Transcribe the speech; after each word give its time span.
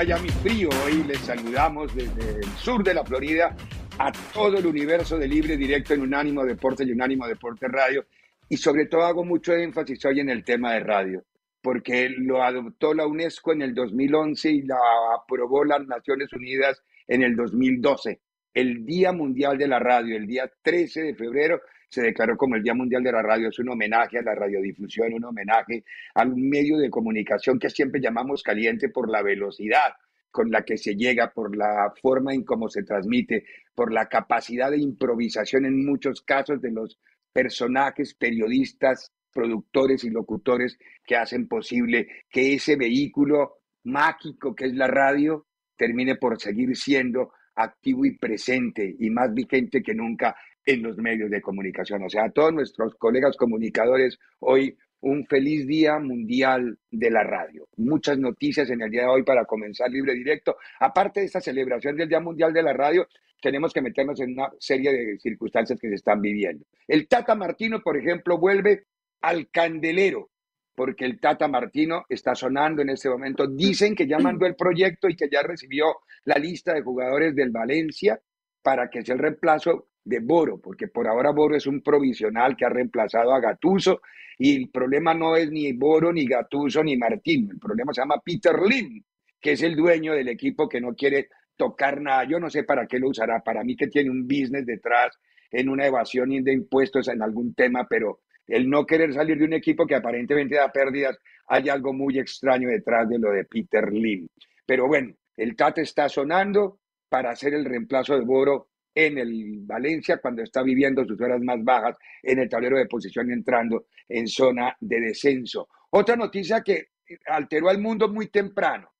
Miami 0.00 0.30
frío. 0.30 0.70
Hoy 0.86 1.04
les 1.06 1.18
saludamos 1.18 1.94
desde 1.94 2.38
el 2.38 2.44
sur 2.56 2.82
de 2.82 2.94
la 2.94 3.04
Florida 3.04 3.54
a 3.98 4.10
todo 4.32 4.56
el 4.56 4.64
universo 4.64 5.18
de 5.18 5.28
Libre 5.28 5.58
Directo 5.58 5.92
en 5.92 6.00
Unánimo 6.00 6.42
Deporte 6.42 6.84
y 6.84 6.92
Unánimo 6.92 7.28
Deporte 7.28 7.68
Radio. 7.68 8.06
Y 8.48 8.56
sobre 8.56 8.86
todo 8.86 9.02
hago 9.02 9.26
mucho 9.26 9.52
énfasis 9.52 10.02
hoy 10.06 10.20
en 10.20 10.30
el 10.30 10.42
tema 10.42 10.72
de 10.72 10.80
radio, 10.80 11.22
porque 11.60 12.08
lo 12.08 12.42
adoptó 12.42 12.94
la 12.94 13.06
UNESCO 13.06 13.52
en 13.52 13.60
el 13.60 13.74
2011 13.74 14.50
y 14.50 14.62
la 14.62 14.78
aprobó 15.14 15.66
las 15.66 15.86
Naciones 15.86 16.32
Unidas 16.32 16.82
en 17.06 17.22
el 17.22 17.36
2012. 17.36 18.20
El 18.54 18.86
Día 18.86 19.12
Mundial 19.12 19.58
de 19.58 19.68
la 19.68 19.80
Radio, 19.80 20.16
el 20.16 20.26
día 20.26 20.50
13 20.62 21.02
de 21.02 21.14
febrero, 21.14 21.60
se 21.90 22.02
declaró 22.02 22.36
como 22.36 22.54
el 22.56 22.62
Día 22.62 22.74
Mundial 22.74 23.02
de 23.02 23.12
la 23.12 23.22
Radio. 23.22 23.48
Es 23.48 23.58
un 23.58 23.68
homenaje 23.68 24.18
a 24.18 24.22
la 24.22 24.34
radiodifusión, 24.34 25.12
un 25.12 25.24
homenaje 25.24 25.84
al 26.14 26.34
medio 26.36 26.78
de 26.78 26.88
comunicación 26.88 27.58
que 27.58 27.68
siempre 27.68 28.00
llamamos 28.00 28.42
caliente 28.42 28.88
por 28.88 29.10
la 29.10 29.22
velocidad 29.22 29.94
con 30.30 30.50
la 30.50 30.62
que 30.62 30.76
se 30.76 30.94
llega, 30.94 31.32
por 31.32 31.56
la 31.56 31.92
forma 32.00 32.32
en 32.32 32.44
cómo 32.44 32.68
se 32.68 32.84
transmite, 32.84 33.44
por 33.74 33.92
la 33.92 34.06
capacidad 34.06 34.70
de 34.70 34.78
improvisación 34.78 35.66
en 35.66 35.84
muchos 35.84 36.22
casos 36.22 36.60
de 36.60 36.70
los 36.70 37.00
personajes, 37.32 38.14
periodistas, 38.14 39.12
productores 39.32 40.04
y 40.04 40.10
locutores 40.10 40.78
que 41.04 41.16
hacen 41.16 41.48
posible 41.48 42.06
que 42.30 42.54
ese 42.54 42.76
vehículo 42.76 43.58
mágico 43.84 44.54
que 44.54 44.66
es 44.66 44.74
la 44.74 44.86
radio 44.86 45.46
termine 45.76 46.14
por 46.16 46.40
seguir 46.40 46.76
siendo 46.76 47.32
activo 47.56 48.04
y 48.04 48.16
presente 48.16 48.94
y 48.98 49.10
más 49.10 49.32
vigente 49.34 49.82
que 49.82 49.94
nunca 49.94 50.36
en 50.64 50.82
los 50.82 50.96
medios 50.98 51.30
de 51.30 51.40
comunicación. 51.40 52.02
O 52.04 52.10
sea, 52.10 52.24
a 52.24 52.30
todos 52.30 52.52
nuestros 52.52 52.94
colegas 52.96 53.36
comunicadores, 53.36 54.18
hoy 54.40 54.76
un 55.00 55.26
feliz 55.26 55.66
día 55.66 55.98
mundial 55.98 56.78
de 56.90 57.10
la 57.10 57.22
radio. 57.22 57.68
Muchas 57.76 58.18
noticias 58.18 58.68
en 58.70 58.82
el 58.82 58.90
día 58.90 59.02
de 59.02 59.08
hoy 59.08 59.22
para 59.22 59.44
comenzar 59.44 59.90
libre 59.90 60.14
directo. 60.14 60.56
Aparte 60.78 61.20
de 61.20 61.26
esta 61.26 61.40
celebración 61.40 61.96
del 61.96 62.08
Día 62.08 62.20
Mundial 62.20 62.52
de 62.52 62.62
la 62.62 62.72
Radio, 62.72 63.08
tenemos 63.40 63.72
que 63.72 63.80
meternos 63.80 64.20
en 64.20 64.32
una 64.32 64.50
serie 64.58 64.92
de 64.92 65.18
circunstancias 65.18 65.78
que 65.80 65.88
se 65.88 65.94
están 65.94 66.20
viviendo. 66.20 66.66
El 66.86 67.08
Tata 67.08 67.34
Martino, 67.34 67.80
por 67.80 67.96
ejemplo, 67.96 68.38
vuelve 68.38 68.84
al 69.22 69.50
candelero, 69.50 70.30
porque 70.74 71.06
el 71.06 71.18
Tata 71.18 71.48
Martino 71.48 72.04
está 72.08 72.34
sonando 72.34 72.82
en 72.82 72.90
este 72.90 73.08
momento. 73.08 73.46
Dicen 73.46 73.94
que 73.94 74.06
ya 74.06 74.18
mandó 74.18 74.46
el 74.46 74.56
proyecto 74.56 75.08
y 75.08 75.16
que 75.16 75.28
ya 75.30 75.42
recibió 75.42 75.96
la 76.24 76.36
lista 76.36 76.74
de 76.74 76.82
jugadores 76.82 77.34
del 77.34 77.50
Valencia 77.50 78.20
para 78.62 78.90
que 78.90 79.02
sea 79.02 79.14
el 79.14 79.20
reemplazo 79.20 79.88
de 80.04 80.20
Boro, 80.20 80.58
porque 80.60 80.88
por 80.88 81.06
ahora 81.06 81.30
Boro 81.30 81.56
es 81.56 81.66
un 81.66 81.82
provisional 81.82 82.56
que 82.56 82.64
ha 82.64 82.70
reemplazado 82.70 83.32
a 83.32 83.40
Gatuso 83.40 84.00
y 84.38 84.56
el 84.56 84.70
problema 84.70 85.14
no 85.14 85.36
es 85.36 85.50
ni 85.50 85.72
Boro, 85.72 86.12
ni 86.12 86.26
Gatuso, 86.26 86.82
ni 86.82 86.96
Martín, 86.96 87.48
el 87.52 87.58
problema 87.58 87.92
se 87.92 88.00
llama 88.00 88.20
Peter 88.24 88.58
Lim, 88.60 89.02
que 89.40 89.52
es 89.52 89.62
el 89.62 89.76
dueño 89.76 90.14
del 90.14 90.28
equipo 90.28 90.68
que 90.68 90.80
no 90.80 90.94
quiere 90.94 91.28
tocar 91.56 92.00
nada. 92.00 92.24
Yo 92.24 92.40
no 92.40 92.48
sé 92.48 92.64
para 92.64 92.86
qué 92.86 92.98
lo 92.98 93.10
usará, 93.10 93.40
para 93.40 93.62
mí 93.62 93.76
que 93.76 93.88
tiene 93.88 94.10
un 94.10 94.26
business 94.26 94.64
detrás 94.64 95.18
en 95.50 95.68
una 95.68 95.86
evasión 95.86 96.30
de 96.30 96.52
impuestos 96.52 97.08
en 97.08 97.22
algún 97.22 97.54
tema, 97.54 97.86
pero 97.88 98.20
el 98.46 98.68
no 98.68 98.86
querer 98.86 99.12
salir 99.12 99.38
de 99.38 99.44
un 99.44 99.52
equipo 99.52 99.86
que 99.86 99.94
aparentemente 99.94 100.56
da 100.56 100.72
pérdidas, 100.72 101.18
hay 101.46 101.68
algo 101.68 101.92
muy 101.92 102.18
extraño 102.18 102.68
detrás 102.68 103.08
de 103.08 103.18
lo 103.18 103.30
de 103.30 103.44
Peter 103.44 103.92
Lim. 103.92 104.26
Pero 104.64 104.86
bueno, 104.86 105.12
el 105.36 105.54
Tate 105.54 105.82
está 105.82 106.08
sonando 106.08 106.80
para 107.08 107.30
hacer 107.30 107.54
el 107.54 107.64
reemplazo 107.64 108.14
de 108.14 108.24
Boro 108.24 108.69
en 108.94 109.18
el 109.18 109.60
Valencia 109.62 110.18
cuando 110.18 110.42
está 110.42 110.62
viviendo 110.62 111.04
sus 111.04 111.20
horas 111.20 111.40
más 111.40 111.62
bajas 111.62 111.96
en 112.22 112.38
el 112.38 112.48
tablero 112.48 112.76
de 112.76 112.86
posición 112.86 113.30
entrando 113.30 113.86
en 114.08 114.26
zona 114.26 114.76
de 114.80 115.00
descenso. 115.00 115.68
Otra 115.90 116.16
noticia 116.16 116.62
que 116.62 116.88
alteró 117.26 117.68
al 117.68 117.78
mundo 117.78 118.08
muy 118.08 118.28
temprano. 118.28 118.92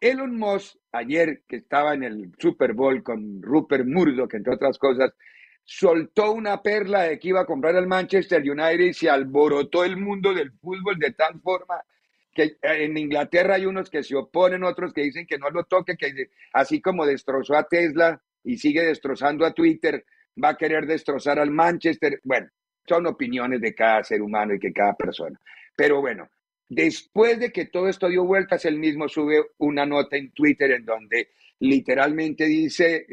Elon 0.00 0.36
Musk, 0.36 0.76
ayer 0.92 1.42
que 1.48 1.56
estaba 1.56 1.94
en 1.94 2.04
el 2.04 2.32
Super 2.38 2.74
Bowl 2.74 3.02
con 3.02 3.42
Rupert 3.42 3.86
Murdoch, 3.86 4.32
entre 4.34 4.54
otras 4.54 4.78
cosas, 4.78 5.12
soltó 5.64 6.32
una 6.32 6.62
perla 6.62 7.04
de 7.04 7.18
que 7.18 7.28
iba 7.28 7.40
a 7.40 7.46
comprar 7.46 7.74
al 7.76 7.86
Manchester 7.86 8.40
United 8.42 8.84
y 8.84 8.94
se 8.94 9.10
alborotó 9.10 9.84
el 9.84 9.96
mundo 9.96 10.32
del 10.32 10.52
fútbol 10.52 10.98
de 10.98 11.12
tal 11.12 11.40
forma 11.40 11.82
que 12.32 12.56
en 12.60 12.96
Inglaterra 12.98 13.54
hay 13.54 13.64
unos 13.64 13.88
que 13.88 14.02
se 14.02 14.14
oponen, 14.14 14.62
otros 14.62 14.92
que 14.92 15.02
dicen 15.02 15.26
que 15.26 15.38
no 15.38 15.48
lo 15.50 15.64
toque, 15.64 15.96
que 15.96 16.30
así 16.52 16.82
como 16.82 17.06
destrozó 17.06 17.56
a 17.56 17.66
Tesla, 17.66 18.22
y 18.46 18.56
sigue 18.56 18.82
destrozando 18.82 19.44
a 19.44 19.52
Twitter, 19.52 20.04
va 20.42 20.50
a 20.50 20.56
querer 20.56 20.86
destrozar 20.86 21.38
al 21.40 21.50
Manchester. 21.50 22.20
Bueno, 22.22 22.46
son 22.88 23.06
opiniones 23.06 23.60
de 23.60 23.74
cada 23.74 24.04
ser 24.04 24.22
humano 24.22 24.54
y 24.54 24.60
que 24.60 24.72
cada 24.72 24.94
persona. 24.94 25.38
Pero 25.74 26.00
bueno, 26.00 26.28
después 26.68 27.40
de 27.40 27.50
que 27.50 27.66
todo 27.66 27.88
esto 27.88 28.08
dio 28.08 28.24
vueltas, 28.24 28.64
él 28.64 28.78
mismo 28.78 29.08
sube 29.08 29.42
una 29.58 29.84
nota 29.84 30.16
en 30.16 30.30
Twitter 30.30 30.70
en 30.70 30.84
donde 30.84 31.30
literalmente 31.58 32.44
dice, 32.44 33.06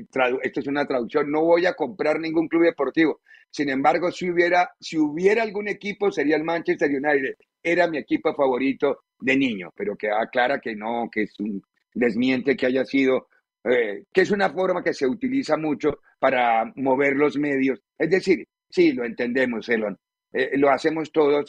esto 0.44 0.60
es 0.60 0.68
una 0.68 0.86
traducción, 0.86 1.32
no 1.32 1.42
voy 1.42 1.66
a 1.66 1.74
comprar 1.74 2.20
ningún 2.20 2.48
club 2.48 2.66
deportivo. 2.66 3.22
Sin 3.50 3.70
embargo, 3.70 4.12
si 4.12 4.30
hubiera, 4.30 4.70
si 4.80 4.98
hubiera 5.00 5.42
algún 5.42 5.68
equipo, 5.68 6.12
sería 6.12 6.36
el 6.36 6.44
Manchester 6.44 6.90
United. 6.90 7.36
Era 7.64 7.88
mi 7.88 7.98
equipo 7.98 8.36
favorito 8.36 9.00
de 9.20 9.36
niño, 9.36 9.72
pero 9.76 9.96
que 9.96 10.12
aclara 10.12 10.60
que 10.60 10.76
no, 10.76 11.10
que 11.12 11.24
es 11.24 11.40
un 11.40 11.64
desmiente 11.94 12.56
que 12.56 12.68
haya 12.68 12.86
sido 12.86 13.28
eh, 13.64 14.04
que 14.12 14.22
es 14.22 14.32
una 14.32 14.50
forma 14.50 14.84
que 14.84 14.94
se 14.94 15.08
utiliza 15.08 15.58
mucho 15.58 16.00
para 16.20 16.72
mover 16.76 17.16
los 17.16 17.38
medios. 17.38 17.80
Es 17.98 18.10
decir, 18.10 18.48
sí, 18.70 18.92
lo 18.92 19.06
entendemos, 19.06 19.68
Elon, 19.70 19.98
eh, 20.32 20.52
lo 20.58 20.70
hacemos 20.70 21.12
todos, 21.12 21.46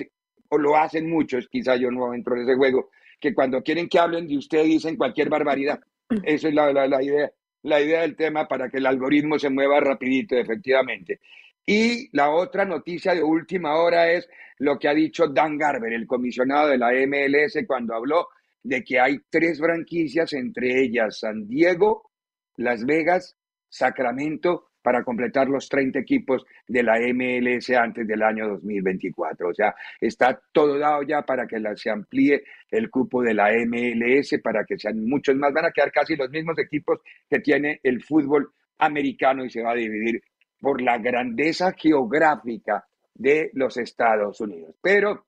o 0.49 0.59
lo 0.59 0.77
hacen 0.77 1.09
muchos, 1.09 1.49
quizá 1.49 1.77
yo 1.77 1.91
no 1.91 2.15
entro 2.15 2.37
en 2.37 2.43
ese 2.43 2.55
juego, 2.55 2.91
que 3.21 3.35
cuando 3.35 3.63
quieren 3.63 3.89
que 3.89 3.99
hablen 3.99 4.27
de 4.27 4.37
usted 4.37 4.65
dicen 4.65 4.97
cualquier 4.97 5.29
barbaridad. 5.29 5.81
Esa 6.23 6.49
es 6.49 6.55
la, 6.55 6.73
la, 6.73 7.03
idea, 7.03 7.31
la 7.63 7.81
idea 7.81 8.03
del 8.03 8.15
tema 8.15 8.47
para 8.47 8.69
que 8.69 8.77
el 8.77 8.87
algoritmo 8.87 9.39
se 9.39 9.51
mueva 9.51 9.81
rapidito, 9.81 10.37
efectivamente. 10.37 11.21
Y 11.67 12.15
la 12.15 12.31
otra 12.31 12.65
noticia 12.65 13.15
de 13.15 13.23
última 13.23 13.77
hora 13.77 14.13
es 14.13 14.29
lo 14.59 14.79
que 14.79 14.89
ha 14.89 14.95
dicho 14.95 15.29
Dan 15.29 15.57
Garber, 15.57 15.93
el 15.93 16.07
comisionado 16.07 16.69
de 16.69 16.79
la 16.79 16.93
MLS, 16.93 17.65
cuando 17.67 17.95
habló 17.95 18.29
de 18.63 18.85
que 18.85 19.01
hay 19.01 19.19
tres 19.31 19.59
franquicias, 19.59 20.33
entre 20.33 20.83
ellas 20.83 21.21
San 21.21 21.47
Diego, 21.47 22.11
Las 22.57 22.85
Vegas, 22.85 23.37
Sacramento, 23.69 24.69
para 24.85 25.03
completar 25.03 25.49
los 25.49 25.67
30 25.71 25.99
equipos 25.99 26.45
de 26.69 26.83
la 26.83 26.99
MLS 27.15 27.71
antes 27.71 28.07
del 28.07 28.23
año 28.23 28.47
2024. 28.49 29.49
O 29.49 29.55
sea, 29.55 29.75
está 29.99 30.39
todo 30.53 30.79
dado 30.79 31.03
ya 31.03 31.23
para 31.23 31.47
que 31.47 31.57
se 31.77 31.89
amplíe 31.89 32.45
el 32.71 32.91
cupo 32.91 33.23
de 33.23 33.33
la 33.33 33.49
MLS, 33.67 34.39
para 34.43 34.63
que 34.67 34.79
sean 34.79 35.03
muchos 35.07 35.35
más. 35.37 35.55
Van 35.55 35.65
a 35.65 35.71
quedar 35.71 35.91
casi 35.91 36.17
los 36.17 36.29
mismos 36.29 36.59
equipos 36.59 37.01
que 37.31 37.41
tiene 37.41 37.81
el 37.83 38.03
fútbol 38.03 38.53
americano 38.79 39.47
y 39.47 39.51
se 39.51 39.63
va 39.63 39.73
a 39.73 39.77
dividir 39.77 40.23
por 40.61 40.83
la 40.83 40.99
grandeza 40.99 41.73
geográfica 41.73 42.85
de 43.15 43.51
los 43.55 43.79
Estados 43.79 44.39
Unidos. 44.43 44.75
Pero 44.83 45.27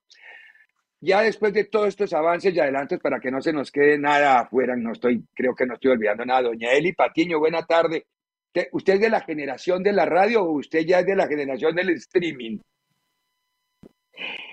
ya 1.00 1.22
después 1.22 1.52
de 1.52 1.64
todos 1.64 1.88
estos 1.88 2.12
avances 2.12 2.54
y 2.54 2.60
adelantos, 2.60 2.98
para 3.00 3.20
que 3.20 3.30
no 3.30 3.40
se 3.40 3.52
nos 3.52 3.70
quede 3.70 3.98
nada 3.98 4.40
afuera, 4.40 4.76
no 4.76 4.92
estoy, 4.92 5.24
creo 5.34 5.54
que 5.54 5.66
no 5.66 5.74
estoy 5.74 5.92
olvidando 5.92 6.24
nada. 6.24 6.42
Doña 6.42 6.72
Eli 6.72 6.92
Patiño, 6.92 7.38
buena 7.38 7.64
tarde. 7.64 8.06
¿Usted 8.72 8.94
es 8.94 9.00
de 9.00 9.10
la 9.10 9.20
generación 9.20 9.82
de 9.82 9.92
la 9.92 10.06
radio 10.06 10.42
o 10.42 10.52
usted 10.52 10.80
ya 10.80 11.00
es 11.00 11.06
de 11.06 11.16
la 11.16 11.26
generación 11.26 11.74
del 11.74 11.90
streaming? 11.90 12.58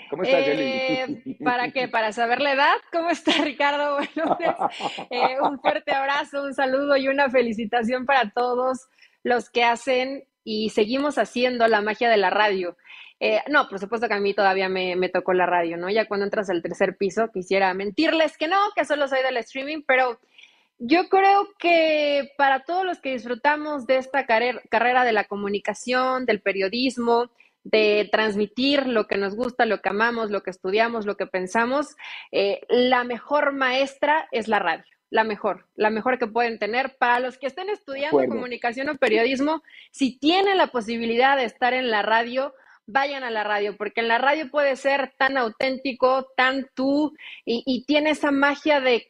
¿Cómo 0.10 0.24
estás, 0.24 0.48
Eli? 0.48 0.63
Eh, 0.63 1.38
¿Para 1.44 1.72
qué? 1.72 1.88
¿Para 1.88 2.12
saber 2.12 2.42
la 2.42 2.54
edad? 2.54 2.75
¿Cómo 2.92 3.10
está, 3.10 3.31
Ricardo? 3.44 3.98
Pues, 4.13 5.07
eh, 5.10 5.38
un 5.42 5.60
fuerte 5.60 5.92
abrazo, 5.92 6.44
un 6.44 6.54
saludo 6.54 6.98
y 6.98 7.07
una 7.07 7.30
felicitación 7.30 8.06
para 8.06 8.30
todos 8.30 8.88
los 9.24 9.50
que 9.50 9.63
hacen 9.63 10.25
y 10.44 10.69
seguimos 10.69 11.18
haciendo 11.18 11.68
la 11.68 11.81
magia 11.81 12.10
de 12.10 12.18
la 12.18 12.30
radio. 12.30 12.78
Eh, 13.25 13.42
no, 13.48 13.70
por 13.70 13.80
supuesto 13.80 14.10
que 14.10 14.16
a 14.16 14.20
mí 14.20 14.34
todavía 14.34 14.68
me, 14.68 14.98
me, 14.98 15.08
tocó 15.08 15.31
la 15.31 15.46
radio, 15.46 15.78
¿no? 15.78 15.90
Ya 15.90 16.10
cuando 16.10 16.25
entras 16.25 16.50
al 16.50 16.62
tercer 16.62 16.98
piso, 16.98 17.30
quisiera 17.31 17.74
mentirles 17.74 18.38
que 18.38 18.50
no, 18.50 18.58
que 18.75 18.84
solo 18.84 19.08
soy 19.08 19.24
del 19.24 19.38
streaming, 19.38 19.81
pero 19.88 20.20
yo 20.78 21.08
creo 21.08 21.48
que 21.58 22.34
para 22.38 22.66
todos 22.66 22.84
los 22.84 23.00
que 23.00 23.14
disfrutamos 23.14 23.88
de 23.88 23.96
esta 23.96 24.25
carrera 24.25 25.06
de 25.06 25.14
la 25.14 25.24
comunicación, 25.24 26.25
del 26.25 26.42
periodismo, 26.42 27.31
de 27.64 28.10
transmitir 28.12 28.88
lo 28.88 29.08
que 29.08 29.16
nos 29.16 29.38
gusta, 29.38 29.66
lo 29.66 29.80
que 29.80 29.88
amamos, 29.88 30.30
lo 30.30 30.44
que 30.44 30.50
estudiamos, 30.50 31.06
lo 31.06 31.16
que 31.16 31.26
pensamos, 31.26 31.96
eh, 32.34 32.60
la 32.68 33.06
mejor 33.06 33.54
maestra 33.54 34.28
es 34.34 34.50
la 34.50 34.60
radio 34.60 34.84
la 35.10 35.24
mejor, 35.24 35.68
la 35.76 35.92
mejor 35.92 36.18
que 36.18 36.26
pueden 36.26 36.58
tener. 36.58 36.98
Para 36.98 37.19
los 37.19 37.38
que 37.38 37.46
estén 37.46 37.69
estudiando 37.69 38.18
comunicación 38.28 38.90
o 38.90 38.96
periodismo, 38.96 39.62
si 39.92 40.18
tienen 40.18 40.58
la 40.58 40.68
posibilidad 40.68 41.38
de 41.38 41.44
estar 41.44 41.72
en 41.72 41.92
la 41.92 42.02
radio, 42.02 42.56
vayan 42.85 43.24
a 43.24 43.31
la 43.31 43.44
radio, 43.44 43.77
porque 43.77 44.01
en 44.01 44.07
la 44.07 44.18
radio 44.18 44.50
puede 44.50 44.75
ser 44.75 45.13
tan 45.18 45.38
auténtico, 45.38 46.27
tan 46.35 46.68
tú, 46.74 47.13
y, 47.45 47.63
y 47.65 47.85
tiene 47.85 48.12
esa 48.12 48.31
magia 48.31 48.80
de 48.80 49.07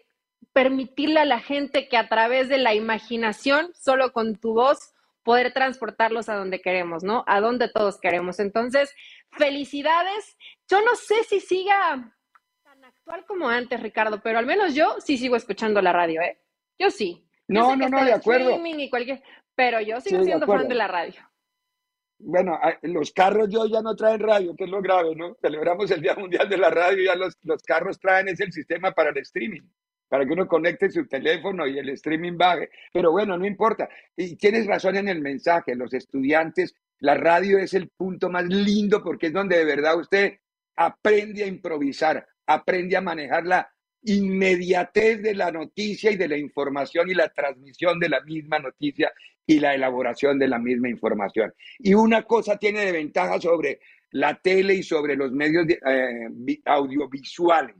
permitirle 0.53 1.19
a 1.19 1.25
la 1.25 1.39
gente 1.39 1.87
que 1.87 1.97
a 1.97 2.07
través 2.07 2.49
de 2.49 2.57
la 2.57 2.73
imaginación, 2.73 3.71
solo 3.73 4.13
con 4.13 4.35
tu 4.35 4.53
voz, 4.53 4.93
poder 5.23 5.53
transportarlos 5.53 6.29
a 6.29 6.35
donde 6.35 6.61
queremos, 6.61 7.03
¿no? 7.03 7.23
A 7.27 7.39
donde 7.39 7.69
todos 7.69 7.99
queremos. 7.99 8.39
Entonces, 8.39 8.93
felicidades. 9.31 10.37
Yo 10.69 10.81
no 10.81 10.95
sé 10.95 11.23
si 11.23 11.39
siga 11.39 12.13
actual 12.83 13.25
como 13.25 13.49
antes, 13.49 13.81
Ricardo, 13.81 14.21
pero 14.21 14.39
al 14.39 14.45
menos 14.45 14.75
yo 14.75 14.95
sí 14.99 15.17
sigo 15.17 15.35
escuchando 15.35 15.81
la 15.81 15.93
radio, 15.93 16.21
¿eh? 16.21 16.39
Yo 16.77 16.91
sí. 16.91 17.25
no, 17.47 17.75
no, 17.75 17.89
no, 17.89 18.03
de 18.03 18.13
acuerdo. 18.13 18.59
pero 19.55 19.81
yo 19.81 20.01
sigo 20.01 20.23
siendo 20.23 20.45
fan 20.45 20.67
de 20.67 20.75
la 20.75 20.87
radio. 20.87 21.21
Bueno, 22.25 22.57
los 22.83 23.11
carros 23.11 23.49
yo 23.49 23.65
ya 23.65 23.81
no 23.81 23.95
traen 23.95 24.21
radio, 24.21 24.55
que 24.55 24.63
es 24.63 24.69
lo 24.69 24.81
grave, 24.81 25.13
¿no? 25.15 25.35
Celebramos 25.41 25.91
el 25.91 26.01
Día 26.01 26.15
Mundial 26.15 26.47
de 26.47 26.57
la 26.57 26.69
Radio 26.69 27.03
ya 27.03 27.15
los, 27.15 27.37
los 27.41 27.61
carros 27.63 27.99
traen 27.99 28.29
ese 28.29 28.45
el 28.45 28.53
sistema 28.53 28.91
para 28.91 29.09
el 29.09 29.17
streaming, 29.17 29.61
para 30.07 30.25
que 30.25 30.31
uno 30.31 30.47
conecte 30.47 30.89
su 30.89 31.05
teléfono 31.05 31.67
y 31.67 31.77
el 31.77 31.89
streaming 31.89 32.37
baje. 32.37 32.69
Pero 32.93 33.11
bueno, 33.11 33.37
no 33.37 33.45
importa. 33.45 33.89
Y 34.15 34.37
tienes 34.37 34.65
razón 34.67 34.95
en 34.95 35.09
el 35.09 35.21
mensaje, 35.21 35.75
los 35.75 35.93
estudiantes, 35.93 36.73
la 36.99 37.15
radio 37.15 37.57
es 37.57 37.73
el 37.73 37.89
punto 37.89 38.29
más 38.29 38.45
lindo 38.45 39.03
porque 39.03 39.27
es 39.27 39.33
donde 39.33 39.57
de 39.57 39.65
verdad 39.65 39.99
usted 39.99 40.39
aprende 40.77 41.43
a 41.43 41.47
improvisar, 41.47 42.25
aprende 42.45 42.95
a 42.95 43.01
manejar 43.01 43.45
la 43.45 43.72
inmediatez 44.03 45.21
de 45.21 45.35
la 45.35 45.51
noticia 45.51 46.11
y 46.11 46.17
de 46.17 46.27
la 46.27 46.38
información 46.38 47.09
y 47.09 47.13
la 47.13 47.29
transmisión 47.29 48.00
de 48.00 48.09
la 48.09 48.21
misma 48.21 48.59
noticia 48.59 49.11
y 49.45 49.59
la 49.59 49.75
elaboración 49.75 50.39
de 50.39 50.47
la 50.47 50.59
misma 50.59 50.89
información. 50.89 51.53
Y 51.79 51.94
una 51.94 52.23
cosa 52.23 52.57
tiene 52.57 52.85
de 52.85 52.91
ventaja 52.91 53.39
sobre 53.39 53.79
la 54.11 54.35
tele 54.35 54.75
y 54.75 54.83
sobre 54.83 55.15
los 55.15 55.31
medios 55.31 55.65
eh, 55.69 56.29
audiovisuales. 56.65 57.75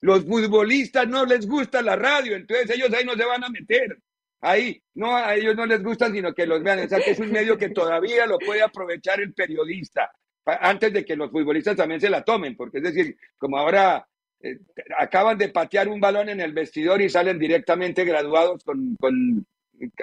Los 0.00 0.24
futbolistas 0.24 1.08
no 1.08 1.24
les 1.24 1.46
gusta 1.46 1.82
la 1.82 1.96
radio, 1.96 2.36
entonces 2.36 2.70
ellos 2.70 2.92
ahí 2.94 3.04
no 3.04 3.14
se 3.14 3.24
van 3.24 3.44
a 3.44 3.48
meter. 3.48 3.98
Ahí, 4.40 4.80
no, 4.94 5.16
a 5.16 5.34
ellos 5.34 5.56
no 5.56 5.66
les 5.66 5.82
gusta, 5.82 6.12
sino 6.12 6.32
que 6.32 6.46
los 6.46 6.62
vean. 6.62 6.78
O 6.78 6.82
es 6.82 7.18
un 7.18 7.32
medio 7.32 7.58
que 7.58 7.70
todavía 7.70 8.24
lo 8.24 8.38
puede 8.38 8.62
aprovechar 8.62 9.20
el 9.20 9.34
periodista 9.34 10.10
antes 10.44 10.92
de 10.92 11.04
que 11.04 11.16
los 11.16 11.30
futbolistas 11.30 11.76
también 11.76 12.00
se 12.00 12.08
la 12.08 12.22
tomen, 12.22 12.56
porque 12.56 12.78
es 12.78 12.84
decir, 12.84 13.16
como 13.36 13.58
ahora 13.58 14.06
eh, 14.40 14.58
acaban 14.96 15.36
de 15.38 15.48
patear 15.48 15.88
un 15.88 16.00
balón 16.00 16.28
en 16.28 16.40
el 16.40 16.52
vestidor 16.52 17.02
y 17.02 17.08
salen 17.08 17.38
directamente 17.38 18.04
graduados 18.04 18.62
con, 18.64 18.94
con, 19.00 19.46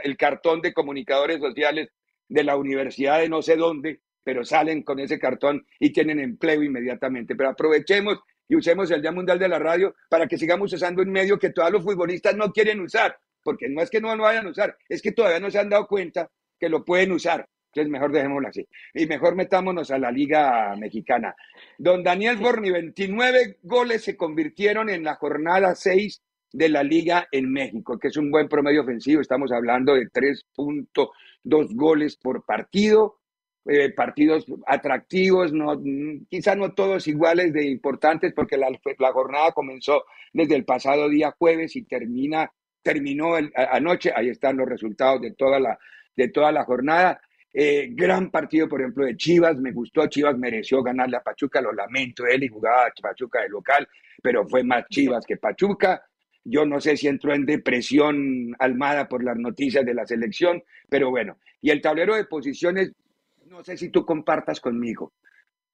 el 0.03 0.17
cartón 0.17 0.61
de 0.61 0.73
comunicadores 0.73 1.39
sociales 1.39 1.89
de 2.27 2.43
la 2.43 2.55
universidad 2.55 3.19
de 3.19 3.29
no 3.29 3.41
sé 3.41 3.55
dónde, 3.55 4.01
pero 4.23 4.43
salen 4.43 4.83
con 4.83 4.99
ese 4.99 5.19
cartón 5.19 5.65
y 5.79 5.91
tienen 5.91 6.19
empleo 6.19 6.63
inmediatamente. 6.63 7.35
Pero 7.35 7.49
aprovechemos 7.49 8.19
y 8.47 8.55
usemos 8.55 8.89
el 8.91 9.01
Día 9.01 9.11
Mundial 9.11 9.39
de 9.39 9.49
la 9.49 9.59
Radio 9.59 9.95
para 10.09 10.27
que 10.27 10.37
sigamos 10.37 10.71
usando 10.73 11.01
un 11.01 11.11
medio 11.11 11.39
que 11.39 11.49
todos 11.49 11.71
los 11.71 11.83
futbolistas 11.83 12.35
no 12.35 12.51
quieren 12.51 12.79
usar, 12.79 13.17
porque 13.43 13.69
no 13.69 13.81
es 13.81 13.89
que 13.89 14.01
no 14.01 14.15
lo 14.15 14.23
vayan 14.23 14.47
a 14.47 14.51
usar, 14.51 14.77
es 14.89 15.01
que 15.01 15.11
todavía 15.11 15.39
no 15.39 15.51
se 15.51 15.59
han 15.59 15.69
dado 15.69 15.87
cuenta 15.87 16.29
que 16.59 16.69
lo 16.69 16.83
pueden 16.83 17.11
usar. 17.11 17.47
Entonces, 17.75 17.91
mejor 17.91 18.13
dejémoslo 18.13 18.47
así. 18.47 18.65
Y 18.93 19.05
mejor 19.05 19.35
metámonos 19.35 19.91
a 19.91 19.99
la 19.99 20.09
Liga 20.09 20.73
Mexicana. 20.77 21.35
Don 21.77 22.03
Daniel 22.03 22.37
Borni, 22.37 22.71
29 22.71 23.57
goles 23.63 24.01
se 24.01 24.15
convirtieron 24.15 24.89
en 24.89 25.03
la 25.03 25.15
jornada 25.15 25.75
6 25.75 26.21
de 26.53 26.69
la 26.69 26.83
Liga 26.83 27.27
en 27.33 27.51
México, 27.51 27.99
que 27.99 28.07
es 28.07 28.15
un 28.15 28.31
buen 28.31 28.47
promedio 28.47 28.83
ofensivo. 28.83 29.19
Estamos 29.19 29.51
hablando 29.51 29.93
de 29.93 30.05
3.2 30.05 31.75
goles 31.75 32.15
por 32.15 32.45
partido. 32.45 33.17
Eh, 33.67 33.91
partidos 33.91 34.45
atractivos, 34.67 35.51
no, 35.51 35.81
quizá 36.29 36.55
no 36.55 36.73
todos 36.73 37.07
iguales 37.07 37.51
de 37.51 37.65
importantes, 37.65 38.31
porque 38.31 38.57
la, 38.57 38.67
la, 38.69 39.11
jornada 39.11 39.53
comenzó 39.53 40.03
desde 40.33 40.55
el 40.55 40.65
pasado 40.65 41.09
día 41.09 41.35
jueves 41.39 41.75
y 41.75 41.81
termina, 41.81 42.51
terminó 42.83 43.33
anoche. 43.55 44.13
Ahí 44.15 44.29
están 44.29 44.57
los 44.57 44.69
resultados 44.69 45.19
de 45.19 45.31
toda 45.31 45.59
la, 45.59 45.79
de 46.15 46.29
toda 46.29 46.51
la 46.51 46.63
jornada. 46.63 47.19
Eh, 47.57 47.87
gran 47.91 48.29
partido, 48.31 48.67
por 48.67 48.81
ejemplo, 48.81 49.05
de 49.05 49.15
Chivas, 49.15 49.55
me 49.57 49.71
gustó, 49.71 50.05
Chivas 50.07 50.37
mereció 50.37 50.83
ganarle 50.83 51.15
a 51.15 51.23
Pachuca, 51.23 51.61
lo 51.61 51.71
lamento, 51.71 52.25
él 52.25 52.43
y 52.43 52.49
jugaba 52.49 52.91
Pachuca 53.01 53.43
de 53.43 53.47
local, 53.47 53.87
pero 54.21 54.45
fue 54.45 54.61
más 54.61 54.83
Chivas 54.89 55.25
que 55.25 55.37
Pachuca. 55.37 56.03
Yo 56.43 56.65
no 56.65 56.81
sé 56.81 56.97
si 56.97 57.07
entró 57.07 57.33
en 57.33 57.45
depresión 57.45 58.53
Almada 58.59 59.07
por 59.07 59.23
las 59.23 59.37
noticias 59.37 59.85
de 59.85 59.93
la 59.93 60.05
selección, 60.05 60.61
pero 60.89 61.09
bueno. 61.09 61.37
Y 61.61 61.69
el 61.69 61.81
tablero 61.81 62.15
de 62.15 62.25
posiciones, 62.25 62.91
no 63.45 63.63
sé 63.63 63.77
si 63.77 63.87
tú 63.87 64.05
compartas 64.05 64.59
conmigo. 64.59 65.13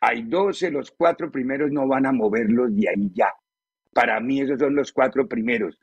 Hay 0.01 0.21
12, 0.21 0.69
los 0.69 0.91
cuatro 0.91 1.31
primeros 1.31 1.71
no 1.71 1.87
van 1.87 2.05
a 2.05 2.11
moverlos 2.11 2.75
de 2.75 2.89
ahí 2.89 3.09
ya. 3.11 3.33
Para 3.91 4.19
mí 4.19 4.39
esos 4.39 4.59
son 4.59 4.75
los 4.75 4.91
cuatro 4.91 5.27
primeros. 5.27 5.79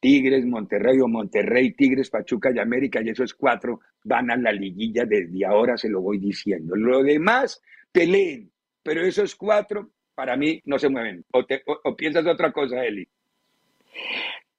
Tigres, 0.00 0.46
Monterrey 0.46 0.98
o 1.00 1.08
Monterrey, 1.08 1.72
Tigres, 1.72 2.10
Pachuca 2.10 2.50
y 2.54 2.58
América, 2.58 3.00
y 3.02 3.10
esos 3.10 3.34
cuatro 3.34 3.80
van 4.02 4.30
a 4.30 4.36
la 4.36 4.50
liguilla 4.50 5.04
desde 5.04 5.44
ahora, 5.44 5.76
se 5.76 5.90
lo 5.90 6.00
voy 6.00 6.18
diciendo. 6.18 6.74
Lo 6.74 7.02
demás, 7.02 7.62
peleen, 7.92 8.50
pero 8.82 9.02
esos 9.02 9.36
cuatro 9.36 9.90
para 10.14 10.36
mí 10.36 10.60
no 10.64 10.78
se 10.78 10.88
mueven. 10.88 11.24
¿O, 11.32 11.96
piensas 11.96 12.26
otra 12.26 12.50
cosa, 12.50 12.84
Eli? 12.84 13.06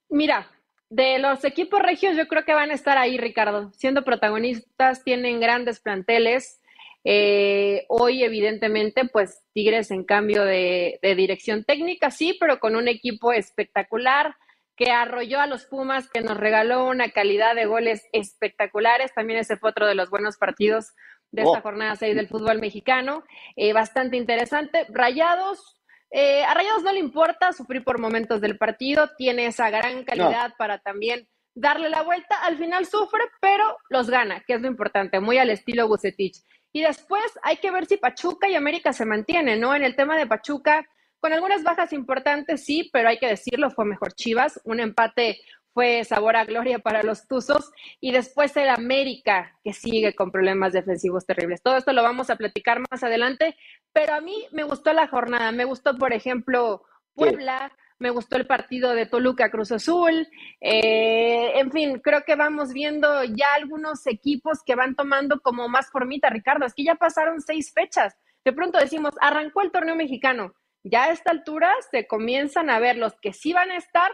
Mira, 0.10 0.50
de 0.90 1.18
los 1.18 1.44
equipos 1.44 1.82
regios 1.82 2.16
yo 2.16 2.28
creo 2.28 2.46
que 2.46 2.54
van 2.54 2.70
a 2.70 2.76
estar 2.76 2.98
ahí, 2.98 3.18
Ricardo, 3.18 3.72
siendo 3.74 4.04
protagonistas, 4.04 5.04
tienen 5.04 5.40
grandes 5.40 5.80
planteles. 5.80 6.62
Eh, 7.04 7.86
hoy, 7.88 8.24
evidentemente, 8.24 9.10
pues 9.12 9.42
Tigres 9.54 9.90
en 9.90 10.04
cambio 10.04 10.44
de 10.46 11.00
dirección 11.18 11.64
técnica, 11.64 12.12
sí, 12.12 12.38
pero 12.40 12.60
con 12.60 12.76
un 12.76 12.88
equipo 12.88 13.34
espectacular 13.34 14.36
que 14.82 14.90
arrolló 14.90 15.40
a 15.40 15.46
los 15.46 15.66
Pumas, 15.66 16.10
que 16.10 16.22
nos 16.22 16.38
regaló 16.38 16.88
una 16.88 17.12
calidad 17.12 17.54
de 17.54 17.68
goles 17.68 18.08
espectaculares. 18.14 19.14
También 19.14 19.38
ese 19.38 19.56
fue 19.56 19.70
otro 19.70 19.86
de 19.86 19.94
los 19.94 20.10
buenos 20.10 20.38
partidos 20.38 20.96
de 21.30 21.44
esta 21.44 21.60
oh. 21.60 21.62
jornada 21.62 21.96
6 21.96 22.16
del 22.16 22.28
fútbol 22.28 22.60
mexicano. 22.60 23.24
Eh, 23.56 23.74
bastante 23.74 24.18
interesante. 24.18 24.88
Rayados, 24.90 25.80
eh, 26.10 26.44
a 26.46 26.56
Rayados 26.56 26.82
no 26.82 26.94
le 26.94 26.98
importa 26.98 27.54
sufrir 27.54 27.84
por 27.84 28.00
momentos 28.00 28.42
del 28.42 28.58
partido, 28.58 29.12
tiene 29.20 29.46
esa 29.46 29.70
gran 29.70 30.04
calidad 30.04 30.56
para 30.58 30.80
también 30.80 31.28
darle 31.54 31.90
la 31.90 32.02
vuelta. 32.02 32.44
Al 32.44 32.58
final 32.58 32.88
sufre, 32.88 33.22
pero 33.40 33.78
los 33.90 34.10
gana, 34.10 34.44
que 34.48 34.56
es 34.56 34.62
lo 34.62 34.68
importante, 34.68 35.20
muy 35.20 35.38
al 35.38 35.52
estilo 35.52 35.88
Bucetich. 35.88 36.42
Y 36.74 36.82
después 36.82 37.24
hay 37.44 37.58
que 37.58 37.70
ver 37.70 37.86
si 37.86 37.98
Pachuca 37.98 38.50
y 38.50 38.56
América 38.56 38.94
se 38.94 39.06
mantienen, 39.06 39.60
¿no? 39.60 39.76
En 39.76 39.84
el 39.84 39.96
tema 39.96 40.18
de 40.18 40.26
Pachuca, 40.26 40.88
con 41.22 41.34
algunas 41.34 41.64
bajas 41.64 41.94
importantes, 41.94 42.66
sí, 42.66 42.90
pero 42.92 43.08
hay 43.08 43.20
que 43.20 43.28
decirlo, 43.28 43.70
fue 43.70 43.86
mejor 43.86 44.14
Chivas. 44.14 44.60
Un 44.64 44.80
empate 44.80 45.40
fue 45.72 46.04
sabor 46.04 46.36
a 46.36 46.46
gloria 46.46 46.80
para 46.80 47.04
los 47.04 47.28
Tuzos. 47.28 47.72
Y 48.00 48.12
después 48.12 48.58
el 48.58 48.70
América, 48.70 49.58
que 49.64 49.72
sigue 49.72 50.16
con 50.16 50.32
problemas 50.32 50.74
defensivos 50.74 51.26
terribles. 51.28 51.62
Todo 51.62 51.78
esto 51.78 51.94
lo 51.94 52.02
vamos 52.02 52.32
a 52.32 52.38
platicar 52.38 52.80
más 52.90 53.04
adelante, 53.04 53.56
pero 53.94 54.16
a 54.16 54.22
mí 54.22 54.48
me 54.52 54.64
gustó 54.64 54.94
la 54.94 55.08
jornada. 55.08 55.52
Me 55.52 55.66
gustó, 55.66 55.96
por 55.96 56.12
ejemplo, 56.12 56.84
Puebla, 57.14 57.72
me 58.00 58.10
gustó 58.10 58.36
el 58.36 58.48
partido 58.48 58.96
de 58.96 59.06
Toluca 59.06 59.52
Cruz 59.52 59.72
Azul, 59.72 60.28
eh, 60.60 61.52
en 61.60 61.72
fin, 61.72 62.00
creo 62.00 62.24
que 62.26 62.36
vamos 62.36 62.74
viendo 62.74 63.24
ya 63.26 63.46
algunos 63.56 64.08
equipos 64.08 64.64
que 64.66 64.74
van 64.74 64.96
tomando 64.96 65.40
como 65.40 65.70
más 65.70 65.92
formita, 65.92 66.30
Ricardo, 66.32 66.66
es 66.66 66.74
que 66.74 66.84
ya 66.84 66.96
pasaron 66.96 67.42
seis 67.42 67.72
fechas, 67.72 68.16
de 68.44 68.54
pronto 68.54 68.80
decimos, 68.80 69.14
arrancó 69.22 69.62
el 69.62 69.72
torneo 69.72 69.96
mexicano, 69.96 70.56
ya 70.84 71.06
a 71.06 71.12
esta 71.12 71.32
altura 71.32 71.72
se 71.92 72.08
comienzan 72.08 72.70
a 72.70 72.80
ver 72.80 72.98
los 72.98 73.14
que 73.22 73.34
sí 73.34 73.54
van 73.54 73.72
a 73.72 73.78
estar 73.78 74.12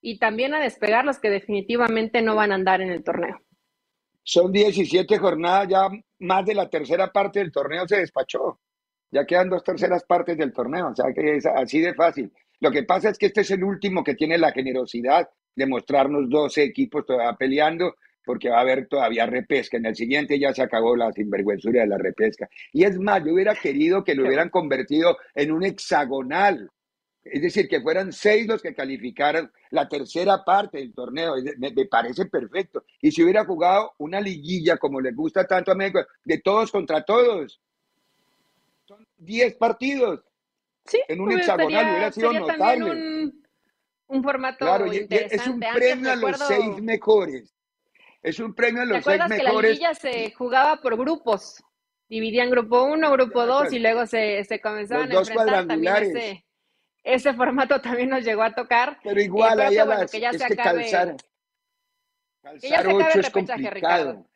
y 0.00 0.18
también 0.18 0.54
a 0.54 0.60
despegar 0.60 1.04
los 1.04 1.18
que 1.18 1.30
definitivamente 1.30 2.22
no 2.22 2.34
van 2.34 2.52
a 2.52 2.56
andar 2.56 2.80
en 2.80 2.90
el 2.90 3.02
torneo. 3.02 3.40
Son 4.22 4.52
17 4.52 5.18
jornadas, 5.18 5.68
ya 5.68 5.88
más 6.18 6.46
de 6.46 6.54
la 6.54 6.68
tercera 6.68 7.12
parte 7.12 7.40
del 7.40 7.52
torneo 7.52 7.86
se 7.86 7.98
despachó. 7.98 8.60
Ya 9.10 9.24
quedan 9.26 9.50
dos 9.50 9.62
terceras 9.62 10.04
partes 10.04 10.36
del 10.36 10.52
torneo, 10.52 10.88
o 10.88 10.94
sea 10.94 11.12
que 11.14 11.36
es 11.36 11.46
así 11.46 11.80
de 11.80 11.94
fácil. 11.94 12.32
Lo 12.60 12.70
que 12.70 12.82
pasa 12.82 13.10
es 13.10 13.18
que 13.18 13.26
este 13.26 13.42
es 13.42 13.50
el 13.50 13.62
último 13.62 14.02
que 14.02 14.14
tiene 14.14 14.38
la 14.38 14.52
generosidad 14.52 15.28
de 15.54 15.66
mostrarnos 15.66 16.28
12 16.28 16.62
equipos 16.62 17.04
todavía 17.06 17.36
peleando, 17.36 17.96
porque 18.24 18.48
va 18.48 18.58
a 18.58 18.62
haber 18.62 18.86
todavía 18.88 19.26
repesca. 19.26 19.76
En 19.76 19.86
el 19.86 19.96
siguiente 19.96 20.38
ya 20.38 20.52
se 20.52 20.62
acabó 20.62 20.96
la 20.96 21.12
sinvergüenzura 21.12 21.82
de 21.82 21.86
la 21.86 21.98
repesca. 21.98 22.48
Y 22.72 22.84
es 22.84 22.98
más, 22.98 23.24
yo 23.24 23.34
hubiera 23.34 23.54
querido 23.54 24.04
que 24.04 24.14
lo 24.14 24.26
hubieran 24.26 24.50
convertido 24.50 25.18
en 25.34 25.52
un 25.52 25.64
hexagonal. 25.64 26.70
Es 27.24 27.40
decir, 27.40 27.68
que 27.68 27.80
fueran 27.80 28.12
seis 28.12 28.46
los 28.46 28.60
que 28.60 28.74
calificaran 28.74 29.50
la 29.70 29.88
tercera 29.88 30.44
parte 30.44 30.78
del 30.78 30.92
torneo. 30.92 31.34
Me, 31.56 31.70
me, 31.70 31.86
parece 31.86 32.26
perfecto. 32.26 32.84
Y 33.00 33.10
si 33.12 33.22
hubiera 33.22 33.44
jugado 33.44 33.92
una 33.98 34.20
liguilla, 34.20 34.76
como 34.76 35.00
les 35.00 35.14
gusta 35.14 35.46
tanto 35.46 35.72
a 35.72 35.74
México, 35.74 36.00
de 36.24 36.38
todos 36.38 36.70
contra 36.70 37.02
todos. 37.02 37.60
Son 38.86 39.06
10 39.16 39.54
partidos. 39.54 40.20
Sí, 40.84 41.00
en 41.08 41.20
un 41.20 41.32
hexagonal 41.32 41.90
hubiera 41.90 42.12
sido 42.12 42.32
notable. 42.34 42.90
Un, 42.90 43.42
un, 44.08 44.22
formato 44.22 44.58
claro, 44.58 44.92
interesante. 44.92 45.36
Es 45.36 45.46
un 45.46 45.60
premio 45.60 46.12
a 46.12 46.16
los 46.16 46.38
seis 46.40 46.82
mejores. 46.82 47.53
Es 48.24 48.40
un 48.40 48.54
premio 48.54 48.82
a 48.82 48.86
los 48.86 49.04
seis 49.04 49.20
mejores. 49.28 49.38
que 49.38 49.44
la 49.44 49.60
liguilla 49.60 49.94
se 49.94 50.32
jugaba 50.32 50.80
por 50.80 50.96
grupos? 50.96 51.62
Dividían 52.08 52.50
grupo 52.50 52.84
uno, 52.84 53.12
grupo 53.12 53.46
dos 53.46 53.72
y 53.72 53.78
luego 53.78 54.06
se, 54.06 54.42
se 54.44 54.60
comenzaban 54.60 55.08
los 55.08 55.16
a 55.16 55.20
dos 55.20 55.30
enfrentar 55.30 55.66
también 55.66 55.96
ese, 55.96 56.46
ese, 57.02 57.34
formato 57.34 57.80
también 57.80 58.08
nos 58.08 58.24
llegó 58.24 58.42
a 58.42 58.54
tocar. 58.54 58.98
Pero 59.04 59.20
igual, 59.20 59.60
eh, 59.60 59.64
ahí 59.64 59.76
bueno, 59.76 60.00
las, 60.00 60.10
que 60.10 60.20
ya 60.20 60.30
es 60.30 60.38
se 60.40 60.46
que 60.46 60.60
acabe, 60.60 60.90
calzar, 60.90 61.16
que 62.60 62.68
ya 62.68 62.82
se 62.82 62.84
calzar 62.84 62.90
acabe 62.90 62.94
ocho 62.94 63.04
el 63.04 63.20
es 63.20 63.26
repechaje, 63.26 63.62
complicado. 63.62 64.04
Ricardo. 64.04 64.26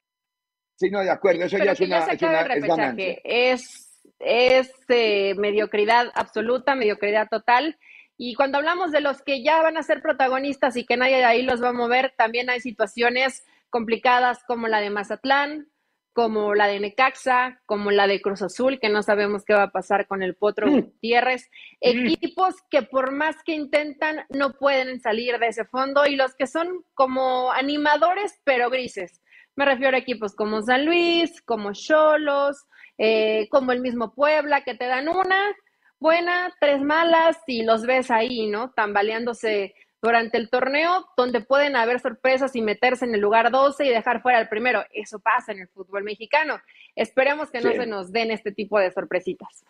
Sí, 0.76 0.90
no, 0.90 1.00
de 1.00 1.10
acuerdo, 1.10 1.44
eso 1.44 1.56
Pero 1.56 1.64
ya 1.64 1.72
es 1.72 1.78
que 1.78 1.84
una, 1.86 1.98
ya 1.98 2.06
se 2.06 2.14
es 2.14 2.22
una 2.22 2.40
el 2.40 2.48
repechaje. 2.48 3.20
Es 3.24 3.88
es 4.18 4.72
eh, 4.88 5.34
mediocridad 5.36 6.10
absoluta, 6.14 6.74
mediocridad 6.74 7.28
total. 7.28 7.78
Y 8.16 8.34
cuando 8.34 8.58
hablamos 8.58 8.90
de 8.90 9.00
los 9.00 9.22
que 9.22 9.42
ya 9.42 9.62
van 9.62 9.76
a 9.76 9.82
ser 9.82 10.02
protagonistas 10.02 10.76
y 10.76 10.84
que 10.84 10.96
nadie 10.96 11.18
de 11.18 11.24
ahí 11.24 11.42
los 11.42 11.62
va 11.62 11.68
a 11.68 11.72
mover, 11.72 12.14
también 12.16 12.50
hay 12.50 12.60
situaciones 12.60 13.44
complicadas 13.70 14.38
como 14.46 14.68
la 14.68 14.80
de 14.80 14.90
Mazatlán, 14.90 15.68
como 16.12 16.54
la 16.54 16.66
de 16.66 16.80
Necaxa, 16.80 17.60
como 17.64 17.92
la 17.92 18.08
de 18.08 18.20
Cruz 18.20 18.42
Azul, 18.42 18.80
que 18.80 18.88
no 18.88 19.04
sabemos 19.04 19.44
qué 19.44 19.54
va 19.54 19.64
a 19.64 19.70
pasar 19.70 20.08
con 20.08 20.22
el 20.22 20.34
Potro 20.34 20.66
Mm. 20.66 20.80
Gutiérrez. 20.80 21.48
Equipos 21.80 22.56
que 22.70 22.82
por 22.82 23.12
más 23.12 23.36
que 23.44 23.52
intentan 23.52 24.24
no 24.30 24.54
pueden 24.54 25.00
salir 25.00 25.38
de 25.38 25.46
ese 25.48 25.64
fondo 25.64 26.06
y 26.06 26.16
los 26.16 26.34
que 26.34 26.48
son 26.48 26.82
como 26.94 27.52
animadores 27.52 28.40
pero 28.44 28.68
grises. 28.68 29.22
Me 29.54 29.64
refiero 29.64 29.96
a 29.96 30.00
equipos 30.00 30.34
como 30.34 30.60
San 30.62 30.84
Luis, 30.86 31.40
como 31.42 31.72
Cholos, 31.72 32.66
eh, 32.96 33.46
como 33.50 33.70
el 33.70 33.80
mismo 33.80 34.12
Puebla, 34.12 34.62
que 34.62 34.74
te 34.74 34.86
dan 34.86 35.08
una 35.08 35.54
buena, 36.00 36.52
tres 36.60 36.80
malas 36.80 37.36
y 37.46 37.62
los 37.62 37.82
ves 37.86 38.10
ahí, 38.10 38.48
¿no? 38.48 38.70
Tambaleándose 38.72 39.74
durante 40.00 40.38
el 40.38 40.48
torneo, 40.48 41.06
donde 41.16 41.40
pueden 41.40 41.74
haber 41.76 42.00
sorpresas 42.00 42.54
y 42.54 42.62
meterse 42.62 43.04
en 43.04 43.14
el 43.14 43.20
lugar 43.20 43.50
12 43.50 43.84
y 43.84 43.88
dejar 43.90 44.22
fuera 44.22 44.40
el 44.40 44.48
primero. 44.48 44.84
Eso 44.92 45.18
pasa 45.18 45.52
en 45.52 45.60
el 45.60 45.68
fútbol 45.68 46.04
mexicano. 46.04 46.60
Esperemos 46.94 47.50
que 47.50 47.60
no 47.60 47.70
Sí. 47.72 47.76
se 47.78 47.86
nos 47.86 48.12
den 48.12 48.30
este 48.30 48.52
tipo 48.52 48.78
de 48.78 48.90
sorpresitas. 48.92 49.64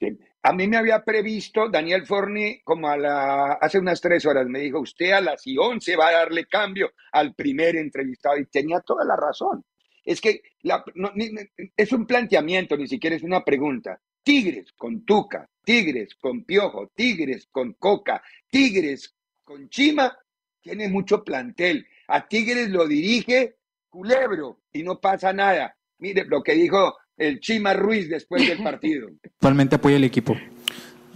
Sí. 0.00 0.18
A 0.42 0.52
mí 0.52 0.68
me 0.68 0.76
había 0.76 1.02
previsto 1.04 1.68
Daniel 1.68 2.06
Forni 2.06 2.60
como 2.62 2.88
a 2.88 2.96
la, 2.96 3.52
hace 3.54 3.78
unas 3.78 4.00
tres 4.00 4.24
horas, 4.26 4.46
me 4.46 4.60
dijo, 4.60 4.78
usted 4.80 5.10
a 5.12 5.20
las 5.20 5.46
y 5.46 5.56
11 5.58 5.96
va 5.96 6.08
a 6.08 6.12
darle 6.12 6.44
cambio 6.46 6.92
al 7.12 7.34
primer 7.34 7.76
entrevistado 7.76 8.36
y 8.38 8.46
tenía 8.46 8.80
toda 8.80 9.04
la 9.04 9.16
razón. 9.16 9.64
Es 10.04 10.20
que 10.20 10.40
la- 10.62 10.84
no, 10.94 11.10
ni- 11.14 11.30
ni- 11.30 11.48
es 11.76 11.92
un 11.92 12.06
planteamiento, 12.06 12.76
ni 12.76 12.86
siquiera 12.86 13.16
es 13.16 13.22
una 13.22 13.44
pregunta. 13.44 14.00
Tigres 14.28 14.74
con 14.76 15.06
Tuca, 15.06 15.48
Tigres 15.64 16.14
con 16.20 16.44
Piojo, 16.44 16.90
Tigres 16.94 17.48
con 17.50 17.72
Coca, 17.78 18.20
Tigres 18.50 19.14
con 19.42 19.70
Chima, 19.70 20.14
tiene 20.60 20.86
mucho 20.90 21.24
plantel. 21.24 21.86
A 22.08 22.28
Tigres 22.28 22.68
lo 22.68 22.86
dirige 22.86 23.56
Culebro 23.88 24.60
y 24.70 24.82
no 24.82 25.00
pasa 25.00 25.32
nada. 25.32 25.74
Mire 25.96 26.26
lo 26.26 26.42
que 26.42 26.52
dijo 26.52 26.94
el 27.16 27.40
Chima 27.40 27.72
Ruiz 27.72 28.10
después 28.10 28.46
del 28.46 28.62
partido. 28.62 29.08
Actualmente 29.24 29.76
apoya 29.76 29.96
el 29.96 30.04
equipo. 30.04 30.36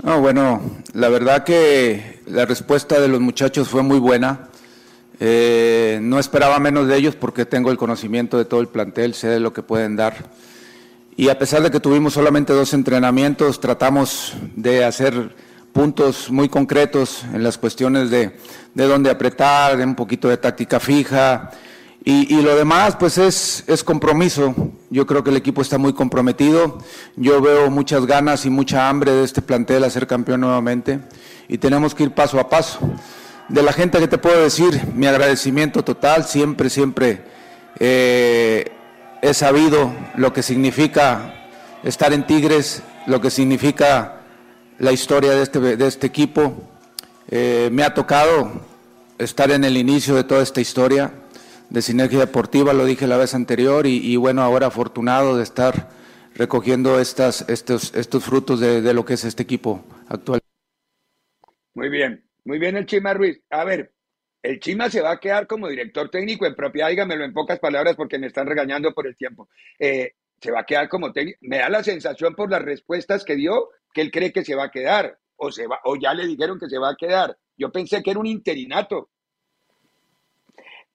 No, 0.02 0.22
bueno, 0.22 0.62
la 0.94 1.10
verdad 1.10 1.44
que 1.44 2.20
la 2.26 2.46
respuesta 2.46 2.98
de 2.98 3.08
los 3.08 3.20
muchachos 3.20 3.68
fue 3.68 3.82
muy 3.82 3.98
buena. 3.98 4.48
Eh, 5.20 5.98
no 6.00 6.18
esperaba 6.18 6.58
menos 6.60 6.88
de 6.88 6.96
ellos 6.96 7.14
porque 7.14 7.44
tengo 7.44 7.70
el 7.70 7.76
conocimiento 7.76 8.38
de 8.38 8.46
todo 8.46 8.62
el 8.62 8.68
plantel, 8.68 9.12
sé 9.12 9.28
de 9.28 9.38
lo 9.38 9.52
que 9.52 9.62
pueden 9.62 9.96
dar. 9.96 10.30
Y 11.14 11.28
a 11.28 11.38
pesar 11.38 11.62
de 11.62 11.70
que 11.70 11.78
tuvimos 11.78 12.14
solamente 12.14 12.54
dos 12.54 12.72
entrenamientos, 12.72 13.60
tratamos 13.60 14.32
de 14.56 14.84
hacer 14.84 15.34
puntos 15.72 16.30
muy 16.30 16.48
concretos 16.48 17.24
en 17.34 17.42
las 17.42 17.58
cuestiones 17.58 18.10
de, 18.10 18.38
de 18.74 18.84
dónde 18.86 19.10
apretar, 19.10 19.76
de 19.76 19.84
un 19.84 19.94
poquito 19.94 20.28
de 20.28 20.38
táctica 20.38 20.80
fija. 20.80 21.50
Y, 22.02 22.34
y 22.34 22.42
lo 22.42 22.56
demás, 22.56 22.96
pues 22.96 23.18
es, 23.18 23.62
es 23.66 23.84
compromiso. 23.84 24.54
Yo 24.88 25.06
creo 25.06 25.22
que 25.22 25.30
el 25.30 25.36
equipo 25.36 25.60
está 25.60 25.76
muy 25.76 25.92
comprometido. 25.92 26.78
Yo 27.16 27.42
veo 27.42 27.70
muchas 27.70 28.06
ganas 28.06 28.46
y 28.46 28.50
mucha 28.50 28.88
hambre 28.88 29.12
de 29.12 29.24
este 29.24 29.42
plantel 29.42 29.84
a 29.84 29.90
ser 29.90 30.06
campeón 30.06 30.40
nuevamente. 30.40 31.00
Y 31.46 31.58
tenemos 31.58 31.94
que 31.94 32.04
ir 32.04 32.12
paso 32.12 32.40
a 32.40 32.48
paso. 32.48 32.78
De 33.48 33.62
la 33.62 33.74
gente 33.74 33.98
que 33.98 34.08
te 34.08 34.16
puedo 34.16 34.42
decir, 34.42 34.80
mi 34.94 35.06
agradecimiento 35.06 35.84
total, 35.84 36.24
siempre, 36.24 36.70
siempre 36.70 37.22
eh, 37.78 38.72
he 39.22 39.34
sabido 39.34 39.94
lo 40.16 40.32
que 40.32 40.42
significa 40.42 41.48
estar 41.84 42.12
en 42.12 42.26
Tigres, 42.26 42.82
lo 43.06 43.20
que 43.20 43.30
significa 43.30 44.20
la 44.78 44.92
historia 44.92 45.30
de 45.30 45.42
este, 45.42 45.60
de 45.60 45.86
este 45.86 46.08
equipo. 46.08 46.68
Eh, 47.30 47.70
me 47.72 47.84
ha 47.84 47.94
tocado 47.94 48.52
estar 49.18 49.52
en 49.52 49.62
el 49.64 49.76
inicio 49.76 50.16
de 50.16 50.24
toda 50.24 50.42
esta 50.42 50.60
historia 50.60 51.12
de 51.70 51.80
Sinergia 51.80 52.18
Deportiva, 52.18 52.72
lo 52.72 52.84
dije 52.84 53.06
la 53.06 53.16
vez 53.16 53.34
anterior, 53.34 53.86
y, 53.86 54.16
bueno, 54.16 54.42
ahora 54.42 54.66
afortunado 54.66 55.36
de 55.36 55.44
estar 55.44 55.88
recogiendo 56.34 57.00
estos, 57.00 57.42
estos 57.48 58.24
frutos 58.24 58.60
de, 58.60 58.82
de 58.82 58.92
lo 58.92 59.04
que 59.04 59.14
es 59.14 59.24
este 59.24 59.44
equipo 59.44 59.84
actual. 60.08 60.40
Muy 61.74 61.88
bien, 61.88 62.28
muy 62.44 62.58
bien 62.58 62.76
el 62.76 62.86
Chima 62.86 63.14
Ruiz. 63.14 63.40
A 63.48 63.64
ver, 63.64 63.94
el 64.42 64.58
Chima 64.58 64.90
se 64.90 65.00
va 65.00 65.12
a 65.12 65.20
quedar 65.20 65.46
como 65.46 65.68
director 65.68 66.10
técnico 66.10 66.46
en 66.46 66.54
propiedad, 66.54 66.88
dígamelo 66.88 67.24
en 67.24 67.32
pocas 67.32 67.60
palabras 67.60 67.94
porque 67.96 68.18
me 68.18 68.26
están 68.26 68.46
regañando 68.46 68.92
por 68.92 69.06
el 69.06 69.16
tiempo. 69.16 69.48
Eh, 69.78 70.14
se 70.40 70.50
va 70.50 70.60
a 70.60 70.64
quedar 70.64 70.88
como 70.88 71.12
técnico. 71.12 71.38
Me 71.42 71.58
da 71.58 71.68
la 71.68 71.84
sensación 71.84 72.34
por 72.34 72.50
las 72.50 72.62
respuestas 72.62 73.24
que 73.24 73.36
dio 73.36 73.68
que 73.94 74.00
él 74.00 74.10
cree 74.10 74.32
que 74.32 74.44
se 74.44 74.56
va 74.56 74.64
a 74.64 74.70
quedar 74.70 75.16
o, 75.36 75.52
se 75.52 75.66
va, 75.66 75.80
o 75.84 75.96
ya 75.96 76.12
le 76.14 76.26
dijeron 76.26 76.58
que 76.58 76.68
se 76.68 76.78
va 76.78 76.90
a 76.90 76.96
quedar. 76.96 77.36
Yo 77.56 77.70
pensé 77.70 78.02
que 78.02 78.10
era 78.10 78.18
un 78.18 78.26
interinato. 78.26 79.10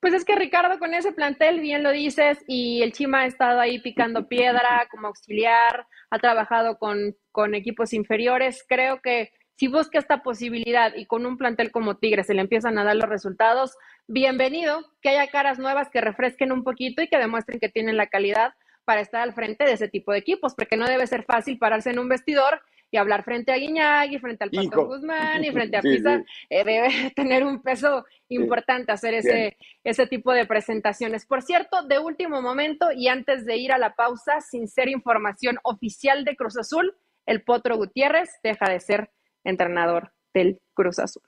Pues 0.02 0.14
es 0.14 0.26
que 0.26 0.36
Ricardo, 0.36 0.78
con 0.78 0.94
ese 0.94 1.12
plantel, 1.12 1.60
bien 1.60 1.82
lo 1.82 1.92
dices, 1.92 2.44
y 2.48 2.82
el 2.84 2.92
Chima 2.92 3.22
ha 3.22 3.26
estado 3.26 3.60
ahí 3.60 3.80
picando 3.80 4.28
piedra 4.28 4.88
como 4.92 5.08
auxiliar, 5.08 5.88
ha 6.12 6.20
trabajado 6.20 6.78
con, 6.78 7.16
con 7.32 7.56
equipos 7.56 7.94
inferiores. 7.94 8.64
Creo 8.68 9.02
que 9.02 9.32
si 9.58 9.68
busca 9.68 9.98
esta 9.98 10.22
posibilidad 10.22 10.94
y 10.96 11.08
con 11.08 11.26
un 11.26 11.36
plantel 11.36 11.72
como 11.72 11.98
Tigres 11.98 12.28
se 12.28 12.36
le 12.36 12.42
empiezan 12.42 12.78
a 12.78 12.84
dar 12.84 12.96
los 12.96 13.10
resultados, 13.10 13.76
bienvenido, 14.08 14.86
que 15.02 15.10
haya 15.10 15.32
caras 15.32 15.58
nuevas 15.58 15.90
que 15.90 16.00
refresquen 16.00 16.52
un 16.52 16.64
poquito 16.64 17.02
y 17.02 17.08
que 17.08 17.18
demuestren 17.18 17.60
que 17.60 17.68
tienen 17.68 17.98
la 17.98 18.06
calidad 18.06 18.54
para 18.86 19.02
estar 19.02 19.22
al 19.22 19.34
frente 19.34 19.66
de 19.66 19.74
ese 19.74 19.88
tipo 19.88 20.12
de 20.12 20.20
equipos, 20.20 20.54
porque 20.54 20.78
no 20.78 20.86
debe 20.86 21.08
ser 21.08 21.24
fácil 21.24 21.58
pararse 21.58 21.90
en 21.90 21.98
un 21.98 22.08
vestidor 22.08 22.62
y 22.92 22.98
hablar 22.98 23.24
frente 23.24 23.52
a 23.52 23.56
Guiñac 23.58 24.12
y 24.12 24.20
frente 24.20 24.44
al 24.44 24.52
Pato. 24.52 24.86
Guzmán 24.86 25.44
y 25.44 25.52
frente 25.52 25.78
a 25.78 25.82
Sí, 25.82 25.90
Pisa, 25.90 26.20
sí. 26.20 26.24
eh, 26.52 26.64
debe 26.64 26.90
tener 27.16 27.44
un 27.44 27.64
peso 27.64 28.06
importante 28.30 28.92
hacer 28.92 29.16
ese, 29.16 29.34
Bien. 29.34 29.54
ese 29.84 30.06
tipo 30.06 30.34
de 30.34 30.46
presentaciones. 30.46 31.26
Por 31.26 31.42
cierto, 31.42 31.82
de 31.82 31.98
último 31.98 32.44
momento 32.44 32.92
y 32.92 33.08
antes 33.08 33.44
de 33.48 33.58
ir 33.58 33.72
a 33.74 33.80
la 33.80 33.96
pausa, 33.96 34.40
sin 34.40 34.68
ser 34.68 34.88
información 34.88 35.58
oficial 35.64 36.26
de 36.26 36.36
Cruz 36.36 36.58
Azul, 36.60 36.96
el 37.26 37.42
Potro 37.42 37.76
Gutiérrez 37.76 38.30
deja 38.44 38.70
de 38.70 38.80
ser 38.80 39.10
entrenador 39.48 40.12
del 40.34 40.60
Cruz 40.74 41.00
Azul. 41.00 41.24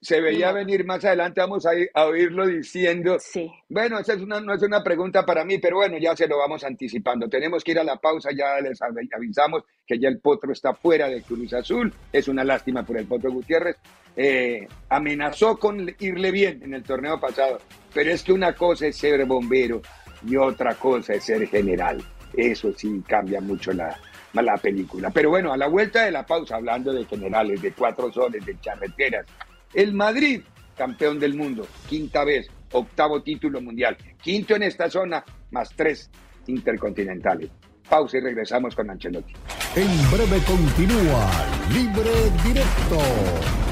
Se, 0.00 0.20
veía 0.20 0.52
venir 0.52 0.84
más 0.84 1.04
adelante, 1.04 1.40
vamos 1.40 1.66
a, 1.66 1.70
a 1.94 2.06
oírlo 2.06 2.46
diciendo. 2.46 3.16
Sí. 3.18 3.50
Bueno, 3.68 3.98
esa 3.98 4.12
es 4.12 4.20
una, 4.20 4.40
no 4.40 4.54
es 4.54 4.62
una 4.62 4.84
pregunta 4.84 5.26
para 5.26 5.44
mí, 5.44 5.58
pero 5.58 5.78
bueno, 5.78 5.98
ya 5.98 6.14
se 6.14 6.28
lo 6.28 6.38
vamos 6.38 6.62
anticipando. 6.62 7.28
Tenemos 7.28 7.64
que 7.64 7.72
ir 7.72 7.80
a 7.80 7.84
la 7.84 7.96
pausa, 7.96 8.30
ya 8.30 8.60
les 8.60 8.80
avisamos 8.80 9.64
que 9.84 9.98
ya 9.98 10.08
el 10.08 10.20
Potro 10.20 10.52
está 10.52 10.72
fuera 10.72 11.08
de 11.08 11.22
Cruz 11.22 11.52
Azul. 11.52 11.92
Es 12.12 12.28
una 12.28 12.44
lástima 12.44 12.84
por 12.84 12.96
el 12.96 13.06
Potro 13.06 13.32
Gutiérrez. 13.32 13.76
Eh, 14.16 14.68
amenazó 14.88 15.58
con 15.58 15.92
irle 15.98 16.30
bien 16.30 16.62
en 16.62 16.74
el 16.74 16.84
torneo 16.84 17.18
pasado, 17.18 17.58
pero 17.92 18.12
es 18.12 18.22
que 18.22 18.32
una 18.32 18.52
cosa 18.52 18.86
es 18.86 18.96
ser 18.96 19.24
bombero 19.26 19.82
y 20.24 20.36
otra 20.36 20.74
cosa 20.74 21.14
es 21.14 21.24
ser 21.24 21.48
general. 21.48 22.00
Eso 22.36 22.72
sí 22.72 23.02
cambia 23.06 23.40
mucho 23.40 23.72
la, 23.72 23.98
la 24.34 24.56
película. 24.56 25.10
Pero 25.10 25.30
bueno, 25.30 25.52
a 25.52 25.56
la 25.56 25.68
vuelta 25.68 26.04
de 26.04 26.10
la 26.10 26.24
pausa, 26.24 26.56
hablando 26.56 26.92
de 26.92 27.04
generales, 27.04 27.60
de 27.62 27.72
cuatro 27.72 28.12
soles, 28.12 28.44
de 28.44 28.58
charreteras, 28.60 29.26
el 29.74 29.92
Madrid, 29.94 30.42
campeón 30.76 31.18
del 31.18 31.34
mundo, 31.34 31.66
quinta 31.88 32.24
vez, 32.24 32.48
octavo 32.72 33.22
título 33.22 33.60
mundial, 33.60 33.96
quinto 34.22 34.54
en 34.56 34.62
esta 34.64 34.88
zona, 34.90 35.24
más 35.50 35.70
tres 35.74 36.10
intercontinentales. 36.46 37.50
Pausa 37.88 38.18
y 38.18 38.20
regresamos 38.20 38.74
con 38.74 38.90
Ancelotti. 38.90 39.32
En 39.74 40.10
breve 40.10 40.42
continúa 40.44 41.30
Libre 41.72 42.10
Directo 42.44 42.98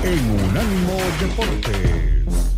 en 0.03 0.31
Unánimo 0.31 0.97
Deportes. 1.21 2.56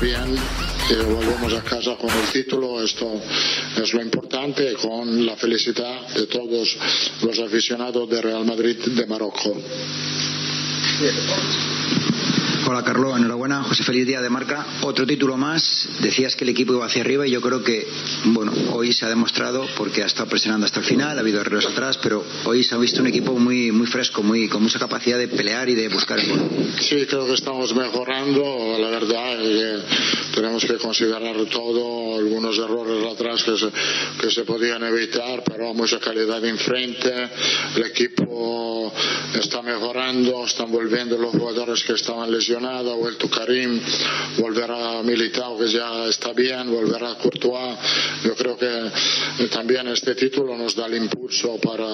Bien 0.00 0.36
y 0.90 0.94
volvemos 1.04 1.54
a 1.54 1.62
casa 1.62 1.94
con 1.96 2.10
el 2.10 2.26
título. 2.32 2.82
Esto 2.82 3.20
es 3.80 3.94
lo 3.94 4.02
importante 4.02 4.74
con 4.74 5.24
la 5.24 5.36
felicidad 5.36 6.08
de 6.08 6.26
todos 6.26 6.76
los 7.22 7.38
aficionados 7.38 8.10
de 8.10 8.20
Real 8.20 8.44
Madrid 8.44 8.76
de 8.84 9.06
Marocco. 9.06 9.54
Hola 12.66 12.82
Carlos, 12.82 13.18
enhorabuena, 13.18 13.62
José 13.62 13.82
feliz 13.82 14.06
día 14.06 14.22
de 14.22 14.30
marca. 14.30 14.64
Otro 14.80 15.06
título 15.06 15.36
más, 15.36 15.86
decías 16.00 16.34
que 16.34 16.44
el 16.44 16.50
equipo 16.50 16.72
iba 16.72 16.86
hacia 16.86 17.02
arriba 17.02 17.26
y 17.26 17.30
yo 17.30 17.42
creo 17.42 17.62
que, 17.62 17.86
bueno, 18.24 18.52
hoy 18.72 18.90
se 18.94 19.04
ha 19.04 19.08
demostrado 19.10 19.66
porque 19.76 20.02
ha 20.02 20.06
estado 20.06 20.30
presionando 20.30 20.64
hasta 20.64 20.80
el 20.80 20.86
final, 20.86 21.18
ha 21.18 21.20
habido 21.20 21.42
errores 21.42 21.66
atrás, 21.66 21.98
pero 22.02 22.24
hoy 22.46 22.64
se 22.64 22.74
ha 22.74 22.78
visto 22.78 23.02
un 23.02 23.08
equipo 23.08 23.38
muy, 23.38 23.70
muy 23.70 23.86
fresco, 23.86 24.22
muy, 24.22 24.48
con 24.48 24.62
mucha 24.62 24.78
capacidad 24.78 25.18
de 25.18 25.28
pelear 25.28 25.68
y 25.68 25.74
de 25.74 25.88
buscar 25.88 26.18
el 26.18 26.26
gol. 26.26 26.40
Sí, 26.80 27.04
creo 27.04 27.26
que 27.26 27.34
estamos 27.34 27.74
mejorando, 27.74 28.78
la 28.80 28.88
verdad 28.88 29.38
que 29.40 29.82
tenemos 30.34 30.64
que 30.64 30.78
considerar 30.78 31.36
todo, 31.50 32.18
algunos 32.18 32.56
errores 32.58 33.12
atrás 33.12 33.42
que 33.44 33.58
se, 33.58 33.68
que 34.18 34.30
se 34.30 34.44
podían 34.44 34.82
evitar, 34.84 35.42
pero 35.44 35.74
mucha 35.74 36.00
calidad 36.00 36.42
enfrente, 36.42 37.12
el 37.76 37.84
equipo 37.84 38.90
está 39.34 39.60
mejorando, 39.60 40.46
están 40.46 40.72
volviendo 40.72 41.18
los 41.18 41.32
jugadores 41.32 41.84
que 41.84 41.92
estaban 41.92 42.30
lesionados 42.30 42.53
ha 42.62 42.94
vuelto 42.94 43.28
Karim, 43.28 43.80
volverá 44.38 45.02
Militao 45.02 45.58
que 45.58 45.68
ya 45.68 46.06
está 46.06 46.32
bien, 46.32 46.70
volverá 46.70 47.16
Courtois. 47.16 47.76
Yo 48.24 48.34
creo 48.34 48.56
que 48.56 49.48
también 49.48 49.88
este 49.88 50.14
título 50.14 50.56
nos 50.56 50.74
da 50.74 50.86
el 50.86 50.96
impulso 50.96 51.58
para 51.58 51.86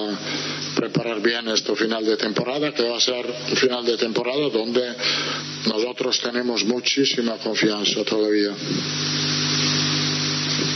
preparar 0.75 1.21
bien 1.21 1.47
este 1.47 1.75
final 1.75 2.05
de 2.05 2.17
temporada, 2.17 2.73
que 2.73 2.87
va 2.87 2.97
a 2.97 3.01
ser 3.01 3.25
un 3.25 3.57
final 3.57 3.85
de 3.85 3.97
temporada 3.97 4.49
donde 4.49 4.95
nosotros 5.67 6.19
tenemos 6.19 6.63
muchísima 6.65 7.37
confianza 7.37 8.03
todavía. 8.03 8.53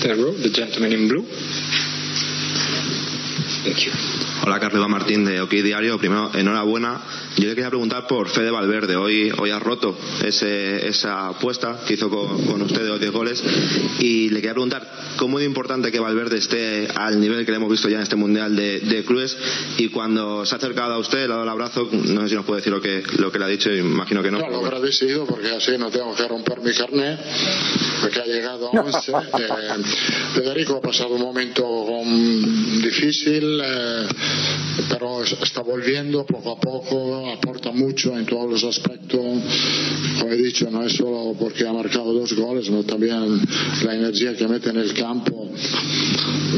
The 0.01 0.51
gentleman 0.53 0.93
in 0.93 1.07
blue. 1.07 1.25
Hola, 4.43 4.59
Carlos 4.59 4.87
Martín 4.87 5.25
de 5.25 5.41
OK 5.41 5.49
Diario. 5.49 5.97
Primero, 5.97 6.29
enhorabuena 6.35 7.01
yo 7.37 7.49
le 7.49 7.55
quería 7.55 7.69
preguntar 7.69 8.07
por 8.07 8.29
Fede 8.29 8.49
Valverde. 8.49 8.95
Hoy, 8.95 9.31
hoy 9.37 9.51
ha 9.51 9.59
roto 9.59 9.97
esa 10.23 11.27
apuesta 11.27 11.79
que 11.85 11.95
hizo 11.95 12.09
con, 12.09 12.61
usted 12.61 12.83
de 12.83 12.89
los 12.89 12.99
10 12.99 13.11
goles. 13.11 13.43
Y 13.99 14.29
le 14.29 14.37
quería 14.37 14.53
preguntar 14.53 14.87
cómo 15.17 15.39
es 15.39 15.45
importante 15.45 15.91
que 15.91 15.99
Valverde 15.99 16.37
esté 16.37 16.87
al 16.95 17.19
nivel 17.19 17.45
que 17.45 17.51
le 17.51 17.57
hemos 17.57 17.69
visto 17.69 17.89
ya 17.89 17.97
en 17.97 18.03
este 18.03 18.15
Mundial 18.15 18.55
de, 18.55 18.79
de 18.79 19.03
Clubes. 19.03 19.37
Y 19.77 19.89
cuando 19.89 20.45
se 20.45 20.55
ha 20.55 20.57
acercado 20.57 20.93
a 20.93 20.97
usted, 20.97 21.19
le 21.19 21.25
ha 21.25 21.27
dado 21.27 21.43
el 21.43 21.49
abrazo, 21.49 21.89
no 21.91 22.21
sé 22.21 22.29
si 22.29 22.35
nos 22.35 22.45
puede 22.45 22.61
decir 22.61 22.71
lo 22.71 22.81
que, 22.81 23.03
lo 23.17 23.31
que 23.31 23.39
le 23.39 23.45
ha 23.45 23.49
dicho, 23.49 23.71
imagino 23.71 24.23
que 24.23 24.31
no. 24.31 24.39
No, 24.39 24.49
lo 24.49 24.65
agradecido 24.65 25.25
porque 25.25 25.49
así 25.49 25.77
no 25.77 25.89
tengo 25.89 26.15
que 26.15 26.27
romper 26.27 26.61
mi 26.61 26.73
carnet, 26.73 27.19
porque 28.01 28.19
ha 28.21 28.25
llegado 28.25 28.67
a 28.67 28.81
11. 28.81 29.11
Eh, 29.11 29.13
Federico 30.35 30.77
ha 30.77 30.81
pasado 30.81 31.15
un 31.15 31.21
momento 31.21 31.65
difícil, 32.81 33.61
eh, 33.63 34.07
pero 34.89 35.23
está 35.23 35.61
volviendo 35.61 36.25
poco 36.25 36.53
a 36.53 36.59
poco 36.59 37.24
aporta 37.31 37.71
mucho 37.71 38.17
en 38.17 38.25
todos 38.25 38.49
los 38.49 38.63
aspectos. 38.63 39.19
Como 40.19 40.31
he 40.31 40.37
dicho, 40.37 40.69
no 40.69 40.83
es 40.83 40.93
solo 40.93 41.35
porque 41.39 41.67
ha 41.67 41.73
marcado 41.73 42.13
dos 42.13 42.33
goles, 42.33 42.65
sino 42.65 42.83
también 42.83 43.39
la 43.83 43.95
energía 43.95 44.35
que 44.35 44.47
mete 44.47 44.69
en 44.69 44.77
el 44.77 44.93
campo. 44.93 45.51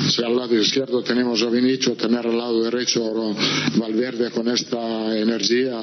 Si 0.10 0.24
al 0.24 0.36
lado 0.36 0.56
izquierdo 0.56 1.04
tenemos 1.04 1.42
a 1.44 1.50
Vinicio, 1.50 1.96
tener 1.96 2.26
al 2.26 2.38
lado 2.38 2.64
derecho 2.64 3.36
Valverde 3.78 4.32
con 4.32 4.48
esta 4.48 5.18
energía 5.18 5.74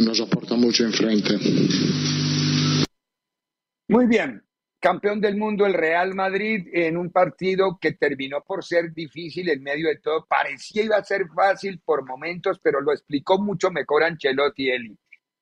nos 0.00 0.20
aporta 0.20 0.56
mucho 0.56 0.84
enfrente. 0.84 1.38
Muy 3.88 4.06
bien, 4.06 4.42
campeón 4.84 5.18
del 5.18 5.38
mundo 5.38 5.64
el 5.64 5.72
Real 5.72 6.14
Madrid 6.14 6.68
en 6.70 6.98
un 6.98 7.10
partido 7.10 7.78
que 7.80 7.92
terminó 7.92 8.42
por 8.42 8.62
ser 8.62 8.92
difícil 8.92 9.48
en 9.48 9.62
medio 9.62 9.88
de 9.88 9.96
todo. 9.96 10.26
Parecía 10.26 10.82
iba 10.82 10.96
a 10.98 11.02
ser 11.02 11.26
fácil 11.34 11.80
por 11.82 12.04
momentos, 12.04 12.60
pero 12.62 12.82
lo 12.82 12.92
explicó 12.92 13.38
mucho 13.38 13.70
mejor 13.70 14.04
Ancelotti. 14.04 14.68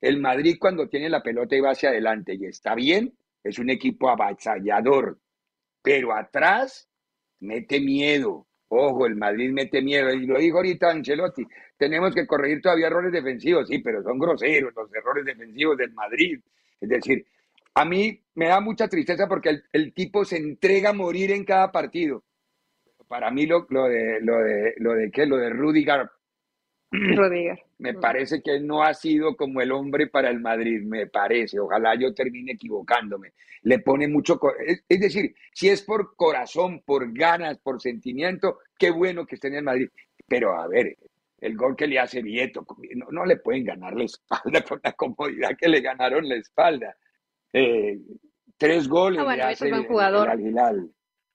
El 0.01 0.21
Madrid 0.21 0.59
cuando 0.61 0.89
tiene 0.89 1.09
la 1.11 1.25
pelota 1.25 1.57
iba 1.57 1.73
hacia 1.73 1.89
adelante 1.89 2.37
y 2.39 2.45
está 2.45 2.77
bien, 2.77 3.19
es 3.43 3.59
un 3.59 3.71
equipo 3.71 4.11
avasallador, 4.11 5.19
pero 5.83 6.15
atrás 6.15 6.89
mete 7.41 7.81
miedo. 7.81 8.47
Ojo, 8.69 9.07
el 9.07 9.17
Madrid 9.17 9.51
mete 9.51 9.83
miedo. 9.83 10.13
Y 10.13 10.25
lo 10.25 10.39
dijo 10.39 10.59
ahorita 10.59 10.89
Ancelotti, 10.89 11.45
tenemos 11.77 12.15
que 12.15 12.29
corregir 12.29 12.63
todavía 12.63 12.87
errores 12.87 13.11
defensivos. 13.11 13.67
Sí, 13.67 13.81
pero 13.81 14.05
son 14.05 14.21
groseros 14.21 14.73
los 14.77 14.95
errores 14.95 15.25
defensivos 15.25 15.77
del 15.77 15.93
Madrid. 15.95 16.39
Es 16.81 16.89
decir, 16.89 17.27
a 17.75 17.85
mí 17.85 18.21
me 18.35 18.49
da 18.49 18.61
mucha 18.61 18.89
tristeza 18.89 19.27
porque 19.29 19.63
el, 19.73 19.93
tipo 19.95 20.25
se 20.25 20.37
entrega 20.37 20.91
a 20.91 20.95
morir 20.95 21.31
en 21.31 21.45
cada 21.45 21.73
partido. 21.73 22.25
Para 23.09 23.31
mí 23.31 23.47
lo, 23.47 23.67
lo 23.69 23.89
de 23.89 24.21
lo 24.21 24.39
de 24.39 24.75
lo 24.79 24.95
de 24.95 25.11
qué, 25.11 25.27
lo 25.27 25.37
de 25.37 25.51
Rudiger. 25.51 26.11
Rudiger. 26.91 27.63
Me 27.79 27.95
parece 27.95 28.43
que 28.43 28.61
no 28.61 28.83
ha 28.83 28.95
sido 28.95 29.37
como 29.37 29.61
el 29.61 29.73
hombre 29.73 30.07
para 30.07 30.31
el 30.31 30.41
Madrid, 30.41 30.83
me 30.83 31.07
parece. 31.07 31.59
Ojalá 31.59 31.95
yo 31.99 32.15
termine 32.15 32.53
equivocándome. 32.53 33.33
Le 33.63 33.79
pone 33.81 34.09
mucho, 34.09 34.41
es, 34.67 35.01
decir, 35.01 35.35
si 35.53 35.69
es 35.69 35.83
por 35.83 36.15
corazón, 36.17 36.83
por 36.85 37.13
ganas, 37.13 37.59
por 37.59 37.81
sentimiento, 37.81 38.59
qué 38.79 38.91
bueno 38.91 39.27
que 39.27 39.35
esté 39.37 39.49
en 39.49 39.57
el 39.57 39.65
Madrid. 39.65 39.89
Pero 40.27 40.55
a 40.55 40.67
ver, 40.69 40.97
el 41.39 41.57
gol 41.57 41.77
que 41.77 41.87
le 41.87 41.99
hace 41.99 42.23
Vieto, 42.23 42.65
no, 42.95 43.07
no 43.11 43.25
le 43.27 43.37
pueden 43.37 43.65
ganar 43.65 43.95
la 43.95 44.05
espalda 44.05 44.63
con 44.69 44.81
la 44.83 44.93
comodidad 44.93 45.57
que 45.59 45.69
le 45.69 45.81
ganaron 45.81 46.29
la 46.29 46.37
espalda. 46.37 46.97
Eh, 47.53 47.99
tres 48.57 48.89
goles. 48.89 49.21
Ah, 49.21 49.25
bueno, 49.25 49.49
es 49.49 49.61
un 49.61 49.85
jugador. 49.85 50.31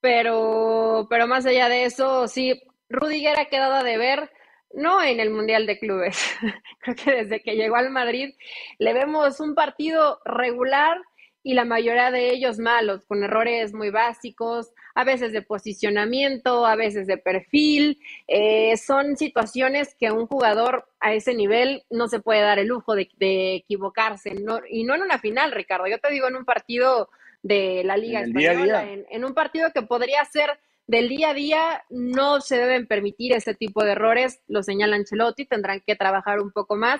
Pero, 0.01 1.07
pero 1.09 1.27
más 1.27 1.45
allá 1.45 1.69
de 1.69 1.85
eso, 1.85 2.27
sí, 2.27 2.61
Rudiger 2.89 3.39
ha 3.39 3.45
quedado 3.45 3.73
a 3.73 3.83
deber, 3.83 4.31
no 4.73 5.01
en 5.03 5.19
el 5.19 5.31
Mundial 5.31 5.65
de 5.65 5.79
Clubes. 5.79 6.17
Creo 6.79 6.95
que 6.95 7.11
desde 7.11 7.41
que 7.41 7.55
llegó 7.55 7.75
al 7.75 7.89
Madrid 7.89 8.35
le 8.79 8.93
vemos 8.93 9.39
un 9.39 9.55
partido 9.55 10.19
regular 10.25 11.01
y 11.47 11.53
la 11.53 11.63
mayoría 11.63 12.11
de 12.11 12.33
ellos 12.33 12.59
malos, 12.59 13.05
con 13.05 13.23
errores 13.23 13.73
muy 13.73 13.89
básicos, 13.89 14.73
a 14.95 15.05
veces 15.05 15.31
de 15.31 15.41
posicionamiento, 15.41 16.65
a 16.65 16.75
veces 16.75 17.07
de 17.07 17.17
perfil. 17.17 18.01
Eh, 18.27 18.75
son 18.75 19.15
situaciones 19.15 19.95
que 19.97 20.11
un 20.11 20.27
jugador 20.27 20.89
a 20.99 21.13
ese 21.13 21.33
nivel 21.33 21.85
no 21.89 22.09
se 22.09 22.19
puede 22.19 22.41
dar 22.41 22.59
el 22.59 22.67
lujo 22.67 22.95
de, 22.95 23.07
equivocarse. 23.55 24.35
y 24.69 24.83
no 24.83 24.95
en 24.95 25.01
una 25.01 25.19
final, 25.19 25.53
Ricardo. 25.53 25.87
Yo 25.87 25.99
te 25.99 26.11
digo, 26.11 26.27
en 26.27 26.35
un 26.35 26.43
partido 26.43 27.09
de 27.43 27.81
la 27.85 27.95
Liga 27.95 28.23
Española, 28.23 28.85
En, 29.09 29.23
un 29.23 29.33
partido 29.33 29.71
que 29.73 29.83
podría 29.83 30.25
ser 30.25 30.59
del 30.85 31.07
día 31.07 31.29
a 31.29 31.33
día, 31.33 31.85
no 31.89 32.41
se 32.41 32.57
deben 32.57 32.87
permitir 32.87 33.31
ese 33.31 33.53
tipo 33.53 33.85
de 33.85 33.91
errores, 33.91 34.41
lo 34.49 34.63
señala 34.63 34.97
Ancelotti, 34.97 35.45
tendrán 35.45 35.81
que 35.85 35.95
trabajar 35.95 36.41
un 36.41 36.51
poco 36.51 36.75
más 36.75 36.99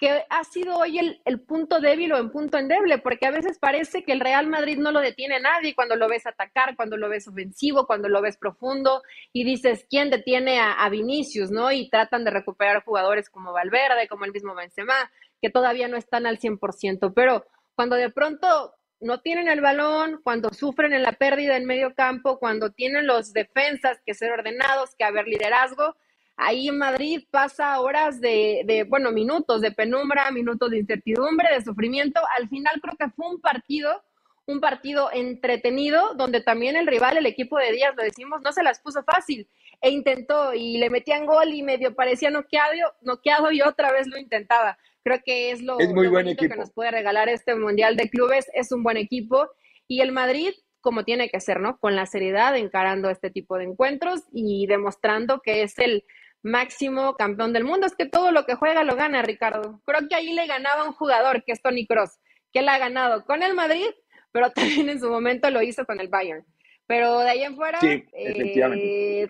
que 0.00 0.24
ha 0.30 0.44
sido 0.44 0.78
hoy 0.78 1.20
el, 1.26 1.40
punto 1.40 1.78
débil 1.78 2.10
o 2.14 2.16
en 2.16 2.30
punto 2.30 2.56
endeble, 2.56 2.96
porque 2.96 3.26
a 3.26 3.30
veces 3.30 3.58
parece 3.58 4.02
que 4.02 4.12
el 4.12 4.20
Real 4.20 4.46
Madrid 4.46 4.78
no 4.78 4.92
lo 4.92 5.00
detiene 5.00 5.40
nadie 5.40 5.74
cuando 5.74 5.94
lo 5.94 6.08
ves 6.08 6.26
atacar, 6.26 6.74
cuando 6.74 6.96
lo 6.96 7.10
ves 7.10 7.28
ofensivo, 7.28 7.86
cuando 7.86 8.08
lo 8.08 8.22
ves 8.22 8.38
profundo 8.38 9.02
y 9.34 9.44
dices, 9.44 9.86
¿quién 9.90 10.08
detiene 10.08 10.58
a, 10.58 10.72
a 10.72 10.88
Vinicius, 10.88 11.50
no? 11.50 11.70
Y 11.70 11.90
tratan 11.90 12.24
de 12.24 12.30
recuperar 12.30 12.82
jugadores 12.82 13.28
como 13.28 13.52
Valverde, 13.52 14.08
como 14.08 14.24
el 14.24 14.32
mismo 14.32 14.54
Benzema, 14.54 14.94
que 15.42 15.50
todavía 15.50 15.86
no 15.86 15.98
están 15.98 16.24
al 16.24 16.38
100%, 16.38 17.12
pero 17.14 17.44
cuando 17.74 17.96
de 17.96 18.08
pronto 18.08 18.74
no 19.00 19.20
tienen 19.20 19.48
el 19.48 19.60
balón, 19.60 20.22
cuando 20.24 20.50
sufren 20.50 20.94
en 20.94 21.02
la 21.02 21.12
pérdida 21.12 21.58
en 21.58 21.66
medio 21.66 21.94
campo, 21.94 22.38
cuando 22.38 22.70
tienen 22.70 23.06
los 23.06 23.34
defensas 23.34 24.00
que 24.06 24.14
ser 24.14 24.32
ordenados, 24.32 24.94
que 24.96 25.04
haber 25.04 25.28
liderazgo, 25.28 25.94
Ahí 26.42 26.68
en 26.68 26.78
Madrid 26.78 27.22
pasa 27.30 27.78
horas 27.80 28.18
de, 28.18 28.62
de, 28.64 28.84
bueno, 28.84 29.12
minutos 29.12 29.60
de 29.60 29.72
penumbra, 29.72 30.30
minutos 30.30 30.70
de 30.70 30.78
incertidumbre, 30.78 31.54
de 31.54 31.62
sufrimiento. 31.62 32.18
Al 32.38 32.48
final 32.48 32.80
creo 32.80 32.96
que 32.96 33.10
fue 33.10 33.28
un 33.28 33.42
partido, 33.42 34.02
un 34.46 34.58
partido 34.58 35.10
entretenido, 35.12 36.14
donde 36.14 36.40
también 36.40 36.76
el 36.76 36.86
rival, 36.86 37.18
el 37.18 37.26
equipo 37.26 37.58
de 37.58 37.72
Díaz, 37.72 37.94
lo 37.94 38.02
decimos, 38.02 38.40
no 38.42 38.52
se 38.52 38.62
las 38.62 38.80
puso 38.80 39.02
fácil 39.02 39.46
e 39.82 39.90
intentó 39.90 40.54
y 40.54 40.78
le 40.78 40.88
metían 40.88 41.26
gol 41.26 41.52
y 41.52 41.62
medio 41.62 41.94
parecía 41.94 42.30
noqueado, 42.30 42.94
noqueado 43.02 43.52
y 43.52 43.60
otra 43.60 43.92
vez 43.92 44.06
lo 44.06 44.18
intentaba. 44.18 44.78
Creo 45.04 45.20
que 45.22 45.50
es 45.50 45.60
lo, 45.60 45.78
es 45.78 45.92
muy 45.92 46.06
lo 46.06 46.12
buen 46.12 46.24
bonito 46.24 46.48
que 46.48 46.56
nos 46.56 46.72
puede 46.72 46.90
regalar 46.90 47.28
este 47.28 47.54
Mundial 47.54 47.96
de 47.96 48.08
Clubes. 48.08 48.50
Es 48.54 48.72
un 48.72 48.82
buen 48.82 48.96
equipo 48.96 49.46
y 49.86 50.00
el 50.00 50.12
Madrid 50.12 50.52
como 50.80 51.04
tiene 51.04 51.28
que 51.28 51.40
ser, 51.40 51.60
¿no? 51.60 51.78
Con 51.78 51.94
la 51.94 52.06
seriedad 52.06 52.56
encarando 52.56 53.10
este 53.10 53.30
tipo 53.30 53.58
de 53.58 53.64
encuentros 53.64 54.22
y 54.32 54.66
demostrando 54.66 55.40
que 55.40 55.62
es 55.62 55.78
el 55.78 56.04
máximo 56.42 57.14
campeón 57.14 57.52
del 57.52 57.64
mundo. 57.64 57.86
Es 57.86 57.94
que 57.94 58.06
todo 58.06 58.32
lo 58.32 58.44
que 58.44 58.54
juega 58.54 58.84
lo 58.84 58.96
gana, 58.96 59.22
Ricardo. 59.22 59.80
Creo 59.84 60.08
que 60.08 60.14
ahí 60.14 60.32
le 60.32 60.46
ganaba 60.46 60.84
un 60.84 60.92
jugador, 60.92 61.44
que 61.44 61.52
es 61.52 61.62
Tony 61.62 61.86
Cross, 61.86 62.18
que 62.52 62.60
él 62.60 62.68
ha 62.68 62.78
ganado 62.78 63.24
con 63.24 63.42
el 63.42 63.54
Madrid, 63.54 63.90
pero 64.32 64.50
también 64.84 64.88
en 64.88 65.00
su 65.00 65.10
momento 65.10 65.50
lo 65.50 65.62
hizo 65.62 65.84
con 65.84 66.00
el 66.00 66.08
Bayern. 66.08 66.44
Pero 66.86 67.20
de 67.20 67.30
ahí 67.30 67.42
en 67.42 67.54
fuera, 67.54 67.78
sí, 67.80 68.04
eh, 68.12 69.28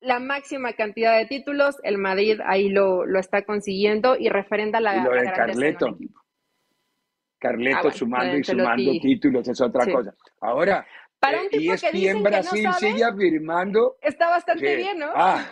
la 0.00 0.18
máxima 0.18 0.72
cantidad 0.72 1.16
de 1.16 1.26
títulos, 1.26 1.76
el 1.82 1.98
Madrid 1.98 2.38
ahí 2.44 2.68
lo, 2.68 3.06
lo 3.06 3.18
está 3.18 3.42
consiguiendo 3.42 4.16
y 4.18 4.28
referenda 4.28 4.80
la, 4.80 4.96
y 4.96 5.02
lo 5.02 5.10
de 5.10 5.24
la 5.24 5.32
Carleto. 5.32 5.98
Carleto 7.38 7.76
ah, 7.78 7.82
bueno, 7.82 7.96
sumando 7.96 8.36
y 8.36 8.44
sumando 8.44 8.92
títulos 9.00 9.48
es 9.48 9.60
otra 9.60 9.84
sí. 9.84 9.92
cosa. 9.92 10.14
Ahora, 10.42 10.86
Para 11.18 11.40
un 11.40 11.46
eh, 11.46 11.50
tipo 11.50 11.72
ESPN 11.72 11.90
que 11.90 11.96
dicen 11.96 12.22
Brasil 12.22 12.60
que 12.60 12.62
no 12.62 12.72
sabe, 12.72 12.92
sigue 12.92 13.04
afirmando 13.04 13.96
está 14.02 14.28
bastante 14.28 14.62
que, 14.62 14.76
bien, 14.76 14.98
¿no? 14.98 15.10
Ah, 15.14 15.46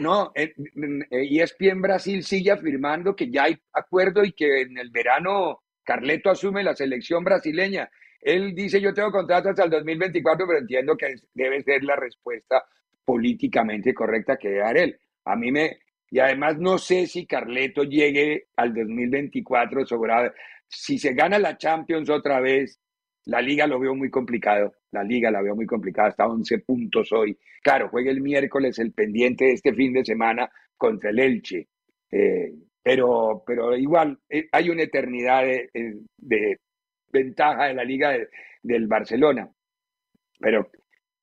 no, 0.00 0.32
ESPN 0.34 1.80
Brasil 1.80 2.22
sigue 2.22 2.50
afirmando 2.50 3.14
que 3.14 3.30
ya 3.30 3.44
hay 3.44 3.56
acuerdo 3.72 4.24
y 4.24 4.32
que 4.32 4.62
en 4.62 4.78
el 4.78 4.90
verano 4.90 5.62
Carleto 5.84 6.30
asume 6.30 6.62
la 6.62 6.74
selección 6.74 7.24
brasileña. 7.24 7.88
Él 8.20 8.54
dice, 8.54 8.80
yo 8.80 8.92
tengo 8.92 9.12
contrato 9.12 9.50
hasta 9.50 9.64
el 9.64 9.70
2024, 9.70 10.46
pero 10.46 10.58
entiendo 10.58 10.96
que 10.96 11.14
debe 11.32 11.62
ser 11.62 11.84
la 11.84 11.96
respuesta 11.96 12.64
políticamente 13.04 13.94
correcta 13.94 14.36
que 14.36 14.48
debe 14.48 14.60
dar 14.60 14.76
él. 14.76 14.98
A 15.24 15.36
mí 15.36 15.52
me... 15.52 15.78
Y 16.10 16.20
además 16.20 16.56
no 16.58 16.78
sé 16.78 17.06
si 17.06 17.26
Carleto 17.26 17.84
llegue 17.84 18.48
al 18.56 18.74
2024 18.74 19.86
sobre... 19.86 20.32
Si 20.68 20.98
se 20.98 21.14
gana 21.14 21.38
la 21.38 21.56
Champions 21.56 22.10
otra 22.10 22.40
vez, 22.40 22.80
la 23.26 23.42
liga 23.42 23.66
lo 23.66 23.78
veo 23.78 23.94
muy 23.94 24.10
complicado. 24.10 24.74
La 24.92 25.02
liga 25.02 25.30
la 25.30 25.42
veo 25.42 25.54
muy 25.54 25.66
complicada, 25.66 26.08
está 26.08 26.24
a 26.24 26.28
11 26.28 26.60
puntos 26.60 27.12
hoy. 27.12 27.36
Claro, 27.62 27.88
juega 27.90 28.10
el 28.10 28.20
miércoles 28.20 28.78
el 28.78 28.92
pendiente 28.92 29.46
de 29.46 29.52
este 29.52 29.74
fin 29.74 29.92
de 29.92 30.04
semana 30.04 30.50
contra 30.76 31.10
el 31.10 31.18
Elche. 31.18 31.68
Eh, 32.10 32.52
pero, 32.82 33.42
pero 33.44 33.76
igual 33.76 34.18
eh, 34.28 34.48
hay 34.52 34.70
una 34.70 34.82
eternidad 34.84 35.42
de, 35.42 36.60
ventaja 37.12 37.66
de 37.66 37.74
la 37.74 37.84
liga 37.84 38.10
de, 38.10 38.28
del 38.62 38.86
Barcelona. 38.86 39.50
Pero, 40.38 40.70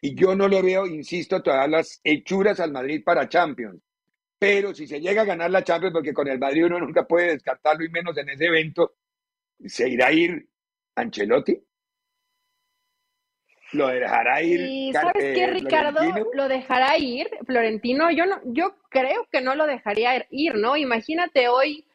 y 0.01 0.13
yo 0.13 0.35
no 0.35 0.49
le 0.49 0.61
veo, 0.61 0.85
insisto, 0.85 1.41
todas 1.41 1.69
las 1.69 2.01
hechuras 2.03 2.59
al 2.59 2.73
Madrid 2.73 3.01
para 3.03 3.29
Champions. 3.29 3.81
Pero 4.37 4.75
si 4.75 4.87
se 4.87 4.99
llega 4.99 5.21
a 5.21 5.25
ganar 5.25 5.51
la 5.51 5.63
Champions, 5.63 5.93
porque 5.93 6.13
con 6.13 6.27
el 6.27 6.37
Madrid 6.37 6.65
uno 6.65 6.79
nunca 6.79 7.07
puede 7.07 7.31
descartarlo 7.31 7.85
y 7.85 7.89
menos 7.89 8.17
en 8.17 8.27
ese 8.27 8.45
evento, 8.47 8.95
se 9.65 9.87
irá 9.87 10.07
a 10.07 10.11
ir 10.11 10.49
Ancelotti 10.95 11.57
lo 13.73 13.87
dejará 13.87 14.41
ir. 14.41 14.61
Y 14.61 14.93
sabes 14.93 15.35
qué, 15.35 15.47
Ricardo, 15.47 15.99
Florentino? 15.99 16.29
lo 16.33 16.47
dejará 16.47 16.97
ir, 16.97 17.29
Florentino. 17.45 18.11
Yo 18.11 18.25
no, 18.25 18.39
yo 18.45 18.75
creo 18.89 19.27
que 19.31 19.41
no 19.41 19.55
lo 19.55 19.65
dejaría 19.65 20.25
ir, 20.29 20.55
¿no? 20.55 20.77
Imagínate 20.77 21.47
hoy 21.47 21.85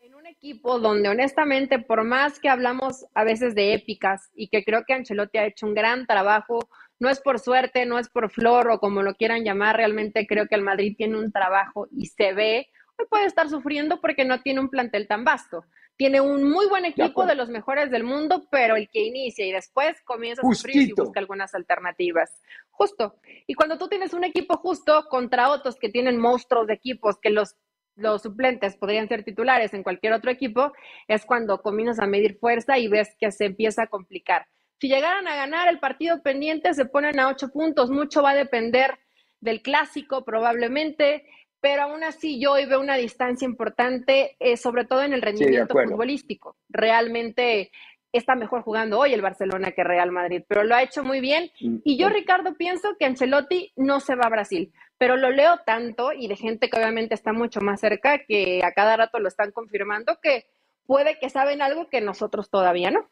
en 0.00 0.14
un 0.14 0.26
equipo 0.26 0.78
donde 0.78 1.08
honestamente, 1.08 1.78
por 1.78 2.04
más 2.04 2.40
que 2.40 2.48
hablamos 2.48 3.06
a 3.14 3.24
veces 3.24 3.54
de 3.54 3.74
épicas 3.74 4.30
y 4.34 4.48
que 4.48 4.64
creo 4.64 4.84
que 4.84 4.94
Ancelotti 4.94 5.38
ha 5.38 5.46
hecho 5.46 5.66
un 5.66 5.74
gran 5.74 6.06
trabajo, 6.06 6.58
no 6.98 7.10
es 7.10 7.20
por 7.20 7.38
suerte, 7.38 7.84
no 7.84 7.98
es 7.98 8.08
por 8.08 8.30
flor 8.30 8.70
o 8.70 8.78
como 8.78 9.02
lo 9.02 9.14
quieran 9.14 9.44
llamar, 9.44 9.76
realmente 9.76 10.26
creo 10.26 10.46
que 10.46 10.54
el 10.54 10.62
Madrid 10.62 10.94
tiene 10.96 11.18
un 11.18 11.30
trabajo 11.30 11.88
y 11.90 12.06
se 12.06 12.32
ve. 12.32 12.68
Hoy 12.98 13.06
puede 13.10 13.26
estar 13.26 13.50
sufriendo 13.50 14.00
porque 14.00 14.24
no 14.24 14.40
tiene 14.40 14.60
un 14.60 14.70
plantel 14.70 15.06
tan 15.06 15.24
vasto 15.24 15.66
tiene 15.96 16.20
un 16.20 16.48
muy 16.48 16.66
buen 16.66 16.84
equipo 16.84 17.22
de, 17.22 17.30
de, 17.30 17.34
los 17.36 17.48
mejores 17.48 17.90
del 17.90 18.04
mundo, 18.04 18.46
pero 18.50 18.76
el 18.76 18.88
que 18.88 19.00
inicia 19.00 19.46
y 19.46 19.52
después 19.52 20.00
comienza 20.04 20.42
a 20.42 20.54
sufrir 20.54 20.88
y 20.88 20.92
busca 20.92 21.20
algunas 21.20 21.54
alternativas. 21.54 22.42
Justo. 22.70 23.16
Y 23.46 23.54
cuando 23.54 23.78
tú 23.78 23.88
tienes 23.88 24.12
un 24.12 24.24
equipo 24.24 24.56
justo 24.58 25.06
contra 25.08 25.50
otros 25.50 25.76
que 25.76 25.88
tienen 25.88 26.18
monstruos 26.18 26.66
de 26.66 26.74
equipos, 26.74 27.18
que 27.18 27.30
los, 27.30 27.56
los 27.94 28.22
suplentes 28.22 28.76
podrían 28.76 29.08
ser 29.08 29.24
titulares 29.24 29.72
en 29.72 29.82
cualquier 29.82 30.12
otro 30.12 30.30
equipo, 30.30 30.72
es 31.08 31.24
cuando 31.24 31.62
comienzas 31.62 32.00
a 32.00 32.06
medir 32.06 32.38
fuerza 32.38 32.78
y 32.78 32.88
ves 32.88 33.16
que 33.18 33.32
se 33.32 33.46
empieza 33.46 33.84
a 33.84 33.86
complicar. 33.86 34.46
Si 34.78 34.88
llegaran 34.88 35.26
a 35.26 35.36
ganar 35.36 35.68
el 35.68 35.78
partido 35.78 36.22
pendiente, 36.22 36.74
se 36.74 36.84
ponen 36.84 37.18
a 37.18 37.28
ocho 37.28 37.48
puntos. 37.48 37.90
Mucho 37.90 38.22
va 38.22 38.30
a 38.30 38.34
depender 38.34 38.98
del 39.40 39.62
clásico, 39.62 40.24
probablemente 40.24 41.26
pero 41.60 41.82
aún 41.82 42.04
así 42.04 42.40
yo 42.40 42.52
hoy 42.52 42.66
veo 42.66 42.80
una 42.80 42.96
distancia 42.96 43.46
importante, 43.46 44.36
eh, 44.38 44.56
sobre 44.56 44.84
todo 44.84 45.02
en 45.02 45.12
el 45.12 45.22
rendimiento 45.22 45.74
sí, 45.78 45.88
futbolístico. 45.88 46.56
Realmente 46.68 47.70
está 48.12 48.34
mejor 48.34 48.62
jugando 48.62 48.98
hoy 48.98 49.12
el 49.12 49.22
Barcelona 49.22 49.72
que 49.72 49.84
Real 49.84 50.10
Madrid, 50.10 50.42
pero 50.48 50.64
lo 50.64 50.74
ha 50.74 50.82
hecho 50.82 51.04
muy 51.04 51.20
bien. 51.20 51.50
Y 51.58 51.98
yo, 51.98 52.08
Ricardo, 52.08 52.54
pienso 52.54 52.96
que 52.98 53.04
Ancelotti 53.04 53.72
no 53.76 54.00
se 54.00 54.14
va 54.14 54.26
a 54.26 54.30
Brasil, 54.30 54.72
pero 54.98 55.16
lo 55.16 55.30
leo 55.30 55.58
tanto 55.66 56.12
y 56.12 56.28
de 56.28 56.36
gente 56.36 56.68
que 56.68 56.78
obviamente 56.78 57.14
está 57.14 57.32
mucho 57.32 57.60
más 57.60 57.80
cerca, 57.80 58.24
que 58.26 58.62
a 58.64 58.72
cada 58.72 58.96
rato 58.96 59.18
lo 59.18 59.28
están 59.28 59.50
confirmando, 59.52 60.18
que 60.22 60.46
puede 60.86 61.18
que 61.18 61.30
saben 61.30 61.62
algo 61.62 61.88
que 61.88 62.00
nosotros 62.00 62.48
todavía 62.50 62.90
no. 62.90 63.08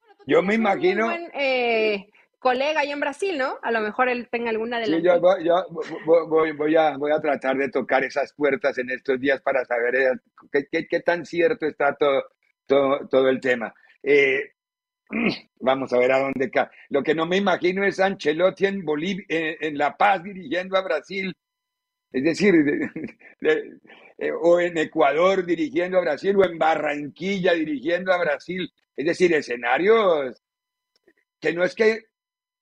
Bueno, 0.00 0.22
yo 0.26 0.42
me 0.42 0.54
imagino... 0.54 1.06
Buen, 1.06 1.30
eh, 1.34 2.10
colega 2.40 2.80
allá 2.80 2.94
en 2.94 3.00
Brasil, 3.00 3.38
¿no? 3.38 3.58
A 3.62 3.70
lo 3.70 3.80
mejor 3.80 4.08
él 4.08 4.28
tenga 4.28 4.50
alguna 4.50 4.80
de 4.80 4.86
las... 4.88 5.00
Sí, 5.00 5.06
yo, 5.06 5.20
voy, 5.20 5.44
yo 5.44 5.66
voy, 6.26 6.52
voy, 6.52 6.74
a, 6.74 6.96
voy 6.96 7.12
a 7.12 7.20
tratar 7.20 7.56
de 7.56 7.68
tocar 7.68 8.02
esas 8.02 8.32
puertas 8.32 8.76
en 8.78 8.90
estos 8.90 9.20
días 9.20 9.40
para 9.42 9.64
saber 9.64 9.94
eh, 9.94 10.10
qué, 10.50 10.66
qué, 10.72 10.88
qué 10.88 11.00
tan 11.00 11.24
cierto 11.24 11.66
está 11.66 11.94
todo, 11.94 12.24
todo, 12.66 13.06
todo 13.08 13.28
el 13.28 13.40
tema. 13.40 13.72
Eh, 14.02 14.52
vamos 15.60 15.92
a 15.92 15.98
ver 15.98 16.12
a 16.12 16.18
dónde 16.18 16.50
cae. 16.50 16.68
Lo 16.88 17.02
que 17.02 17.14
no 17.14 17.26
me 17.26 17.36
imagino 17.36 17.84
es 17.84 18.00
Ancelotti 18.00 18.66
en, 18.66 18.84
Bolivia, 18.84 19.24
en, 19.28 19.56
en 19.60 19.78
La 19.78 19.96
Paz 19.96 20.22
dirigiendo 20.22 20.78
a 20.78 20.82
Brasil. 20.82 21.36
Es 22.10 22.24
decir, 22.24 22.54
de, 22.54 22.90
de, 23.40 23.78
de, 24.16 24.32
o 24.32 24.58
en 24.58 24.78
Ecuador 24.78 25.44
dirigiendo 25.44 25.98
a 25.98 26.02
Brasil, 26.02 26.34
o 26.36 26.44
en 26.44 26.58
Barranquilla 26.58 27.52
dirigiendo 27.52 28.12
a 28.12 28.18
Brasil. 28.18 28.72
Es 28.96 29.04
decir, 29.04 29.34
escenarios 29.34 30.42
que 31.38 31.52
no 31.52 31.64
es 31.64 31.74
que 31.74 32.09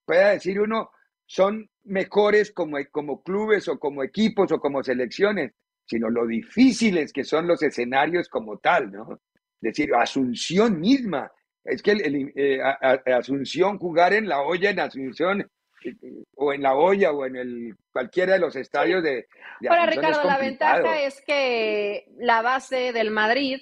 pueda 0.08 0.30
decir 0.30 0.58
uno, 0.58 0.90
son 1.26 1.68
mejores 1.84 2.50
como, 2.50 2.78
como 2.90 3.22
clubes 3.22 3.68
o 3.68 3.78
como 3.78 4.02
equipos 4.02 4.50
o 4.52 4.58
como 4.58 4.82
selecciones, 4.82 5.52
sino 5.84 6.08
lo 6.08 6.26
difíciles 6.26 7.12
que 7.12 7.24
son 7.24 7.46
los 7.46 7.62
escenarios 7.62 8.30
como 8.30 8.56
tal, 8.56 8.90
¿no? 8.90 9.20
Es 9.60 9.76
decir, 9.76 9.94
Asunción 9.94 10.80
misma. 10.80 11.30
Es 11.62 11.82
que 11.82 11.90
el, 11.90 12.00
el, 12.00 12.32
eh, 12.36 12.62
a, 12.62 12.78
a 12.80 13.18
Asunción, 13.18 13.78
jugar 13.78 14.14
en 14.14 14.28
la 14.28 14.40
olla 14.40 14.70
en 14.70 14.80
Asunción 14.80 15.42
eh, 15.84 15.94
o 16.36 16.54
en 16.54 16.62
la 16.62 16.74
olla 16.74 17.12
o 17.12 17.26
en 17.26 17.36
el 17.36 17.76
cualquiera 17.92 18.32
de 18.32 18.38
los 18.38 18.56
estadios 18.56 19.02
de, 19.02 19.26
de 19.60 19.68
Ahora, 19.68 19.84
Ricardo, 19.84 20.24
la 20.24 20.38
ventaja 20.38 21.02
es 21.02 21.20
que 21.20 22.06
la 22.16 22.40
base 22.40 22.94
del 22.94 23.10
Madrid, 23.10 23.60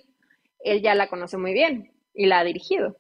él 0.61 0.81
ya 0.81 0.95
la 0.95 1.09
conoce 1.09 1.39
muy 1.39 1.53
bien 1.53 1.93
y 2.15 2.27
la 2.27 2.39
ha 2.39 2.45
dirigido 2.45 2.97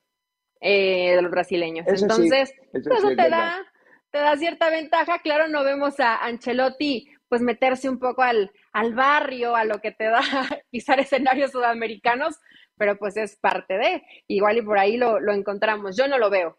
eh, 0.60 1.14
de 1.16 1.22
los 1.22 1.30
brasileños. 1.30 1.86
Eso 1.86 2.04
Entonces, 2.04 2.48
sí, 2.48 2.68
eso, 2.72 2.92
eso 2.92 3.08
sí 3.08 3.16
te, 3.16 3.28
da, 3.28 3.64
te 4.10 4.18
da 4.18 4.36
cierta 4.36 4.70
ventaja. 4.70 5.20
Claro, 5.20 5.48
no 5.48 5.64
vemos 5.64 6.00
a 6.00 6.16
Ancelotti 6.16 7.08
pues 7.28 7.42
meterse 7.42 7.88
un 7.88 7.98
poco 7.98 8.22
al, 8.22 8.52
al 8.72 8.94
barrio, 8.94 9.56
a 9.56 9.64
lo 9.64 9.80
que 9.80 9.92
te 9.92 10.04
da 10.04 10.20
pisar 10.70 11.00
escenarios 11.00 11.52
sudamericanos, 11.52 12.38
pero 12.76 12.96
pues 12.98 13.16
es 13.16 13.36
parte 13.36 13.74
de, 13.78 14.02
igual 14.28 14.58
y 14.58 14.62
por 14.62 14.78
ahí 14.78 14.96
lo, 14.96 15.20
lo 15.20 15.32
encontramos. 15.32 15.96
Yo 15.96 16.06
no 16.08 16.18
lo 16.18 16.30
veo, 16.30 16.58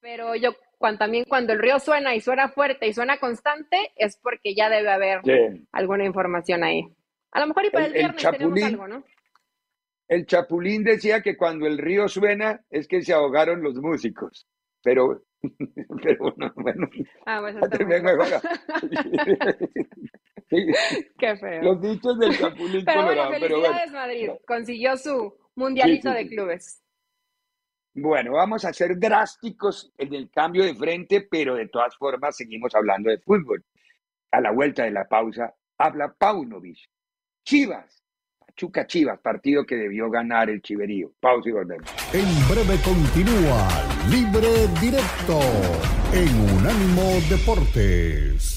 pero 0.00 0.34
yo 0.34 0.54
cuando, 0.78 0.98
también 0.98 1.24
cuando 1.28 1.52
el 1.52 1.60
río 1.60 1.78
suena 1.78 2.14
y 2.14 2.20
suena 2.20 2.48
fuerte 2.48 2.88
y 2.88 2.92
suena 2.92 3.18
constante, 3.18 3.92
es 3.96 4.18
porque 4.18 4.54
ya 4.54 4.68
debe 4.68 4.90
haber 4.90 5.20
sí. 5.24 5.66
alguna 5.72 6.04
información 6.04 6.64
ahí. 6.64 6.84
A 7.30 7.40
lo 7.40 7.46
mejor 7.46 7.66
y 7.66 7.70
para 7.70 7.86
el, 7.86 7.92
viernes 7.92 8.22
tenemos 8.30 8.62
algo, 8.62 8.88
¿no? 8.88 9.04
El 10.12 10.26
Chapulín 10.26 10.84
decía 10.84 11.22
que 11.22 11.38
cuando 11.38 11.66
el 11.66 11.78
río 11.78 12.06
suena 12.06 12.62
es 12.68 12.86
que 12.86 13.00
se 13.00 13.14
ahogaron 13.14 13.62
los 13.62 13.76
músicos. 13.76 14.46
Pero, 14.82 15.22
pero 16.02 16.34
bueno, 16.56 16.86
Ah, 17.24 17.38
pues 17.40 17.56
está 17.56 17.78
Qué 21.18 21.36
feo. 21.38 21.62
Los 21.62 21.80
dichos 21.80 22.18
del 22.18 22.36
Chapulín 22.36 22.84
Pero 22.84 23.04
bueno, 23.04 23.30
felicidades 23.30 23.90
Madrid. 23.90 24.28
Consiguió 24.46 24.98
su 24.98 25.34
mundialito 25.54 26.10
de 26.10 26.28
clubes. 26.28 26.82
Bueno, 27.94 28.32
vamos 28.32 28.66
a 28.66 28.72
ser 28.74 28.98
drásticos 28.98 29.94
en 29.96 30.12
el 30.12 30.30
cambio 30.30 30.64
de 30.64 30.74
frente, 30.74 31.22
pero 31.22 31.54
de 31.54 31.68
todas 31.68 31.96
formas 31.96 32.36
seguimos 32.36 32.74
hablando 32.74 33.08
de 33.08 33.16
fútbol. 33.16 33.64
A 34.30 34.42
la 34.42 34.50
vuelta 34.50 34.84
de 34.84 34.90
la 34.90 35.08
pausa 35.08 35.54
habla 35.78 36.12
Paunovic. 36.12 36.80
Chivas, 37.46 38.01
Pachuca 38.52 38.86
Chivas, 38.86 39.18
partido 39.18 39.64
que 39.64 39.76
debió 39.76 40.10
ganar 40.10 40.50
el 40.50 40.60
Chiverío. 40.60 41.10
Pausa 41.20 41.48
y 41.48 41.52
volvemos. 41.52 41.88
En 42.12 42.48
breve 42.48 42.78
continúa 42.84 43.68
Libre 44.10 44.68
Directo 44.80 45.40
en 46.12 46.58
Unánimo 46.58 47.18
Deportes. 47.30 48.51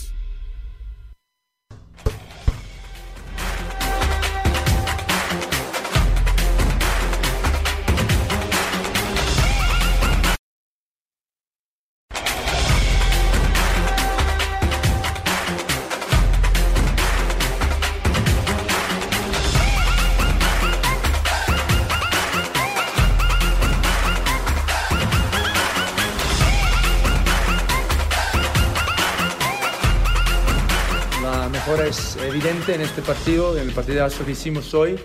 En 32.27 32.81
este 32.81 33.03
partido, 33.03 33.55
en 33.55 33.67
el 33.67 33.73
partidazo 33.73 34.25
que 34.25 34.31
hicimos 34.31 34.73
hoy, 34.73 34.95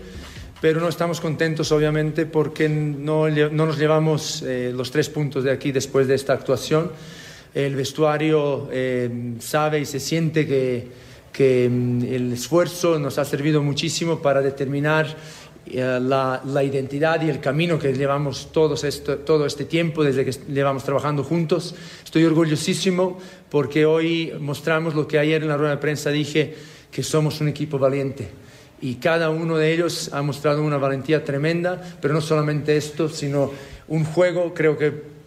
pero 0.61 0.81
no 0.81 0.89
estamos 0.89 1.21
contentos 1.21 1.71
obviamente 1.71 2.25
porque 2.25 2.67
no, 2.67 3.29
no 3.29 3.67
nos 3.67 3.79
llevamos 3.79 4.43
eh, 4.43 4.73
los 4.75 4.91
tres 4.91 5.11
puntos 5.11 5.45
de 5.45 5.51
aquí 5.51 5.71
después 5.71 6.09
de 6.09 6.15
esta 6.15 6.33
actuación. 6.33 6.91
El 7.55 7.77
vestuario 7.77 8.69
eh, 8.73 9.35
sabe 9.39 9.81
y 9.81 9.85
se 9.85 10.01
siente 10.01 10.47
que, 10.47 10.89
que 11.31 11.69
mm, 11.71 12.05
el 12.05 12.33
esfuerzo 12.33 12.99
nos 12.99 13.19
ha 13.19 13.25
servido 13.27 13.63
muchísimo 13.63 14.23
para 14.23 14.41
determinar 14.41 15.15
eh, 15.67 15.99
la, 16.01 16.41
la, 16.47 16.65
identidad 16.65 17.21
y 17.21 17.29
el 17.29 17.41
camino 17.41 17.79
que 17.79 17.93
llevamos 17.93 18.51
todos 18.51 18.83
esto, 18.83 19.19
todo 19.19 19.45
este 19.45 19.67
tiempo 19.67 20.03
desde 20.03 20.25
que 20.25 20.33
llevamos 20.51 20.85
trabajando 20.85 21.23
juntos. 21.23 21.75
Estoy 22.03 22.25
orgullosísimo 22.25 23.19
porque 23.51 23.85
hoy 23.85 24.33
mostramos 24.41 24.95
lo 24.95 25.07
que 25.07 25.19
ayer 25.19 25.43
en 25.43 25.49
la 25.49 25.59
rueda 25.59 25.73
de 25.73 25.81
prensa 25.81 26.11
dije, 26.11 26.80
que 26.91 27.03
somos 27.03 27.41
un 27.41 27.49
equipo 27.49 27.79
valiente. 27.79 28.29
Y 28.81 28.95
cada 28.97 29.31
uno 29.31 29.57
de 29.57 29.73
ellos 29.73 30.11
ha 30.13 30.23
mostrado 30.23 30.63
una 30.63 30.79
valentía 30.79 31.25
tremenda, 31.25 31.81
pero 32.01 32.15
no 32.15 32.21
solamente 32.21 32.77
esto, 32.77 33.09
sino 33.09 33.51
un 33.89 34.05
juego, 34.05 34.55
creo 34.55 34.79
que 34.79 35.21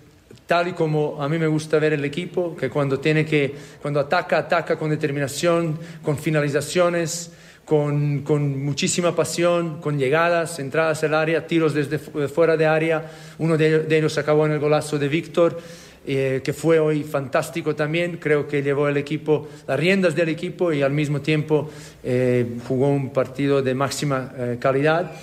tal 0.48 0.70
y 0.70 0.74
como 0.74 1.22
a 1.22 1.30
mí 1.30 1.38
me 1.38 1.48
gusta 1.48 1.80
ver 1.80 1.94
el 1.94 2.04
equipo, 2.04 2.56
que 2.56 2.70
cuando 2.70 3.00
tiene 3.00 3.26
que, 3.26 3.54
cuando 3.82 4.00
ataca, 4.00 4.38
ataca 4.38 4.78
con 4.78 4.90
determinación, 4.90 5.80
con 6.02 6.18
finalizaciones, 6.18 7.32
con, 7.66 8.24
con, 8.24 8.64
muchísima 8.64 9.16
pasión, 9.16 9.80
con 9.80 9.98
llegadas, 9.98 10.60
entradas 10.60 11.04
al 11.04 11.14
área, 11.14 11.48
tiros 11.48 11.74
desde 11.74 11.98
fuera 11.98 12.58
de 12.58 12.66
área. 12.66 13.10
Uno 13.38 13.58
de, 13.58 13.88
ellos 13.90 14.18
acabó 14.18 14.46
en 14.46 14.52
el 14.52 14.60
golazo 14.60 15.00
de 15.00 15.08
Víctor. 15.08 15.60
Eh, 16.06 16.42
que 16.44 16.52
fue 16.52 16.80
hoy 16.80 17.04
fantástico 17.04 17.76
también. 17.76 18.18
Creo 18.18 18.46
que 18.46 18.62
llevó 18.62 18.90
el 18.90 18.98
equipo, 18.98 19.48
las 19.66 19.80
riendas 19.80 20.14
del 20.16 20.28
equipo 20.28 20.74
y 20.74 20.82
al 20.82 20.92
mismo 20.92 21.22
tiempo 21.22 21.70
eh, 22.04 22.58
jugó 22.68 22.90
un 22.90 23.12
partido 23.12 23.62
de 23.62 23.74
máxima 23.74 24.34
eh, 24.38 24.58
calidad. 24.60 25.14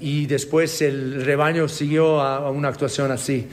y 0.00 0.26
después 0.26 0.82
el 0.82 1.24
rebaño 1.24 1.68
siguió 1.68 2.20
a, 2.20 2.50
una 2.50 2.66
actuación 2.66 3.12
así. 3.12 3.46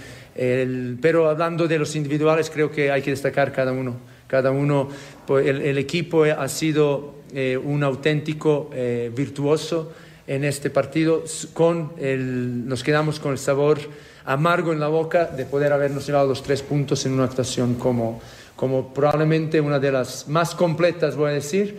pero 0.99 1.29
hablando 1.29 1.67
de 1.67 1.77
los 1.77 1.95
individuales, 1.95 2.49
creo 2.49 2.71
que 2.71 2.89
hay 2.89 3.03
que 3.03 3.11
destacar 3.11 3.51
cada 3.51 3.71
uno. 3.71 3.97
Cada 4.25 4.49
uno, 4.49 4.89
pues, 5.27 5.45
el, 5.45 5.77
equipo 5.77 6.23
ha 6.23 6.47
sido 6.47 7.21
un 7.63 7.83
auténtico 7.83 8.71
virtuoso 9.15 9.93
en 10.25 10.43
este 10.43 10.71
partido. 10.71 11.23
Con 11.53 11.93
el, 11.99 12.67
nos 12.67 12.83
quedamos 12.83 13.19
con 13.19 13.33
el 13.33 13.37
sabor 13.37 13.77
amargo 14.25 14.73
en 14.73 14.79
la 14.79 14.87
boca 14.87 15.25
de 15.25 15.45
poder 15.45 15.73
habernos 15.73 16.05
llevado 16.05 16.27
los 16.27 16.43
tres 16.43 16.61
puntos 16.61 17.05
en 17.05 17.13
una 17.13 17.25
actuación 17.25 17.75
como, 17.75 18.21
como 18.55 18.93
probablemente 18.93 19.59
una 19.61 19.79
de 19.79 19.91
las 19.91 20.27
más 20.27 20.55
completas, 20.55 21.15
voy 21.15 21.31
a 21.31 21.33
decir, 21.33 21.77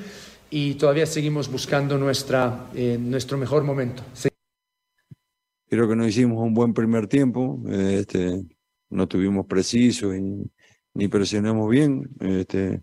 y 0.50 0.74
todavía 0.74 1.07
seguimos 1.07 1.50
buscando 1.50 1.98
nuestra, 1.98 2.66
eh, 2.74 2.96
nuestro 3.00 3.38
mejor 3.38 3.64
momento. 3.64 4.02
Creo 5.68 5.88
que 5.88 5.96
no 5.96 6.07
hicimos 6.07 6.38
un 6.38 6.54
buen 6.54 6.72
primer 6.72 7.07
tiempo, 7.07 7.61
este, 7.68 8.44
no 8.90 9.09
tuvimos 9.09 9.46
preciso 9.46 10.12
ni 10.94 11.09
presionamos 11.09 11.68
bien. 11.68 12.09
Este, 12.20 12.83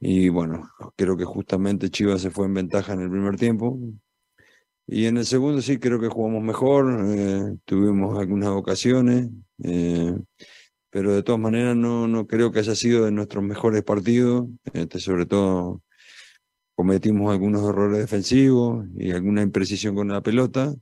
y 0.00 0.28
bueno, 0.28 0.70
creo 0.96 1.16
que 1.16 1.24
justamente 1.24 1.90
Chivas 1.90 2.22
se 2.22 2.30
fue 2.30 2.46
en 2.46 2.54
ventaja 2.54 2.92
en 2.92 3.02
el 3.02 3.10
primer 3.10 3.36
tiempo. 3.36 3.78
Y 4.90 5.04
en 5.04 5.18
el 5.18 5.26
segundo 5.26 5.60
sí 5.60 5.78
creo 5.78 6.00
que 6.00 6.08
jugamos 6.08 6.42
mejor, 6.42 7.04
eh, 7.06 7.58
tuvimos 7.66 8.18
algunas 8.18 8.48
ocasiones, 8.48 9.28
eh, 9.62 10.16
pero 10.88 11.14
de 11.14 11.22
todas 11.22 11.38
maneras 11.38 11.76
no, 11.76 12.08
no 12.08 12.26
creo 12.26 12.50
que 12.50 12.60
haya 12.60 12.74
sido 12.74 13.04
de 13.04 13.10
nuestros 13.10 13.44
mejores 13.44 13.82
partidos, 13.82 14.48
este, 14.72 14.98
sobre 14.98 15.26
todo 15.26 15.82
cometimos 16.74 17.30
algunos 17.30 17.68
errores 17.68 17.98
defensivos 17.98 18.86
y 18.96 19.10
alguna 19.10 19.42
imprecisión 19.42 19.94
con 19.94 20.08
la 20.08 20.22
pelota. 20.22 20.74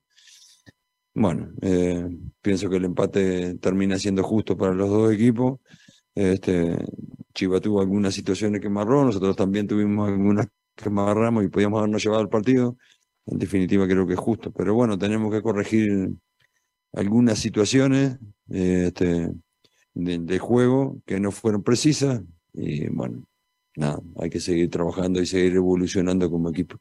Bueno, 1.12 1.50
eh, 1.62 2.08
pienso 2.40 2.70
que 2.70 2.76
el 2.76 2.84
empate 2.84 3.56
termina 3.56 3.98
siendo 3.98 4.22
justo 4.22 4.56
para 4.56 4.72
los 4.72 4.88
dos 4.88 5.12
equipos. 5.12 5.58
Este, 6.14 6.78
Chiva 7.34 7.60
tuvo 7.60 7.80
algunas 7.80 8.14
situaciones 8.14 8.60
que 8.60 8.68
marró, 8.68 9.04
nosotros 9.04 9.34
también 9.34 9.66
tuvimos 9.66 10.08
algunas 10.08 10.46
que 10.76 10.88
amarramos 10.88 11.42
y 11.42 11.48
podíamos 11.48 11.78
habernos 11.78 12.04
llevado 12.04 12.22
el 12.22 12.28
partido 12.28 12.76
en 13.26 13.38
definitiva 13.38 13.86
creo 13.86 14.06
que 14.06 14.14
es 14.14 14.18
justo. 14.18 14.52
Pero 14.52 14.74
bueno, 14.74 14.98
tenemos 14.98 15.32
que 15.32 15.42
corregir 15.42 16.10
algunas 16.92 17.38
situaciones 17.38 18.18
este, 18.48 19.30
de, 19.94 20.38
juego 20.38 21.00
que 21.04 21.20
no 21.20 21.32
fueron 21.32 21.62
precisas 21.62 22.22
y 22.52 22.88
bueno, 22.88 23.26
nada, 23.76 24.00
hay 24.18 24.30
que 24.30 24.40
seguir 24.40 24.70
trabajando 24.70 25.20
y 25.20 25.26
seguir 25.26 25.56
evolucionando 25.56 26.30
como 26.30 26.50
equipo. 26.50 26.76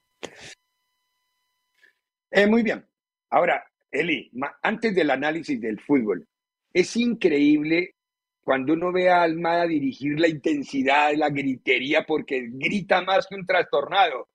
Eh, 2.31 2.47
muy 2.47 2.63
bien. 2.63 2.85
Ahora, 3.29 3.65
Eli, 3.91 4.31
antes 4.61 4.95
del 4.95 5.09
análisis 5.09 5.59
del 5.59 5.79
fútbol, 5.79 6.27
es 6.73 6.95
increíble 6.95 7.95
cuando 8.41 8.73
uno 8.73 8.91
ve 8.91 9.09
a 9.09 9.23
Almada 9.23 9.65
dirigir 9.65 10.19
la 10.19 10.27
intensidad, 10.27 11.13
la 11.15 11.29
gritería, 11.29 12.05
porque 12.05 12.47
grita 12.51 13.01
más 13.01 13.25
que 13.27 13.35
un 13.35 13.45
trastornado 13.45 14.29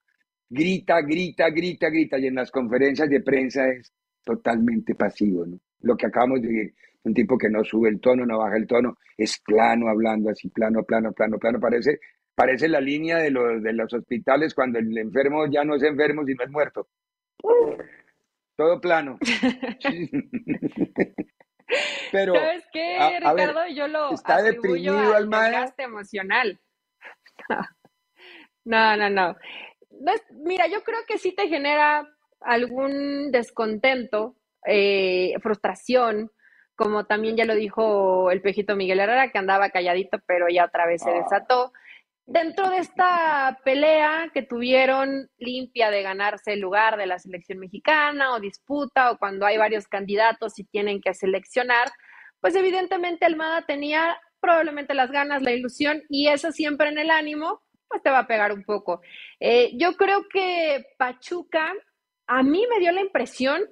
grita, 0.51 1.01
grita, 1.01 1.49
grita, 1.51 1.89
grita, 1.89 2.19
y 2.19 2.27
en 2.27 2.35
las 2.35 2.51
conferencias 2.51 3.09
de 3.09 3.23
prensa 3.23 3.69
es 3.69 3.93
totalmente 4.25 4.97
pasivo, 4.97 5.47
¿no? 5.47 5.59
Lo 5.83 5.97
que 5.97 6.07
acabamos 6.07 6.43
de 6.43 6.49
decir, 6.49 6.75
un 7.05 7.15
tipo 7.15 7.39
que 7.39 7.49
no 7.49 7.65
sube 7.65 7.89
el 7.89 8.01
tono, 8.01 8.27
no 8.27 8.39
baja 8.39 8.57
el 8.57 8.67
tono, 8.67 8.99
es 9.17 9.41
plano 9.41 9.89
hablando 9.89 10.29
así, 10.29 10.51
plano, 10.51 10.83
plano, 10.83 11.13
plano, 11.13 11.39
plano, 11.39 11.59
parece, 11.59 12.01
parece 12.35 12.69
la 12.69 12.81
línea 12.81 13.19
de 13.19 13.31
los, 13.31 13.63
de 13.63 13.73
los 13.73 13.95
hospitales 13.95 14.55
cuando 14.55 14.81
el 14.81 14.99
enfermo 14.99 15.47
ya 15.47 15.65
no 15.65 15.77
es 15.77 15.83
enfermo, 15.83 16.27
sino 16.27 16.45
es 16.45 16.51
muerto. 16.51 16.89
Todo 18.57 18.79
plano. 18.81 19.19
Pero, 22.13 22.35
¿Sabes 22.35 22.65
qué, 22.73 23.21
Ricardo? 23.21 23.61
Yo 23.75 23.87
lo 23.87 24.13
está 24.13 24.43
deprimido 24.43 25.15
al 25.15 25.31
emocional. 25.79 26.61
No, 28.63 28.95
no, 28.95 29.09
no 29.09 29.35
mira, 30.31 30.67
yo 30.69 30.83
creo 30.83 31.01
que 31.07 31.19
sí 31.19 31.33
te 31.33 31.49
genera 31.49 32.09
algún 32.41 33.31
descontento, 33.31 34.37
eh, 34.67 35.35
frustración, 35.43 36.31
como 36.75 37.05
también 37.05 37.37
ya 37.37 37.45
lo 37.45 37.55
dijo 37.55 38.31
el 38.31 38.41
pejito 38.41 38.77
Miguel 38.77 39.01
Herrera, 39.01 39.31
que 39.31 39.39
andaba 39.39 39.71
calladito, 39.71 40.19
pero 40.27 40.49
ya 40.49 40.65
otra 40.65 40.87
vez 40.87 41.03
se 41.03 41.11
ah. 41.11 41.23
desató. 41.23 41.73
Dentro 42.25 42.71
de 42.71 42.79
esta 42.79 43.59
pelea 43.65 44.31
que 44.33 44.43
tuvieron 44.43 45.29
limpia 45.37 45.91
de 45.91 46.03
ganarse 46.03 46.53
el 46.53 46.61
lugar 46.61 46.97
de 46.97 47.07
la 47.07 47.19
selección 47.19 47.59
mexicana 47.59 48.33
o 48.33 48.41
disputa 48.41 49.11
o 49.11 49.19
cuando 49.19 49.47
hay 49.47 49.59
varios 49.59 49.89
candidatos 49.89 50.59
y 50.59 50.65
tienen 50.65 51.01
que 51.01 51.13
seleccionar, 51.13 51.91
pues 52.41 52.55
evidentemente 52.55 53.27
Almada 53.27 53.67
tenía 53.67 54.17
probablemente 54.41 54.95
las 54.95 55.11
ganas, 55.11 55.43
la 55.43 55.53
ilusión 55.53 56.03
y 56.09 56.29
eso 56.29 56.53
siempre 56.53 56.89
en 56.89 56.99
el 56.99 57.11
ánimo 57.11 57.63
pues 57.90 58.03
te 58.03 58.11
va 58.11 58.20
a 58.20 58.26
pegar 58.26 58.53
un 58.53 58.62
poco. 58.62 59.03
Eh, 59.40 59.72
yo 59.76 59.94
creo 59.96 60.29
que 60.33 60.87
Pachuca, 60.96 61.72
a 62.29 62.42
mí 62.42 62.64
me 62.70 62.79
dio 62.79 62.92
la 62.92 63.00
impresión 63.00 63.62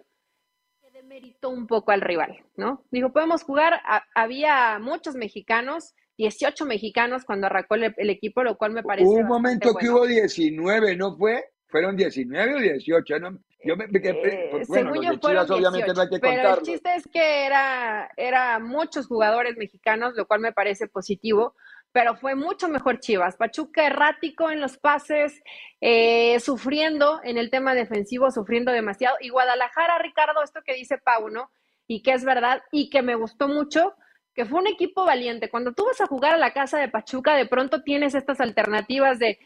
que 0.83 0.91
demeritó 0.91 1.51
un 1.51 1.69
poco 1.69 1.93
al 1.93 2.01
rival, 2.01 2.45
¿no? 2.57 2.85
Digo, 2.91 3.13
podemos 3.13 3.45
jugar, 3.45 3.81
había 4.15 4.81
muchos 4.81 5.15
mexicanos, 5.15 5.95
18 6.17 6.67
mexicanos 6.67 7.25
cuando 7.25 7.47
arrancó 7.47 7.77
el, 7.77 8.11
equipo, 8.11 8.43
lo 8.43 8.59
cual 8.59 8.73
me 8.73 8.83
parece. 8.83 9.07
Hubo 9.07 9.19
un 9.19 9.29
momento 9.29 9.73
que 9.75 9.89
hubo 9.89 10.05
19, 10.05 10.97
¿no 10.97 11.17
fue? 11.17 11.45
¿Fueron 11.69 11.97
19 11.97 12.55
o 12.55 12.59
18? 12.59 13.19
¿no? 13.21 13.39
Yo 13.65 13.77
me, 13.77 13.85
eh, 13.85 14.49
pues, 14.51 14.67
bueno, 14.67 14.91
según 14.91 15.07
yo 15.07 15.19
fueron 15.21 15.47
18, 15.47 15.55
obviamente 15.55 15.95
no 15.95 16.01
hay 16.01 16.09
que 16.09 16.19
pero 16.19 16.55
el 16.55 16.63
chiste 16.63 16.95
es 16.97 17.07
que 17.07 17.47
era, 17.47 18.11
era 18.17 18.59
muchos 18.59 19.07
jugadores 19.07 19.57
mexicanos, 19.57 20.15
lo 20.17 20.27
cual 20.27 20.41
me 20.41 20.53
parece 20.53 20.89
positivo, 20.89 21.55
pero 21.99 22.15
fue 22.15 22.37
mucho 22.37 22.69
mejor 22.69 23.01
Chivas. 23.01 23.37
Pachuca 23.37 23.85
errático 23.85 24.53
en 24.53 24.61
los 24.61 24.79
pases, 24.79 25.43
eh, 25.81 26.39
sufriendo 26.39 27.21
en 27.25 27.39
el 27.39 27.51
tema 27.51 27.75
defensivo, 27.75 28.31
sufriendo 28.31 28.71
demasiado. 28.71 29.17
Y 29.21 29.31
Guadalajara, 29.31 29.99
Ricardo, 29.99 30.45
esto 30.45 30.61
que 30.65 30.75
dice 30.75 30.99
Pau, 30.99 31.29
¿no? 31.29 31.51
Y 31.89 32.05
que 32.05 32.13
es 32.13 32.25
verdad 32.25 32.63
y 32.71 32.89
que 32.89 33.03
me 33.03 33.17
gustó 33.17 33.49
mucho, 33.49 33.97
que 34.33 34.45
fue 34.45 34.61
un 34.61 34.69
equipo 34.69 35.05
valiente. 35.05 35.51
Cuando 35.51 35.73
tú 35.73 35.87
vas 35.87 36.01
a 36.01 36.07
jugar 36.07 36.35
a 36.35 36.39
la 36.39 36.53
casa 36.53 36.79
de 36.79 36.87
Pachuca, 36.87 37.35
de 37.35 37.47
pronto 37.47 37.83
tienes 37.83 38.15
estas 38.15 38.41
alternativas 38.41 39.19
de, 39.19 39.41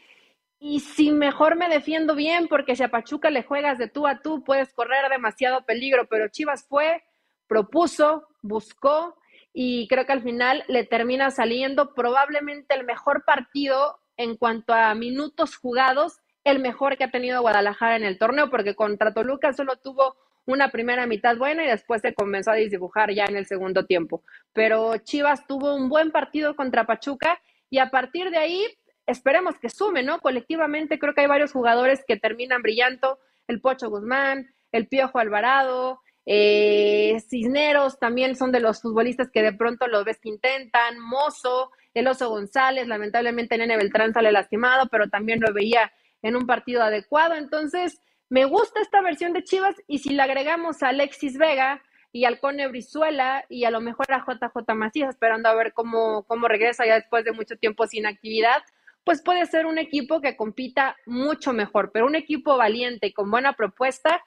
y 0.58 0.80
si 0.80 1.10
mejor 1.10 1.56
me 1.56 1.70
defiendo 1.70 2.14
bien, 2.14 2.48
porque 2.48 2.76
si 2.76 2.82
a 2.82 2.90
Pachuca 2.90 3.30
le 3.30 3.44
juegas 3.44 3.78
de 3.78 3.88
tú 3.88 4.06
a 4.06 4.20
tú, 4.20 4.44
puedes 4.44 4.74
correr 4.74 5.08
demasiado 5.08 5.64
peligro, 5.64 6.06
pero 6.06 6.28
Chivas 6.28 6.66
fue, 6.68 7.02
propuso, 7.46 8.28
buscó, 8.42 9.16
y 9.52 9.86
creo 9.88 10.06
que 10.06 10.12
al 10.12 10.22
final 10.22 10.64
le 10.68 10.84
termina 10.84 11.30
saliendo 11.30 11.94
probablemente 11.94 12.74
el 12.74 12.84
mejor 12.84 13.24
partido 13.24 13.98
en 14.16 14.36
cuanto 14.36 14.72
a 14.72 14.94
minutos 14.94 15.56
jugados, 15.56 16.20
el 16.44 16.58
mejor 16.58 16.96
que 16.96 17.04
ha 17.04 17.10
tenido 17.10 17.42
Guadalajara 17.42 17.96
en 17.96 18.04
el 18.04 18.18
torneo, 18.18 18.50
porque 18.50 18.74
contra 18.74 19.12
Toluca 19.12 19.52
solo 19.52 19.76
tuvo 19.76 20.16
una 20.44 20.70
primera 20.70 21.06
mitad 21.06 21.36
buena 21.36 21.64
y 21.64 21.68
después 21.68 22.02
se 22.02 22.14
comenzó 22.14 22.50
a 22.50 22.54
dibujar 22.54 23.12
ya 23.12 23.24
en 23.26 23.36
el 23.36 23.46
segundo 23.46 23.86
tiempo. 23.86 24.22
Pero 24.52 24.96
Chivas 24.98 25.46
tuvo 25.46 25.74
un 25.74 25.88
buen 25.88 26.10
partido 26.10 26.56
contra 26.56 26.84
Pachuca 26.84 27.40
y 27.70 27.78
a 27.78 27.90
partir 27.90 28.30
de 28.30 28.38
ahí 28.38 28.66
esperemos 29.06 29.58
que 29.58 29.70
sume, 29.70 30.02
¿no? 30.02 30.20
Colectivamente 30.20 30.98
creo 30.98 31.14
que 31.14 31.22
hay 31.22 31.26
varios 31.26 31.52
jugadores 31.52 32.04
que 32.06 32.16
terminan 32.16 32.62
brillando, 32.62 33.18
el 33.46 33.60
Pocho 33.60 33.88
Guzmán, 33.88 34.52
el 34.72 34.88
Piojo 34.88 35.18
Alvarado, 35.18 36.00
eh, 36.24 37.20
Cisneros 37.28 37.98
también 37.98 38.36
son 38.36 38.52
de 38.52 38.60
los 38.60 38.80
futbolistas 38.80 39.30
que 39.30 39.42
de 39.42 39.52
pronto 39.52 39.86
lo 39.86 40.04
ves 40.04 40.18
que 40.20 40.28
intentan. 40.28 40.98
Mozo, 40.98 41.70
el 41.94 42.06
Oso 42.06 42.30
González, 42.30 42.86
lamentablemente 42.86 43.58
Nene 43.58 43.76
Beltrán 43.76 44.12
sale 44.12 44.32
lastimado, 44.32 44.88
pero 44.88 45.08
también 45.08 45.40
lo 45.40 45.52
veía 45.52 45.92
en 46.22 46.36
un 46.36 46.46
partido 46.46 46.82
adecuado. 46.82 47.34
Entonces, 47.34 48.00
me 48.28 48.44
gusta 48.44 48.80
esta 48.80 49.02
versión 49.02 49.32
de 49.32 49.44
Chivas 49.44 49.74
y 49.86 49.98
si 49.98 50.10
le 50.10 50.22
agregamos 50.22 50.82
a 50.82 50.88
Alexis 50.88 51.36
Vega 51.36 51.82
y 52.12 52.24
al 52.24 52.40
Cone 52.40 52.68
Brizuela 52.68 53.44
y 53.48 53.64
a 53.64 53.70
lo 53.70 53.80
mejor 53.80 54.06
a 54.12 54.24
JJ 54.24 54.74
Macías, 54.74 55.10
esperando 55.10 55.48
a 55.48 55.54
ver 55.54 55.72
cómo, 55.72 56.24
cómo 56.24 56.46
regresa 56.46 56.86
ya 56.86 56.94
después 56.94 57.24
de 57.24 57.32
mucho 57.32 57.56
tiempo 57.56 57.86
sin 57.86 58.06
actividad, 58.06 58.62
pues 59.04 59.22
puede 59.22 59.46
ser 59.46 59.66
un 59.66 59.78
equipo 59.78 60.20
que 60.20 60.36
compita 60.36 60.96
mucho 61.06 61.52
mejor, 61.52 61.90
pero 61.92 62.06
un 62.06 62.14
equipo 62.14 62.56
valiente 62.56 63.08
y 63.08 63.12
con 63.12 63.30
buena 63.30 63.54
propuesta 63.54 64.22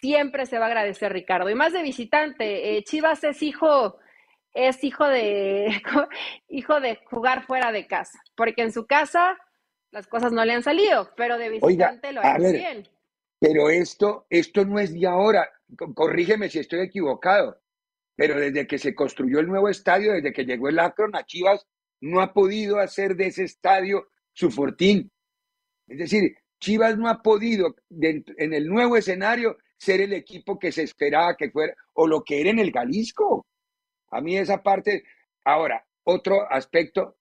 siempre 0.00 0.46
se 0.46 0.58
va 0.58 0.66
a 0.66 0.68
agradecer, 0.68 1.12
Ricardo. 1.12 1.50
Y 1.50 1.54
más 1.54 1.72
de 1.72 1.82
visitante, 1.82 2.76
eh, 2.76 2.84
Chivas 2.84 3.24
es 3.24 3.42
hijo, 3.42 3.98
es 4.54 4.82
hijo 4.84 5.06
de, 5.06 5.68
hijo 6.48 6.80
de 6.80 6.98
jugar 7.10 7.44
fuera 7.46 7.72
de 7.72 7.86
casa, 7.86 8.18
porque 8.34 8.62
en 8.62 8.72
su 8.72 8.86
casa 8.86 9.38
las 9.90 10.06
cosas 10.06 10.32
no 10.32 10.44
le 10.44 10.52
han 10.52 10.62
salido, 10.62 11.10
pero 11.16 11.38
de 11.38 11.50
visitante 11.50 12.12
lo 12.12 12.20
ha 12.20 12.36
hecho 12.36 12.52
bien. 12.52 12.88
Pero 13.38 13.68
esto, 13.68 14.26
esto 14.30 14.64
no 14.64 14.78
es 14.78 14.92
de 14.92 15.06
ahora, 15.06 15.48
corrígeme 15.94 16.48
si 16.48 16.58
estoy 16.58 16.80
equivocado, 16.80 17.60
pero 18.16 18.40
desde 18.40 18.66
que 18.66 18.78
se 18.78 18.94
construyó 18.94 19.40
el 19.40 19.46
nuevo 19.46 19.68
estadio, 19.68 20.12
desde 20.12 20.32
que 20.32 20.44
llegó 20.44 20.68
el 20.68 20.78
Akron 20.78 21.14
a 21.14 21.26
Chivas, 21.26 21.66
no 22.00 22.20
ha 22.20 22.32
podido 22.32 22.78
hacer 22.78 23.14
de 23.14 23.26
ese 23.26 23.44
estadio 23.44 24.08
su 24.32 24.50
fortín. 24.50 25.10
Es 25.86 25.98
decir, 25.98 26.36
Chivas 26.60 26.96
no 26.96 27.08
ha 27.08 27.22
podido 27.22 27.74
en 28.00 28.54
el 28.54 28.66
nuevo 28.68 28.96
escenario 28.96 29.58
ser 29.78 30.00
el 30.00 30.12
equipo 30.12 30.58
que 30.58 30.72
se 30.72 30.82
esperaba 30.82 31.36
que 31.36 31.50
fuera 31.50 31.74
o 31.94 32.06
lo 32.06 32.22
que 32.22 32.40
era 32.40 32.50
en 32.50 32.58
el 32.58 32.72
Jalisco. 32.72 33.46
A 34.10 34.20
mí 34.20 34.36
esa 34.36 34.62
parte, 34.62 35.04
ahora, 35.44 35.84
otro 36.04 36.50
aspecto, 36.50 37.16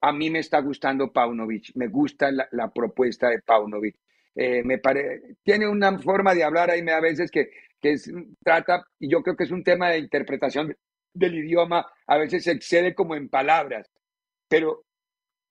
a 0.00 0.12
mí 0.12 0.30
me 0.30 0.38
está 0.38 0.60
gustando 0.60 1.12
Paunovic, 1.12 1.72
me 1.74 1.88
gusta 1.88 2.30
la, 2.30 2.70
propuesta 2.70 3.28
de 3.28 3.42
Paunovic. 3.42 3.96
Eh, 4.34 4.62
me 4.62 4.78
pare, 4.78 5.36
tiene 5.42 5.68
una 5.68 5.98
forma 5.98 6.34
de 6.34 6.44
hablar 6.44 6.70
ahí 6.70 6.88
a 6.88 7.00
veces 7.00 7.30
que, 7.30 7.50
que 7.80 7.96
trata, 8.42 8.86
y 9.00 9.10
yo 9.10 9.22
creo 9.22 9.36
que 9.36 9.44
es 9.44 9.50
un 9.50 9.64
tema 9.64 9.90
de 9.90 9.98
interpretación 9.98 10.76
del 11.12 11.34
idioma, 11.34 11.86
a 12.06 12.18
veces 12.18 12.44
se 12.44 12.52
excede 12.52 12.94
como 12.94 13.16
en 13.16 13.28
palabras, 13.28 13.90
pero 14.48 14.84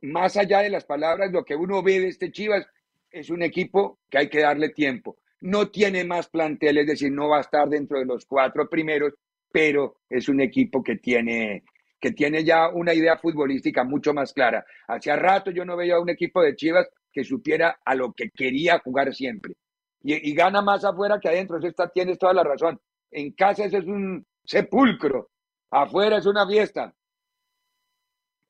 más 0.01 0.37
allá 0.37 0.59
de 0.59 0.69
las 0.69 0.85
palabras, 0.85 1.31
lo 1.31 1.43
que 1.43 1.55
uno 1.55 1.83
ve 1.83 1.99
de 1.99 2.07
este 2.07 2.31
Chivas 2.31 2.65
es 3.11 3.29
un 3.29 3.41
equipo 3.41 3.99
que 4.09 4.19
hay 4.19 4.29
que 4.29 4.41
darle 4.41 4.69
tiempo 4.69 5.17
no 5.41 5.69
tiene 5.69 6.03
más 6.03 6.29
plantel, 6.29 6.79
es 6.79 6.87
decir, 6.87 7.11
no 7.11 7.29
va 7.29 7.37
a 7.37 7.41
estar 7.41 7.67
dentro 7.67 7.99
de 7.99 8.05
los 8.05 8.25
cuatro 8.25 8.67
primeros, 8.69 9.13
pero 9.51 9.97
es 10.09 10.29
un 10.29 10.41
equipo 10.41 10.83
que 10.83 10.97
tiene, 10.97 11.63
que 11.99 12.11
tiene 12.11 12.43
ya 12.43 12.69
una 12.69 12.93
idea 12.93 13.17
futbolística 13.17 13.83
mucho 13.83 14.13
más 14.13 14.33
clara. 14.33 14.65
Hacía 14.87 15.15
rato 15.15 15.51
yo 15.51 15.65
no 15.65 15.77
veía 15.77 15.99
un 15.99 16.09
equipo 16.09 16.41
de 16.41 16.55
Chivas 16.55 16.87
que 17.11 17.23
supiera 17.23 17.79
a 17.83 17.95
lo 17.95 18.13
que 18.13 18.29
quería 18.29 18.79
jugar 18.79 19.13
siempre. 19.13 19.55
Y, 20.03 20.33
gana 20.33 20.61
más 20.61 20.85
afuera 20.85 21.19
que 21.19 21.27
adentro, 21.27 21.57
está, 21.57 21.89
tienes 21.89 22.17
toda 22.17 22.33
la 22.33 22.43
razón. 22.43 22.79
En 23.11 23.31
casa 23.33 23.65
eso 23.65 23.77
es 23.77 23.85
un 23.85 24.25
sepulcro, 24.45 25.29
afuera 25.71 26.17
es 26.17 26.25
una 26.25 26.47
fiesta. 26.47 26.93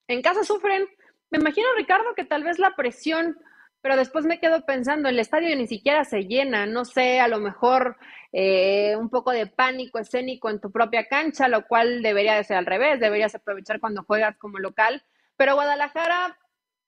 En 0.08 0.21
casa 0.21 0.43
sufren, 0.43 0.86
me 1.32 1.39
imagino 1.39 1.67
Ricardo 1.76 2.13
que 2.15 2.26
tal 2.26 2.43
vez 2.43 2.60
la 2.60 2.76
presión 2.76 3.38
pero 3.88 4.00
después 4.00 4.26
me 4.26 4.41
quedo 4.41 4.65
pensando, 4.65 5.08
el 5.08 5.17
estadio 5.17 5.56
ni 5.56 5.65
siquiera 5.65 6.04
se 6.04 6.26
llena, 6.26 6.65
no 6.65 6.84
sé, 6.84 7.21
a 7.21 7.30
lo 7.30 7.39
mejor 7.39 7.95
eh, 8.34 8.97
un 8.97 9.10
poco 9.10 9.32
de 9.32 9.47
pánico 9.47 9.97
escénico 9.97 10.50
en 10.50 10.60
tu 10.60 10.73
propia 10.73 11.06
cancha, 11.08 11.47
lo 11.47 11.65
cual 11.65 12.02
debería 12.02 12.36
de 12.36 12.43
ser 12.43 12.58
al 12.58 12.65
revés, 12.65 13.00
deberías 13.00 13.34
aprovechar 13.34 13.80
cuando 13.80 14.04
juegas 14.04 14.36
como 14.36 14.60
local, 14.60 15.06
pero 15.38 15.54
Guadalajara 15.54 16.38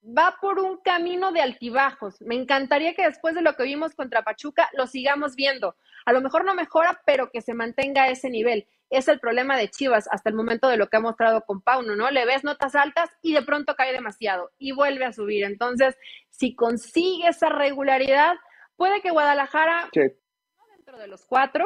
va 0.04 0.36
por 0.42 0.60
un 0.60 0.82
camino 0.82 1.32
de 1.32 1.40
altibajos. 1.40 2.20
Me 2.20 2.36
encantaría 2.36 2.94
que 2.96 3.06
después 3.06 3.34
de 3.34 3.44
lo 3.44 3.56
que 3.56 3.64
vimos 3.64 3.96
contra 3.96 4.24
Pachuca 4.24 4.70
lo 4.74 4.86
sigamos 4.86 5.38
viendo. 5.38 5.78
A 6.06 6.12
lo 6.12 6.20
mejor 6.20 6.44
no 6.44 6.54
mejora, 6.54 7.02
pero 7.06 7.32
que 7.32 7.40
se 7.40 7.54
mantenga 7.54 8.04
a 8.04 8.10
ese 8.10 8.30
nivel 8.30 8.68
es 8.90 9.08
el 9.08 9.20
problema 9.20 9.58
de 9.58 9.70
Chivas 9.70 10.08
hasta 10.12 10.30
el 10.30 10.36
momento 10.36 10.68
de 10.68 10.78
lo 10.78 10.88
que 10.88 10.98
ha 10.98 11.02
mostrado 11.02 11.42
con 11.46 11.62
Pauno, 11.62 11.96
¿no? 11.96 12.10
Le 12.10 12.26
ves 12.26 12.44
notas 12.44 12.76
altas 12.76 13.10
y 13.22 13.34
de 13.34 13.44
pronto 13.44 13.76
cae 13.76 13.94
demasiado 13.94 14.52
y 14.58 14.72
vuelve 14.72 15.06
a 15.06 15.14
subir. 15.14 15.44
Entonces, 15.46 15.98
si 16.30 16.56
consigue 16.56 17.28
esa 17.28 17.50
regularidad, 17.50 18.36
puede 18.76 19.02
que 19.02 19.12
Guadalajara, 19.12 19.90
dentro 19.94 20.98
de 20.98 21.08
los 21.08 21.26
cuatro, 21.26 21.66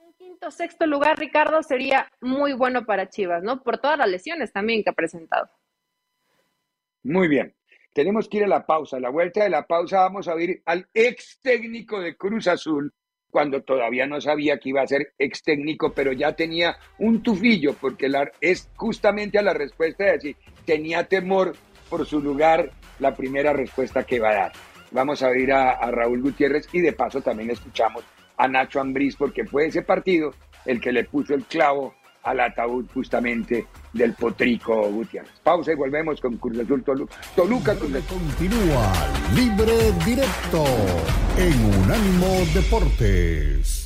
un 0.00 0.12
quinto, 0.14 0.50
sexto 0.50 0.86
lugar, 0.86 1.18
Ricardo, 1.18 1.62
sería 1.62 2.10
muy 2.20 2.52
bueno 2.52 2.84
para 2.84 3.08
Chivas, 3.08 3.42
¿no? 3.42 3.62
Por 3.62 3.78
todas 3.78 3.98
las 3.98 4.08
lesiones 4.08 4.52
también 4.52 4.82
que 4.82 4.90
ha 4.90 4.94
presentado. 4.94 5.48
Muy 7.02 7.28
bien. 7.28 7.54
Tenemos 7.94 8.28
que 8.28 8.38
ir 8.38 8.44
a 8.44 8.48
la 8.48 8.66
pausa. 8.66 8.98
A 8.98 9.00
la 9.00 9.08
vuelta 9.08 9.44
de 9.44 9.48
la 9.48 9.66
pausa 9.66 10.00
vamos 10.00 10.28
a 10.28 10.34
oír 10.34 10.62
al 10.66 10.86
ex 10.92 11.40
técnico 11.40 11.98
de 11.98 12.14
Cruz 12.14 12.46
Azul, 12.46 12.92
cuando 13.30 13.62
todavía 13.62 14.06
no 14.06 14.20
sabía 14.20 14.58
que 14.58 14.70
iba 14.70 14.82
a 14.82 14.86
ser 14.86 15.12
ex 15.18 15.42
técnico, 15.42 15.92
pero 15.92 16.12
ya 16.12 16.34
tenía 16.34 16.76
un 16.98 17.22
tufillo, 17.22 17.74
porque 17.74 18.08
la, 18.08 18.30
es 18.40 18.70
justamente 18.76 19.38
a 19.38 19.42
la 19.42 19.52
respuesta 19.52 20.04
de 20.04 20.12
decir, 20.12 20.36
tenía 20.64 21.04
temor 21.04 21.54
por 21.90 22.06
su 22.06 22.20
lugar 22.20 22.70
la 22.98 23.14
primera 23.14 23.52
respuesta 23.52 24.04
que 24.04 24.20
va 24.20 24.30
a 24.30 24.34
dar. 24.34 24.52
Vamos 24.90 25.22
a 25.22 25.36
ir 25.36 25.52
a, 25.52 25.90
Raúl 25.90 26.22
Gutiérrez 26.22 26.68
y 26.72 26.80
de 26.80 26.92
paso 26.92 27.20
también 27.20 27.50
escuchamos 27.50 28.04
a 28.36 28.48
Nacho 28.48 28.80
Ambriz, 28.80 29.16
porque 29.16 29.44
fue 29.44 29.66
ese 29.66 29.82
partido 29.82 30.32
el 30.64 30.80
que 30.80 30.92
le 30.92 31.04
puso 31.04 31.34
el 31.34 31.44
clavo 31.44 31.94
al 32.26 32.40
ataúd 32.40 32.86
justamente 32.92 33.66
del 33.92 34.12
Potrico 34.14 34.90
Gutiérrez. 34.90 35.30
Pausa 35.42 35.72
y 35.72 35.76
volvemos 35.76 36.20
con 36.20 36.36
Cruz 36.36 36.58
Azul 36.58 36.82
Toluca. 36.82 37.14
Toluca 37.36 37.74
Continúa 37.76 38.92
libre 39.34 39.92
directo 40.04 40.64
en 41.38 41.82
Unánimo 41.84 42.44
Deportes. 42.52 43.85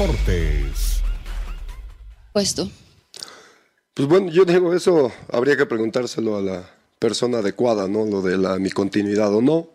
Deportes. 0.00 1.02
Puesto. 2.32 2.70
Pues 3.92 4.08
bueno, 4.08 4.30
yo 4.30 4.46
digo, 4.46 4.72
eso 4.72 5.12
habría 5.30 5.58
que 5.58 5.66
preguntárselo 5.66 6.38
a 6.38 6.40
la 6.40 6.70
persona 6.98 7.40
adecuada, 7.40 7.86
¿no? 7.86 8.06
Lo 8.06 8.22
de 8.22 8.38
la 8.38 8.58
mi 8.58 8.70
continuidad 8.70 9.34
o 9.34 9.42
no. 9.42 9.68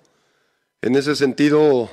En 0.81 0.95
ese 0.95 1.15
sentido, 1.15 1.91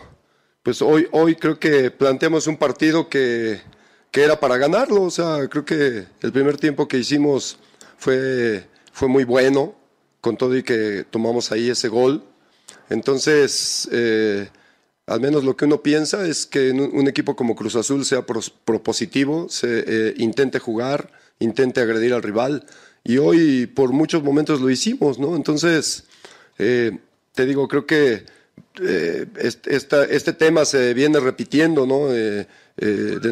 pues 0.62 0.80
hoy, 0.80 1.09
hoy 1.12 1.37
creo 1.37 1.59
que 1.59 1.91
planteamos 1.91 2.47
un 2.47 2.57
partido 2.57 3.11
que, 3.11 3.61
que 4.11 4.22
era 4.22 4.41
para 4.41 4.57
ganarlo. 4.57 5.03
O 5.03 5.11
sea, 5.11 5.47
creo 5.51 5.66
que 5.66 6.07
el 6.22 6.33
primer 6.33 6.57
tiempo 6.57 6.89
que 6.89 6.97
hicimos 6.97 7.59
fue, 7.99 8.66
fue 8.95 9.09
muy 9.09 9.24
bueno, 9.24 9.74
con 10.22 10.39
todo 10.39 10.57
y 10.57 10.62
que 10.62 11.05
tomamos 11.11 11.53
ahí 11.53 11.68
ese 11.68 11.89
gol. 11.89 12.24
Entonces, 12.89 13.91
eh, 13.93 14.49
al 15.12 15.20
menos 15.20 15.44
lo 15.44 15.56
que 15.56 15.66
uno 15.66 15.82
piensa 15.82 16.26
es 16.26 16.46
que 16.46 16.70
un, 16.70 17.06
equipo 17.06 17.36
como 17.36 17.54
Cruz 17.54 17.76
Azul 17.76 18.06
sea 18.06 18.24
propositivo, 18.24 19.46
se 19.50 19.84
eh, 19.86 20.14
intente 20.16 20.58
jugar, 20.58 21.12
intente 21.38 21.82
agredir 21.82 22.14
al 22.14 22.22
rival. 22.22 22.64
Y 23.04 23.18
hoy 23.18 23.66
por 23.66 23.92
muchos 23.92 24.22
momentos 24.22 24.62
lo 24.62 24.70
hicimos, 24.70 25.18
¿no? 25.18 25.36
Entonces, 25.36 26.04
eh, 26.58 26.98
te 27.34 27.44
digo, 27.44 27.68
creo 27.68 27.84
que 27.84 28.24
este, 29.36 30.32
tema 30.32 30.64
se 30.64 30.94
viene 30.94 31.20
repitiendo, 31.20 31.84
¿no? 31.84 32.08
de 32.08 32.46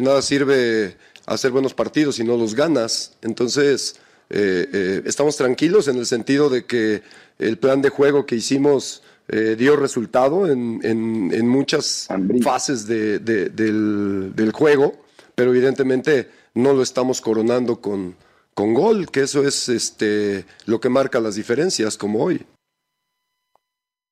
nada 0.01 0.21
sirve 0.21 0.97
hacer 1.25 1.49
buenos 1.49 1.73
partidos 1.73 2.17
si 2.17 2.23
no 2.23 2.37
los 2.37 2.53
ganas. 2.53 3.13
Entonces, 3.23 3.95
estamos 4.29 5.35
tranquilos 5.35 5.87
en 5.87 5.97
el 5.97 6.05
sentido 6.05 6.49
de 6.49 6.65
que 6.65 7.01
el 7.39 7.57
plan 7.57 7.81
de 7.81 7.89
juego 7.89 8.27
que 8.27 8.35
hicimos 8.35 9.01
eh, 9.33 9.55
dio 9.57 9.77
resultado 9.77 10.45
en, 10.45 10.81
en, 10.83 11.47
muchas 11.47 12.09
fases 12.43 12.85
de, 12.85 13.19
del, 13.19 14.35
del, 14.35 14.51
juego, 14.51 15.05
pero 15.35 15.51
evidentemente 15.51 16.27
no 16.55 16.73
lo 16.73 16.81
estamos 16.81 17.21
coronando 17.21 17.79
con, 17.79 18.17
con 18.53 18.73
gol, 18.73 19.09
que 19.09 19.21
eso 19.21 19.47
es 19.47 19.69
este, 19.69 20.43
lo 20.65 20.81
que 20.81 20.89
marca 20.89 21.21
las 21.21 21.35
diferencias, 21.35 21.97
como 21.97 22.21
hoy. 22.25 22.45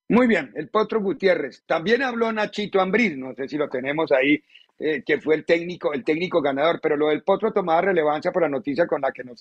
Muy 0.08 0.26
bien, 0.26 0.52
el 0.54 0.68
Potro 0.68 1.02
Gutiérrez. 1.02 1.64
También 1.66 2.02
habló 2.02 2.32
Nachito 2.32 2.80
Ambriz, 2.80 3.14
no 3.16 3.34
sé 3.34 3.46
si 3.46 3.58
lo 3.58 3.68
tenemos 3.68 4.10
ahí, 4.12 4.42
eh, 4.78 5.02
que 5.04 5.20
fue 5.20 5.34
el 5.34 5.44
técnico, 5.44 5.92
el 5.92 6.02
técnico 6.02 6.40
ganador, 6.40 6.80
pero 6.82 6.96
lo 6.96 7.08
del 7.08 7.22
Potro 7.22 7.52
tomaba 7.52 7.82
relevancia 7.82 8.32
por 8.32 8.40
la 8.40 8.48
noticia 8.48 8.86
con 8.86 9.02
la 9.02 9.12
que 9.12 9.22
nos, 9.22 9.38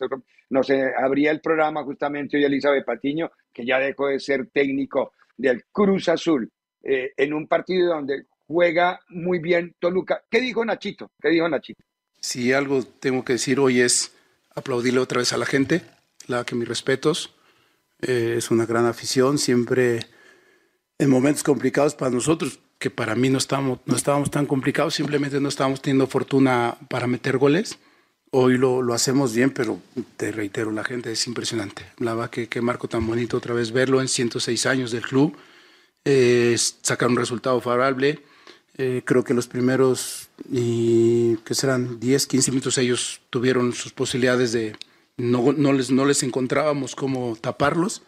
nos 0.49 0.69
eh, 0.69 0.91
abría 1.01 1.31
el 1.31 1.39
programa 1.39 1.85
justamente 1.85 2.35
hoy 2.35 2.43
Elizabeth 2.43 2.83
Patiño, 2.83 3.31
que 3.53 3.65
ya 3.65 3.79
dejó 3.79 4.07
de 4.07 4.19
ser 4.19 4.47
técnico 4.47 5.13
del 5.39 5.63
Cruz 5.71 6.09
Azul 6.09 6.51
eh, 6.83 7.13
en 7.17 7.33
un 7.33 7.47
partido 7.47 7.95
donde 7.95 8.25
juega 8.45 8.99
muy 9.09 9.39
bien 9.39 9.73
Toluca. 9.79 10.21
¿Qué 10.29 10.41
dijo 10.41 10.63
Nachito? 10.65 11.11
¿Qué 11.19 11.29
dijo 11.29 11.47
Nachito? 11.47 11.81
Si 12.19 12.51
algo 12.51 12.83
tengo 12.83 13.23
que 13.23 13.33
decir 13.33 13.59
hoy 13.59 13.79
es 13.79 14.13
aplaudirle 14.53 14.99
otra 14.99 15.19
vez 15.19 15.31
a 15.31 15.37
la 15.37 15.45
gente, 15.45 15.81
la 16.27 16.43
que 16.43 16.55
mis 16.55 16.67
respetos. 16.67 17.33
Eh, 18.01 18.35
es 18.37 18.51
una 18.51 18.65
gran 18.65 18.85
afición, 18.85 19.37
siempre 19.37 20.01
en 20.97 21.09
momentos 21.09 21.43
complicados 21.43 21.95
para 21.95 22.11
nosotros, 22.11 22.59
que 22.77 22.89
para 22.89 23.15
mí 23.15 23.29
no 23.29 23.37
estábamos, 23.37 23.79
no 23.85 23.95
estábamos 23.95 24.31
tan 24.31 24.45
complicados, 24.45 24.95
simplemente 24.95 25.39
no 25.39 25.49
estábamos 25.49 25.81
teniendo 25.81 26.07
fortuna 26.07 26.77
para 26.89 27.07
meter 27.07 27.37
goles 27.37 27.79
Hoy 28.31 28.57
lo, 28.57 28.83
lo, 28.83 28.93
hacemos 28.93 29.33
bien, 29.33 29.49
pero 29.49 29.79
te 30.15 30.31
reitero, 30.31 30.71
la 30.71 30.83
gente 30.83 31.11
es 31.11 31.25
impresionante. 31.25 31.83
La 31.97 32.13
verdad 32.13 32.29
que, 32.29 32.47
que 32.47 32.61
marco 32.61 32.87
tan 32.87 33.07
bonito 33.07 33.37
otra 33.37 33.55
vez 33.55 33.71
verlo 33.71 34.01
en 34.01 34.07
106 34.07 34.67
años 34.67 34.91
del 34.91 35.01
club, 35.01 35.35
eh, 36.05 36.55
sacar 36.81 37.09
un 37.09 37.17
resultado 37.17 37.59
favorable. 37.59 38.23
Eh, 38.77 39.01
creo 39.03 39.23
que 39.23 39.33
los 39.33 39.47
primeros, 39.47 40.29
y, 40.51 41.37
que 41.37 41.55
serán 41.55 41.99
10, 41.99 42.27
15 42.27 42.51
minutos, 42.51 42.77
ellos 42.77 43.19
tuvieron 43.31 43.73
sus 43.73 43.93
posibilidades 43.93 44.51
de, 44.51 44.75
no, 45.17 45.51
no, 45.51 45.73
les, 45.73 45.89
no 45.89 46.05
les 46.05 46.21
encontrábamos 46.21 46.95
cómo 46.95 47.35
taparlos, 47.35 48.03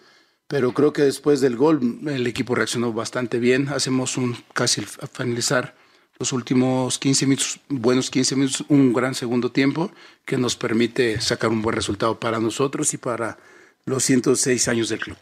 pero 0.48 0.72
creo 0.74 0.94
que 0.94 1.02
después 1.02 1.42
del 1.42 1.58
gol 1.58 2.00
el 2.06 2.28
equipo 2.28 2.54
reaccionó 2.54 2.94
bastante 2.94 3.40
bien. 3.40 3.70
Hacemos 3.70 4.18
un 4.18 4.38
casi 4.54 4.82
a 5.02 5.08
finalizar 5.08 5.76
los 6.22 6.34
últimos 6.34 7.00
15 7.00 7.26
minutos, 7.26 7.60
buenos 7.68 8.12
15 8.12 8.36
minutos, 8.36 8.64
un 8.70 8.94
gran 8.94 9.16
segundo 9.16 9.52
tiempo 9.52 9.92
que 10.24 10.38
nos 10.38 10.56
permite 10.56 11.20
sacar 11.20 11.50
un 11.50 11.64
buen 11.64 11.76
resultado 11.76 12.20
para 12.20 12.40
nosotros 12.40 12.94
y 12.94 12.98
para 13.00 13.40
los 13.86 14.04
106 14.04 14.68
años 14.68 14.90
del 14.90 15.00
club. 15.00 15.18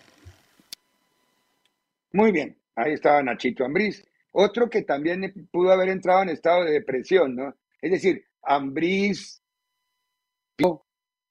Muy 2.11 2.33
bien, 2.33 2.57
ahí 2.75 2.91
estaba 2.91 3.23
Nachito 3.23 3.63
Ambriz. 3.63 4.05
Otro 4.33 4.69
que 4.69 4.81
también 4.81 5.47
pudo 5.49 5.71
haber 5.71 5.87
entrado 5.87 6.23
en 6.23 6.29
estado 6.29 6.65
de 6.65 6.71
depresión, 6.71 7.33
¿no? 7.33 7.55
Es 7.81 7.91
decir, 7.91 8.25
Ambriz, 8.43 9.41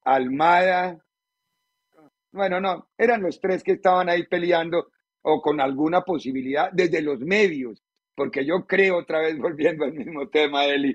Almada, 0.03 1.05
bueno, 2.33 2.59
no, 2.59 2.89
eran 2.97 3.21
los 3.21 3.39
tres 3.39 3.63
que 3.63 3.73
estaban 3.73 4.09
ahí 4.09 4.27
peleando 4.27 4.91
o 5.21 5.43
con 5.43 5.61
alguna 5.61 6.01
posibilidad 6.01 6.71
desde 6.73 7.03
los 7.03 7.21
medios 7.21 7.83
porque 8.19 8.45
yo 8.45 8.67
creo, 8.67 8.99
otra 8.99 9.21
vez 9.21 9.39
volviendo 9.39 9.85
al 9.85 9.95
mismo 9.95 10.29
tema, 10.29 10.67
Eli, 10.67 10.95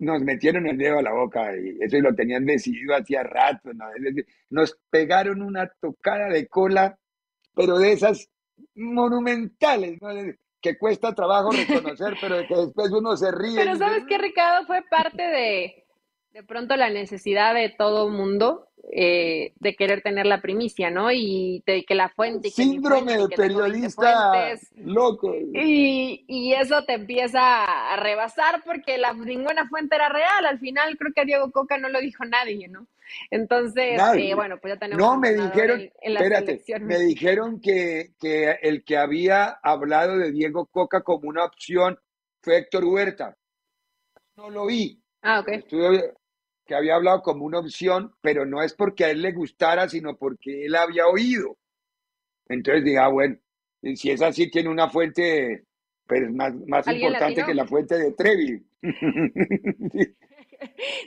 nos 0.00 0.20
metieron 0.22 0.66
el 0.66 0.76
dedo 0.76 0.98
a 0.98 1.02
la 1.02 1.12
boca 1.12 1.56
y 1.56 1.78
eso 1.80 1.98
lo 2.00 2.14
tenían 2.14 2.44
decidido 2.44 2.96
hacía 2.96 3.22
rato, 3.22 3.72
¿no? 3.72 3.84
Nos 4.48 4.78
pegaron 4.90 5.40
una 5.40 5.70
tocada 5.80 6.28
de 6.28 6.48
cola, 6.48 6.98
pero 7.54 7.78
de 7.78 7.92
esas 7.92 8.28
monumentales, 8.74 10.00
¿no? 10.02 10.08
que 10.62 10.76
cuesta 10.76 11.14
trabajo 11.14 11.52
reconocer, 11.52 12.14
pero 12.20 12.46
que 12.46 12.54
después 12.54 12.90
uno 12.90 13.16
se 13.16 13.30
ríe. 13.30 13.56
Pero 13.56 13.76
sabes 13.76 14.04
qué, 14.06 14.18
Ricardo, 14.18 14.66
fue 14.66 14.82
parte 14.90 15.22
de, 15.22 15.86
de 16.32 16.42
pronto 16.44 16.76
la 16.76 16.90
necesidad 16.90 17.54
de 17.54 17.70
todo 17.70 18.08
mundo 18.08 18.68
eh, 18.92 19.52
de 19.56 19.76
querer 19.76 20.02
tener 20.02 20.26
la 20.26 20.40
primicia, 20.40 20.90
¿no? 20.90 21.12
Y 21.12 21.62
de 21.66 21.84
que 21.84 21.94
la 21.94 22.08
fuente... 22.08 22.50
Síndrome 22.50 23.18
de 23.18 23.28
periodista 23.28 24.56
loco. 24.76 25.34
Y, 25.34 26.24
y, 26.26 26.54
eso 26.54 26.84
te 26.84 26.94
empieza 26.94 27.92
a 27.92 27.96
rebasar 27.96 28.62
porque 28.64 28.98
la, 28.98 29.12
ninguna 29.12 29.68
fuente 29.68 29.96
era 29.96 30.08
real. 30.08 30.46
Al 30.46 30.58
final 30.58 30.96
creo 30.96 31.12
que 31.12 31.20
a 31.20 31.24
Diego 31.24 31.50
Coca 31.52 31.78
no 31.78 31.88
lo 31.88 32.00
dijo 32.00 32.24
nadie, 32.24 32.68
¿no? 32.68 32.86
Entonces, 33.30 34.00
eh, 34.16 34.34
bueno, 34.34 34.58
pues 34.60 34.74
ya 34.74 34.80
tenemos... 34.80 35.04
No, 35.04 35.18
me 35.18 35.34
dijeron, 35.34 35.90
espérate, 36.00 36.62
me 36.80 36.98
dijeron 36.98 37.60
que, 37.60 38.12
que 38.20 38.58
el 38.62 38.82
que 38.84 38.96
había 38.96 39.58
hablado 39.62 40.16
de 40.16 40.32
Diego 40.32 40.66
Coca 40.66 41.02
como 41.02 41.28
una 41.28 41.44
opción 41.44 41.98
fue 42.40 42.58
Héctor 42.58 42.84
Huerta. 42.84 43.36
No 44.36 44.48
lo 44.50 44.66
vi. 44.66 45.00
Ah, 45.22 45.40
ok. 45.40 45.48
Estuve, 45.48 46.14
que 46.70 46.76
había 46.76 46.94
hablado 46.94 47.20
como 47.20 47.44
una 47.44 47.58
opción, 47.58 48.14
pero 48.20 48.46
no 48.46 48.62
es 48.62 48.74
porque 48.74 49.04
a 49.04 49.10
él 49.10 49.22
le 49.22 49.32
gustara, 49.32 49.88
sino 49.88 50.16
porque 50.16 50.66
él 50.66 50.76
había 50.76 51.08
oído. 51.08 51.58
Entonces 52.48 52.84
dije, 52.84 52.98
ah, 52.98 53.08
bueno, 53.08 53.36
si 53.96 54.08
es 54.08 54.22
así, 54.22 54.48
tiene 54.48 54.68
una 54.68 54.88
fuente 54.88 55.64
pues, 56.06 56.30
más, 56.30 56.54
más 56.68 56.86
importante 56.86 57.44
que 57.44 57.54
la 57.54 57.66
fuente 57.66 57.98
de 57.98 58.12
Trevi. 58.12 58.64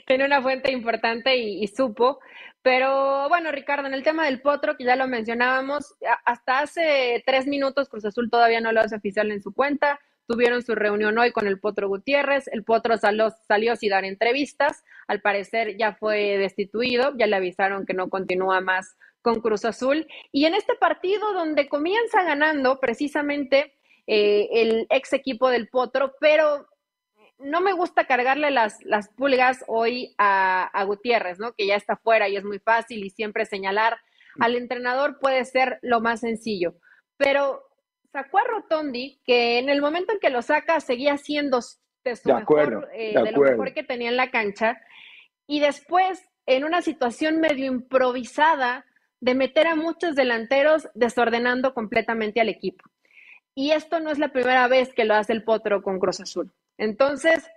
tiene 0.06 0.26
una 0.26 0.42
fuente 0.42 0.70
importante 0.70 1.34
y, 1.34 1.64
y, 1.64 1.66
supo. 1.68 2.20
Pero 2.60 3.30
bueno, 3.30 3.50
Ricardo, 3.50 3.86
en 3.86 3.94
el 3.94 4.02
tema 4.02 4.26
del 4.26 4.42
potro, 4.42 4.76
que 4.76 4.84
ya 4.84 4.96
lo 4.96 5.08
mencionábamos, 5.08 5.94
hasta 6.26 6.58
hace 6.58 7.22
tres 7.24 7.46
minutos 7.46 7.88
Cruz 7.88 8.04
Azul 8.04 8.28
todavía 8.28 8.60
no 8.60 8.70
lo 8.70 8.82
hace 8.82 8.96
oficial 8.96 9.30
en 9.30 9.40
su 9.40 9.54
cuenta. 9.54 9.98
Tuvieron 10.26 10.62
su 10.62 10.74
reunión 10.74 11.18
hoy 11.18 11.32
con 11.32 11.46
el 11.46 11.60
Potro 11.60 11.88
Gutiérrez. 11.88 12.48
El 12.48 12.64
Potro 12.64 12.96
salió, 12.96 13.30
salió 13.46 13.76
sin 13.76 13.90
dar 13.90 14.04
entrevistas. 14.04 14.82
Al 15.06 15.20
parecer 15.20 15.76
ya 15.76 15.94
fue 15.94 16.38
destituido. 16.38 17.12
Ya 17.16 17.26
le 17.26 17.36
avisaron 17.36 17.84
que 17.84 17.94
no 17.94 18.08
continúa 18.08 18.60
más 18.60 18.96
con 19.20 19.40
Cruz 19.40 19.64
Azul. 19.64 20.06
Y 20.32 20.46
en 20.46 20.54
este 20.54 20.74
partido 20.76 21.32
donde 21.32 21.68
comienza 21.68 22.22
ganando 22.22 22.80
precisamente 22.80 23.74
eh, 24.06 24.48
el 24.52 24.86
ex 24.90 25.12
equipo 25.12 25.48
del 25.48 25.68
Potro, 25.68 26.14
pero 26.20 26.68
no 27.38 27.60
me 27.60 27.72
gusta 27.72 28.06
cargarle 28.06 28.50
las, 28.50 28.82
las 28.84 29.08
pulgas 29.08 29.64
hoy 29.66 30.14
a, 30.18 30.64
a, 30.64 30.84
Gutiérrez, 30.84 31.38
¿no? 31.38 31.52
Que 31.54 31.66
ya 31.66 31.76
está 31.76 31.96
fuera 31.96 32.28
y 32.28 32.36
es 32.36 32.44
muy 32.44 32.58
fácil 32.58 33.04
y 33.04 33.10
siempre 33.10 33.46
señalar 33.46 33.98
al 34.40 34.56
entrenador 34.56 35.18
puede 35.18 35.44
ser 35.44 35.78
lo 35.82 36.00
más 36.00 36.20
sencillo. 36.20 36.74
Pero 37.16 37.62
sacó 38.14 38.38
a 38.38 38.44
Rotondi, 38.44 39.20
que 39.26 39.58
en 39.58 39.68
el 39.68 39.80
momento 39.80 40.12
en 40.12 40.20
que 40.20 40.30
lo 40.30 40.40
saca 40.40 40.78
seguía 40.78 41.18
siendo 41.18 41.58
de, 42.04 42.14
su 42.14 42.32
mejor, 42.32 42.88
eh, 42.94 43.12
de, 43.12 43.32
lo 43.32 43.40
mejor 43.40 43.74
que 43.74 43.82
tenía 43.82 44.08
en 44.08 44.16
la 44.16 44.30
cancha. 44.30 44.80
Y 45.48 45.58
después, 45.58 46.22
en 46.46 46.62
una 46.62 46.80
situación 46.80 47.40
medio 47.40 47.66
improvisada, 47.66 48.86
de 49.20 49.34
meter 49.34 49.66
a 49.66 49.74
muchos 49.74 50.14
delanteros 50.14 50.88
desordenando 50.94 51.74
completamente 51.74 52.40
al 52.40 52.48
equipo. 52.48 52.84
Y 53.52 53.72
esto 53.72 53.98
no 53.98 54.10
es 54.10 54.18
la 54.20 54.28
primera 54.28 54.68
vez 54.68 54.94
que 54.94 55.04
lo 55.04 55.14
hace 55.14 55.32
el 55.32 55.42
Potro 55.42 55.82
con 55.82 55.98
Cruz 55.98 56.20
Azul. 56.20 56.52
Entonces, 56.78 57.50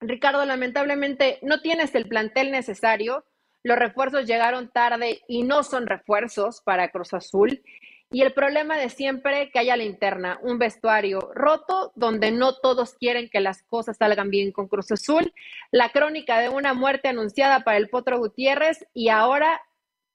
Ricardo, 0.00 0.44
lamentablemente 0.44 1.38
no 1.42 1.60
tienes 1.60 1.94
el 1.94 2.08
plantel 2.08 2.50
necesario. 2.50 3.24
Los 3.62 3.78
refuerzos 3.78 4.26
llegaron 4.26 4.72
tarde 4.72 5.20
y 5.28 5.44
no 5.44 5.62
son 5.62 5.86
refuerzos 5.86 6.62
para 6.62 6.88
Cruz 6.88 7.14
Azul. 7.14 7.62
Y 8.10 8.22
el 8.22 8.32
problema 8.32 8.78
de 8.78 8.90
siempre 8.90 9.50
que 9.50 9.58
haya 9.58 9.76
la 9.76 9.82
interna, 9.82 10.38
un 10.42 10.58
vestuario 10.58 11.32
roto 11.34 11.92
donde 11.96 12.30
no 12.30 12.54
todos 12.54 12.94
quieren 12.94 13.28
que 13.28 13.40
las 13.40 13.62
cosas 13.64 13.96
salgan 13.96 14.30
bien 14.30 14.52
con 14.52 14.68
Cruz 14.68 14.92
Azul, 14.92 15.32
la 15.72 15.90
crónica 15.90 16.38
de 16.38 16.48
una 16.48 16.74
muerte 16.74 17.08
anunciada 17.08 17.64
para 17.64 17.76
el 17.76 17.88
Potro 17.88 18.18
Gutiérrez 18.18 18.86
y 18.92 19.08
ahora, 19.08 19.60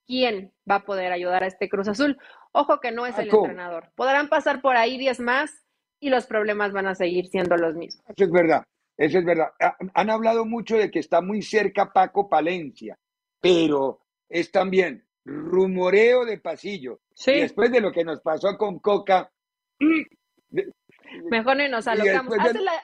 ¿quién 0.07 0.53
va 0.69 0.75
a 0.75 0.85
poder 0.85 1.11
ayudar 1.11 1.43
a 1.43 1.47
este 1.47 1.67
Cruz 1.67 1.89
Azul? 1.89 2.17
Ojo 2.51 2.79
que 2.79 2.91
no 2.91 3.05
es 3.05 3.17
el 3.19 3.29
entrenador. 3.29 3.91
Podrán 3.95 4.29
pasar 4.29 4.61
por 4.61 4.77
ahí 4.77 4.97
10 4.97 5.19
más 5.19 5.65
y 5.99 6.09
los 6.09 6.25
problemas 6.25 6.71
van 6.71 6.87
a 6.87 6.95
seguir 6.95 7.27
siendo 7.27 7.57
los 7.57 7.75
mismos. 7.75 8.05
Eso 8.07 8.23
es 8.23 8.31
verdad, 8.31 8.63
eso 8.97 9.19
es 9.19 9.25
verdad. 9.25 9.49
Han 9.93 10.09
hablado 10.09 10.45
mucho 10.45 10.77
de 10.77 10.89
que 10.89 10.99
está 10.99 11.21
muy 11.21 11.41
cerca 11.41 11.91
Paco 11.91 12.29
Palencia, 12.29 12.97
pero 13.41 13.99
es 14.29 14.51
también 14.51 15.05
rumoreo 15.25 16.25
de 16.25 16.39
pasillo. 16.39 16.99
Y 17.27 17.41
después 17.41 17.71
de 17.71 17.81
lo 17.81 17.91
que 17.91 18.03
nos 18.03 18.21
pasó 18.21 18.57
con 18.57 18.79
Coca. 18.79 19.31
Mejor 21.29 21.57
ni 21.57 21.69
nos 21.69 21.87
alocamos. 21.87 22.35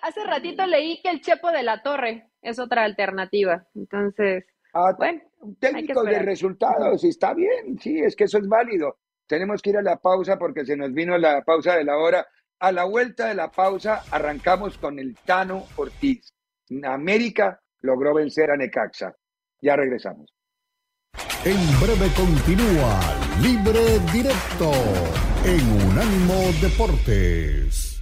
Hace, 0.02 0.24
ratito 0.24 0.66
leí 0.66 1.02
que 1.02 1.10
el 1.10 1.22
Chepo 1.22 1.52
de 1.52 1.64
la 1.64 1.82
Torre 1.84 2.30
es 2.42 2.60
otra 2.60 2.84
alternativa. 2.84 3.68
Entonces, 3.76 4.46
ah, 4.74 4.94
bueno, 4.98 5.22
técnico 5.60 6.04
de 6.04 6.20
resultados, 6.20 7.04
está 7.04 7.34
bien, 7.34 7.78
sí, 7.80 8.00
es 8.00 8.16
que 8.16 8.24
eso 8.24 8.40
es 8.40 8.48
válido. 8.48 8.98
Tenemos 9.28 9.62
que 9.62 9.72
ir 9.72 9.78
a 9.78 9.82
la 9.82 9.98
pausa 9.98 10.38
porque 10.38 10.66
se 10.66 10.76
nos 10.76 10.94
vino 10.94 11.18
la 11.18 11.44
pausa 11.44 11.76
de 11.76 11.84
la 11.84 11.98
hora. 11.98 12.28
A 12.60 12.72
la 12.72 12.86
vuelta 12.86 13.28
de 13.28 13.36
la 13.36 13.52
pausa 13.52 14.04
arrancamos 14.12 14.78
con 14.78 14.98
el 15.00 15.16
Tano 15.26 15.66
Ortiz. 15.76 16.34
América 16.84 17.62
logró 17.82 18.14
vencer 18.14 18.52
a 18.52 18.58
Necaxa. 18.58 19.16
Ya 19.62 19.76
regresamos. 19.76 20.35
En 21.46 21.80
breve 21.80 22.12
continúa 22.14 23.00
Libre 23.40 24.00
Directo 24.12 24.72
en 25.44 25.90
Unánimo 25.90 26.52
Deportes. 26.60 28.02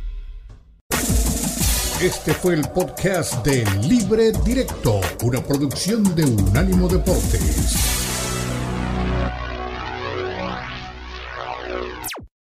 Este 2.01 2.33
fue 2.33 2.53
el 2.53 2.69
podcast 2.69 3.45
de 3.45 3.65
Libre 3.81 4.31
Directo, 4.45 5.01
una 5.23 5.43
producción 5.43 6.15
de 6.15 6.23
Unánimo 6.23 6.87
Deportes. 6.87 7.93